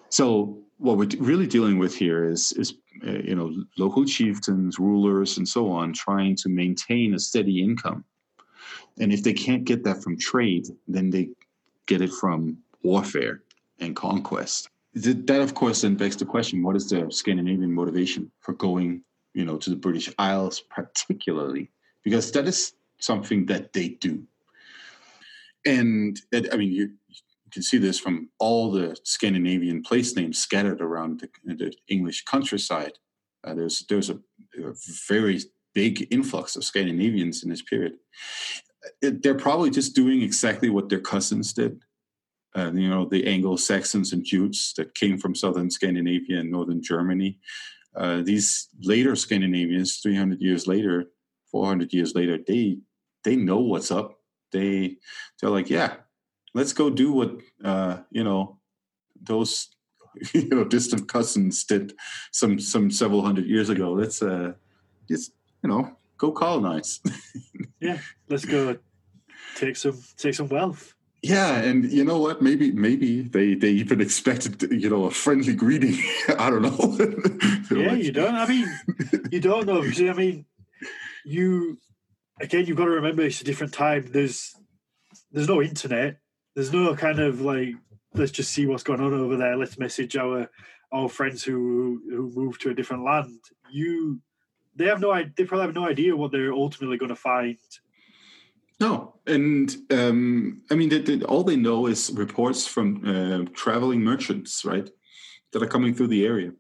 [0.09, 2.75] So what we're really dealing with here is is
[3.07, 8.05] uh, you know local chieftains, rulers, and so on trying to maintain a steady income.
[8.99, 11.29] And if they can't get that from trade, then they
[11.87, 13.43] get it from warfare
[13.79, 14.69] and conquest.
[14.95, 19.03] That, of course, then begs the question: What is the Scandinavian motivation for going,
[19.35, 21.71] you know, to the British Isles, particularly
[22.03, 24.23] because that is something that they do.
[25.67, 26.91] And I mean, you,
[27.51, 32.23] you can see this from all the Scandinavian place names scattered around the, the English
[32.25, 32.93] countryside.
[33.43, 34.73] Uh, there's there's a, a
[35.09, 35.41] very
[35.75, 37.95] big influx of Scandinavians in this period.
[39.03, 41.83] It- they're probably just doing exactly what their cousins did.
[42.57, 46.81] Uh, you know, the Anglo Saxons and Jutes that came from southern Scandinavia and northern
[46.83, 47.39] Germany.
[47.97, 51.07] Uh, these later Scandinavians, 300 years later,
[51.51, 52.79] 400 years later, they
[53.25, 54.21] they know what's up.
[54.53, 54.99] They
[55.41, 55.95] they're like, yeah,
[56.55, 57.33] let's go do what
[57.65, 58.59] uh, you know
[59.21, 59.69] those
[60.35, 61.95] you know distant cousins did
[62.33, 63.93] some some several hundred years ago.
[63.93, 64.53] Let's uh,
[65.09, 65.33] just
[65.63, 67.01] you know go colonize.
[67.81, 67.99] yeah,
[68.29, 68.77] let's go
[69.57, 70.95] take some take some wealth.
[71.23, 72.41] Yeah, and you know what?
[72.41, 75.99] Maybe maybe they they even expected you know a friendly greeting.
[76.39, 76.97] I don't know.
[77.71, 78.35] Yeah, like, you don't.
[78.35, 78.81] I mean,
[79.31, 80.47] you don't know I mean,
[81.25, 81.79] you
[82.41, 82.67] again.
[82.67, 84.09] You've got to remember it's a different time.
[84.11, 84.55] There's
[85.31, 86.20] there's no internet.
[86.55, 87.75] There's no kind of like
[88.15, 89.57] let's just see what's going on over there.
[89.57, 90.51] Let's message our
[90.93, 93.39] our friends who who moved to a different land.
[93.71, 94.21] You
[94.77, 95.13] they have no.
[95.37, 97.59] They probably have no idea what they're ultimately going to find.
[98.81, 104.01] No, and um, I mean, they, they, all they know is reports from uh, traveling
[104.01, 104.89] merchants, right,
[105.53, 106.53] that are coming through the area,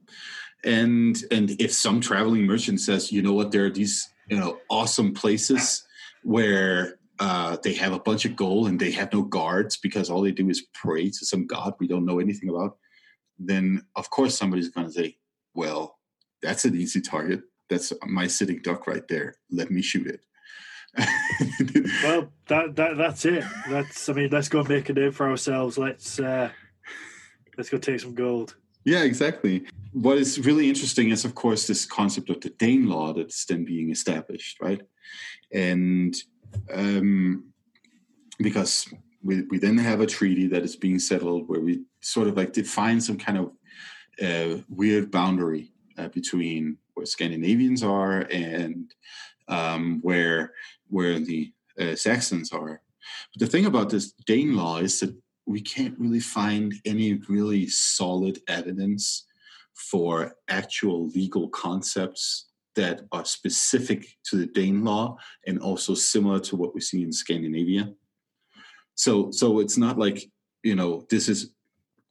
[0.64, 4.58] and and if some traveling merchant says, you know what, there are these you know
[4.68, 5.86] awesome places
[6.22, 10.22] where uh, they have a bunch of gold and they have no guards because all
[10.22, 12.78] they do is pray to some god we don't know anything about,
[13.38, 15.16] then of course somebody's going to say,
[15.54, 15.98] well,
[16.42, 17.42] that's an easy target.
[17.68, 19.36] That's my sitting duck right there.
[19.50, 20.20] Let me shoot it.
[22.02, 23.44] Well, that that that's it.
[23.68, 25.78] That's I mean, let's go make a name for ourselves.
[25.78, 26.50] Let's uh
[27.56, 28.56] let's go take some gold.
[28.84, 29.66] Yeah, exactly.
[29.92, 33.90] What is really interesting is, of course, this concept of the Danelaw that's then being
[33.90, 34.80] established, right?
[35.52, 36.16] And
[36.72, 37.44] um,
[38.38, 42.36] because we, we then have a treaty that is being settled where we sort of
[42.36, 43.52] like define some kind of
[44.22, 48.92] uh, weird boundary uh, between where Scandinavians are and
[49.48, 50.52] um, where
[50.88, 52.82] where the uh, Saxons are.
[53.32, 55.14] But the thing about this Danelaw is that
[55.46, 59.24] we can't really find any really solid evidence
[59.74, 62.49] for actual legal concepts
[62.80, 65.16] that are specific to the Danelaw
[65.46, 67.92] and also similar to what we see in Scandinavia.
[68.94, 70.18] So, so it's not like
[70.62, 71.52] you know this is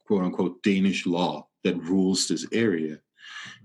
[0.06, 3.00] quote unquote Danish law that rules this area.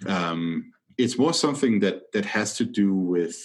[0.08, 3.38] Um, it's more something that that has to do with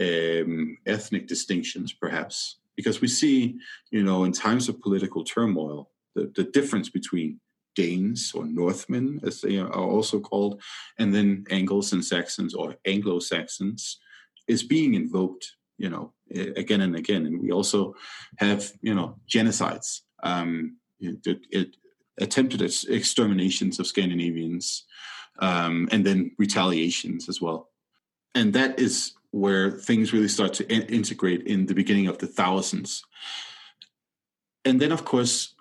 [0.00, 3.58] um, ethnic distinctions, perhaps because we see,
[3.90, 7.40] you know, in times of political turmoil, the, the difference between
[7.76, 10.60] Danes or Northmen, as they are also called,
[10.98, 13.98] and then Angles and Saxons or Anglo Saxons
[14.48, 16.12] is being invoked, you know,
[16.56, 17.26] again and again.
[17.26, 17.94] And we also
[18.38, 21.76] have, you know, genocides, um, it, it,
[22.18, 24.84] attempted exterminations of Scandinavians,
[25.38, 27.68] um, and then retaliations as well.
[28.34, 32.26] And that is where things really start to in- integrate in the beginning of the
[32.26, 33.02] thousands.
[34.64, 35.54] And then, of course,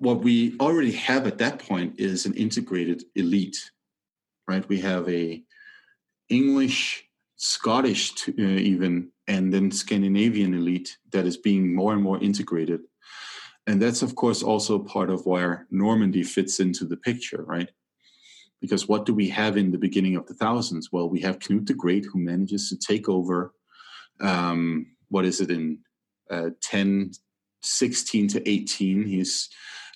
[0.00, 3.70] what we already have at that point is an integrated elite,
[4.48, 4.66] right?
[4.66, 5.44] We have a
[6.30, 7.04] English,
[7.36, 12.80] Scottish, uh, even, and then Scandinavian elite that is being more and more integrated.
[13.66, 17.68] And that's, of course, also part of where Normandy fits into the picture, right?
[18.58, 20.88] Because what do we have in the beginning of the thousands?
[20.90, 23.52] Well, we have Knut the Great who manages to take over,
[24.18, 25.80] um, what is it, in
[26.30, 27.12] uh, 10,
[27.60, 29.04] 16 to 18.
[29.04, 29.50] He's,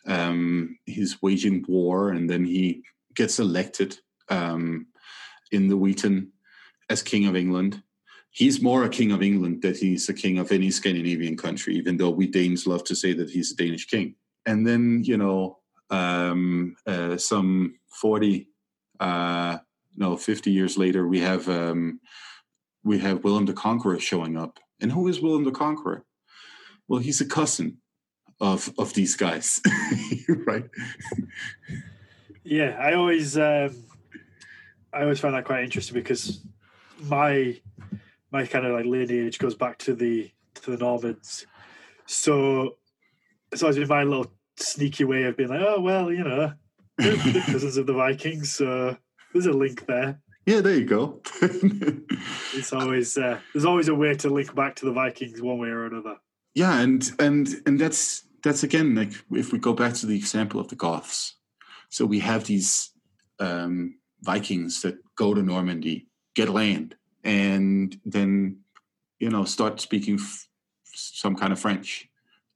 [0.06, 2.82] um, he's waging war and then he
[3.14, 3.98] gets elected
[4.28, 4.86] um,
[5.52, 6.32] in the Witan
[6.90, 7.82] as King of England.
[8.30, 11.96] He's more a king of England than he's a king of any Scandinavian country, even
[11.96, 14.16] though we Danes love to say that he's a Danish king.
[14.44, 15.58] And then, you know,
[15.90, 18.48] um, uh, some 40
[19.00, 19.58] uh,
[19.96, 22.00] no, 50 years later, we have um,
[22.82, 24.58] we have Willem the Conqueror showing up.
[24.80, 26.04] And who is Willem the Conqueror?
[26.88, 27.78] Well, he's a cousin
[28.40, 29.60] of of these guys,
[30.46, 30.68] right?
[32.42, 33.84] Yeah, I always um,
[34.92, 36.40] I always find that quite interesting because
[37.00, 37.60] my
[38.30, 41.46] my kind of like lineage goes back to the to the Normans.
[42.06, 42.76] So
[43.52, 46.52] it's always been my little sneaky way of being like, oh well, you know,
[47.00, 48.52] cousins of the Vikings.
[48.52, 48.96] So
[49.32, 50.20] there's a link there.
[50.46, 51.22] Yeah, there you go.
[52.52, 55.68] it's always uh, there's always a way to link back to the Vikings one way
[55.68, 56.16] or another.
[56.54, 60.60] Yeah, and and and that's that's again like if we go back to the example
[60.60, 61.34] of the Goths.
[61.88, 62.90] So we have these
[63.38, 68.58] um, Vikings that go to Normandy, get land, and then
[69.18, 70.48] you know start speaking f-
[70.84, 72.08] some kind of French,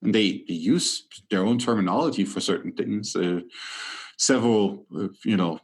[0.02, 3.16] and they, they use their own terminology for certain things.
[3.16, 3.40] Uh,
[4.16, 5.60] several, uh, you know,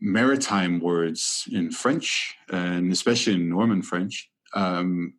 [0.00, 5.14] maritime words in French, and especially in Norman French, um,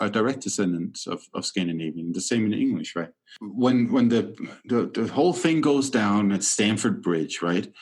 [0.00, 2.12] are direct descendant of, of Scandinavian.
[2.12, 3.10] The same in English, right?
[3.40, 4.34] When when the,
[4.66, 7.72] the the whole thing goes down at Stamford Bridge, right?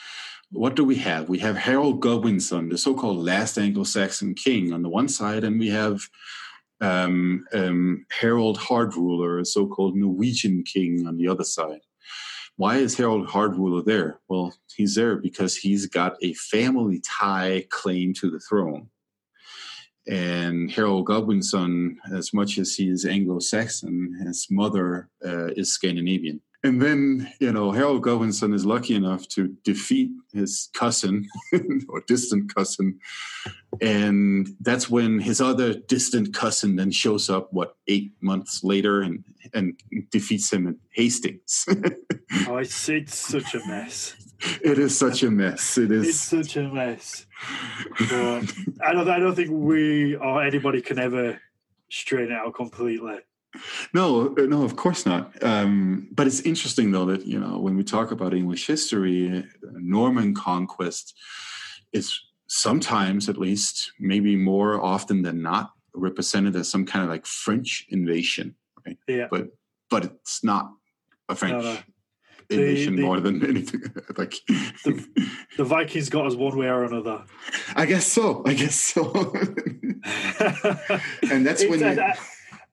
[0.50, 1.30] What do we have?
[1.30, 5.70] We have Harold Godwinson, the so-called last Anglo-Saxon king, on the one side, and we
[5.70, 6.02] have
[6.82, 11.80] um, um, Harold Hardruler, a so-called Norwegian king, on the other side.
[12.56, 14.20] Why is Harold Hardruler there?
[14.28, 18.90] Well, he's there because he's got a family tie claim to the throne.
[20.08, 26.40] And Harold Godwinson, as much as he is Anglo Saxon, his mother uh, is Scandinavian.
[26.64, 31.28] And then, you know, Harold Godwinson is lucky enough to defeat his cousin
[31.88, 33.00] or distant cousin.
[33.80, 39.24] And that's when his other distant cousin then shows up, what, eight months later and,
[39.52, 39.80] and
[40.10, 41.66] defeats him at Hastings.
[42.46, 44.14] oh, it's, it's such a mess.
[44.62, 45.78] It is such a mess.
[45.78, 46.08] It is.
[46.08, 47.26] It's such a mess.
[47.98, 49.08] But I don't.
[49.08, 51.40] I don't think we or anybody can ever
[51.90, 53.18] straighten it out completely.
[53.92, 55.42] No, uh, no, of course not.
[55.42, 60.34] Um, but it's interesting though that you know when we talk about English history, Norman
[60.34, 61.14] conquest
[61.92, 62.18] is
[62.52, 67.86] sometimes, at least, maybe more often than not, represented as some kind of like French
[67.88, 68.54] invasion,
[68.86, 68.98] right?
[69.08, 69.28] Yeah.
[69.30, 69.48] But
[69.90, 70.70] but it's not
[71.28, 71.62] a French.
[71.62, 71.78] No, no.
[72.50, 73.82] Invasion the, the, more than anything.
[74.18, 74.34] like
[74.84, 75.06] the,
[75.56, 77.24] the, Vikings got us one way or another.
[77.74, 78.42] I guess so.
[78.44, 79.10] I guess so.
[81.30, 81.80] and that's when.
[81.80, 82.12] You,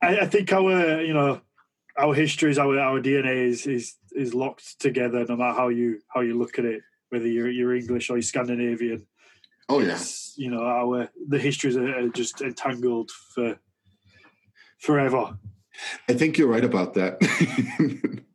[0.01, 1.41] I, I, think our you know
[1.97, 6.21] our histories, our our DNA is is is locked together, no matter how you how
[6.21, 6.81] you look at it.
[7.09, 9.05] whether you're you're English or you're Scandinavian.
[9.67, 9.99] Oh yeah,
[10.35, 13.59] you know, our the histories are, just entangled for
[14.79, 15.37] forever.
[16.07, 17.19] I think you're right about that.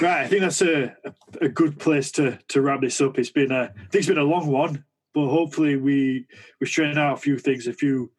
[0.00, 3.18] Right, I think that's a, a, a good place to to wrap this up.
[3.18, 4.84] It's been a I think it's been a long one,
[5.14, 6.26] but hopefully we
[6.60, 8.10] we straighten out a few things, a few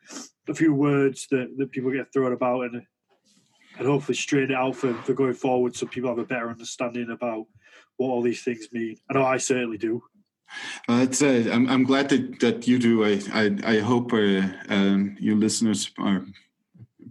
[0.49, 2.81] a few words that, that people get thrown about and
[3.77, 7.11] and hopefully straighten it out for, for going forward so people have a better understanding
[7.11, 7.45] about
[7.95, 8.97] what all these things mean.
[9.09, 10.03] I know I certainly do.
[10.89, 13.05] Uh, it's, uh, I'm, I'm glad that, that you do.
[13.05, 16.25] I, I, I hope uh, um, your listeners are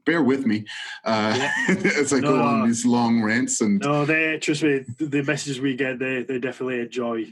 [0.05, 0.65] bear with me
[1.05, 3.61] uh, as I go on these long rants.
[3.63, 7.27] And No, they trust me, the- the messages we get they they definitely enjoy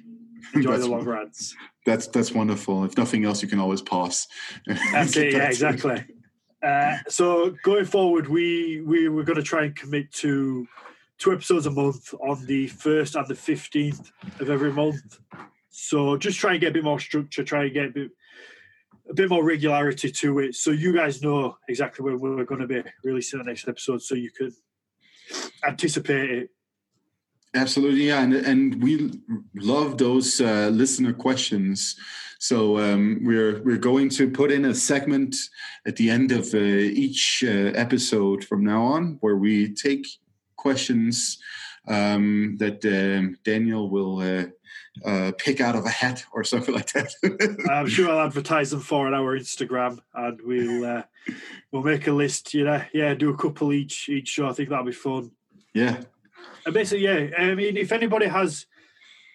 [0.55, 1.55] enjoy the long rants.
[1.85, 2.85] that's that's wonderful.
[2.85, 4.27] If nothing else, you can always pause.
[4.93, 6.05] That's it, yeah, exactly.
[6.63, 10.67] Uh, so going forward, we we we're going to try and commit to
[11.19, 14.11] two episodes a month on the first and the fifteenth
[14.41, 15.21] of every month.
[15.71, 18.11] So just try and get a bit more structure, try and get a bit
[19.09, 22.67] a bit more regularity to it, so you guys know exactly when we're going to
[22.67, 24.53] be releasing the next episode, so you can
[25.67, 26.51] anticipate it.
[27.57, 29.11] Absolutely, yeah, and and we
[29.55, 31.97] love those uh, listener questions.
[32.39, 35.35] So um, we're we're going to put in a segment
[35.87, 40.07] at the end of uh, each uh, episode from now on, where we take
[40.57, 41.39] questions
[41.89, 44.45] um, that um, Daniel will uh,
[45.09, 47.11] uh, pick out of a hat or something like that.
[47.71, 51.03] I'm sure I'll advertise them for on our Instagram, and we'll uh,
[51.73, 52.53] we'll make a list.
[52.53, 54.47] You know, yeah, do a couple each each show.
[54.47, 55.31] I think that'll be fun.
[55.73, 56.03] yeah,
[56.65, 57.29] And basically, yeah.
[57.39, 58.67] I mean, if anybody has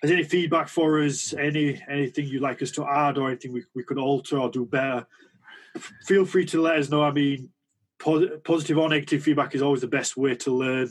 [0.01, 3.63] has any feedback for us, any anything you'd like us to add, or anything we,
[3.75, 5.05] we could alter or do better,
[6.03, 7.03] feel free to let us know.
[7.03, 7.49] I mean,
[7.99, 10.89] pos- positive or negative feedback is always the best way to learn.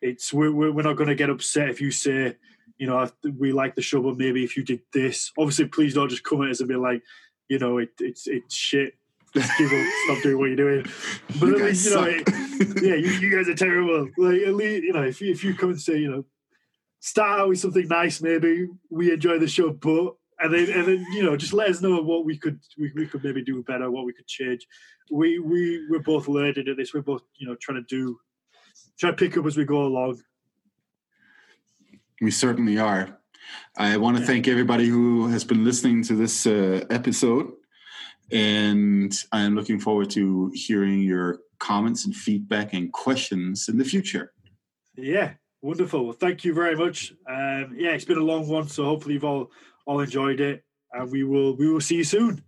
[0.00, 2.36] It's we're we're we're not going to get upset if you say,
[2.78, 3.08] you know,
[3.38, 5.32] we like the show, but maybe if you did this.
[5.38, 7.02] Obviously, please don't just come at us and be like,
[7.48, 8.94] you know, it, it's it's shit.
[9.36, 10.86] Just give up, stop doing what you're doing.
[11.40, 14.08] But You at least, you know, it, yeah, you, you guys are terrible.
[14.16, 16.24] Like at least you know, if you, if you come and say, you know,
[17.00, 21.06] start out with something nice, maybe we enjoy the show, but and then and then
[21.12, 23.90] you know, just let us know what we could we, we could maybe do better,
[23.90, 24.66] what we could change.
[25.10, 26.94] We we we're both learning at this.
[26.94, 28.18] We're both you know trying to do
[28.98, 30.22] try to pick up as we go along.
[32.22, 33.18] We certainly are.
[33.76, 37.52] I want to thank everybody who has been listening to this uh, episode.
[38.32, 44.32] And I'm looking forward to hearing your comments and feedback and questions in the future.
[44.96, 46.04] Yeah, wonderful.
[46.04, 47.12] Well, thank you very much.
[47.28, 49.50] Um, yeah, it's been a long one, so hopefully you've all
[49.86, 52.42] all enjoyed it, and we will we will see you soon.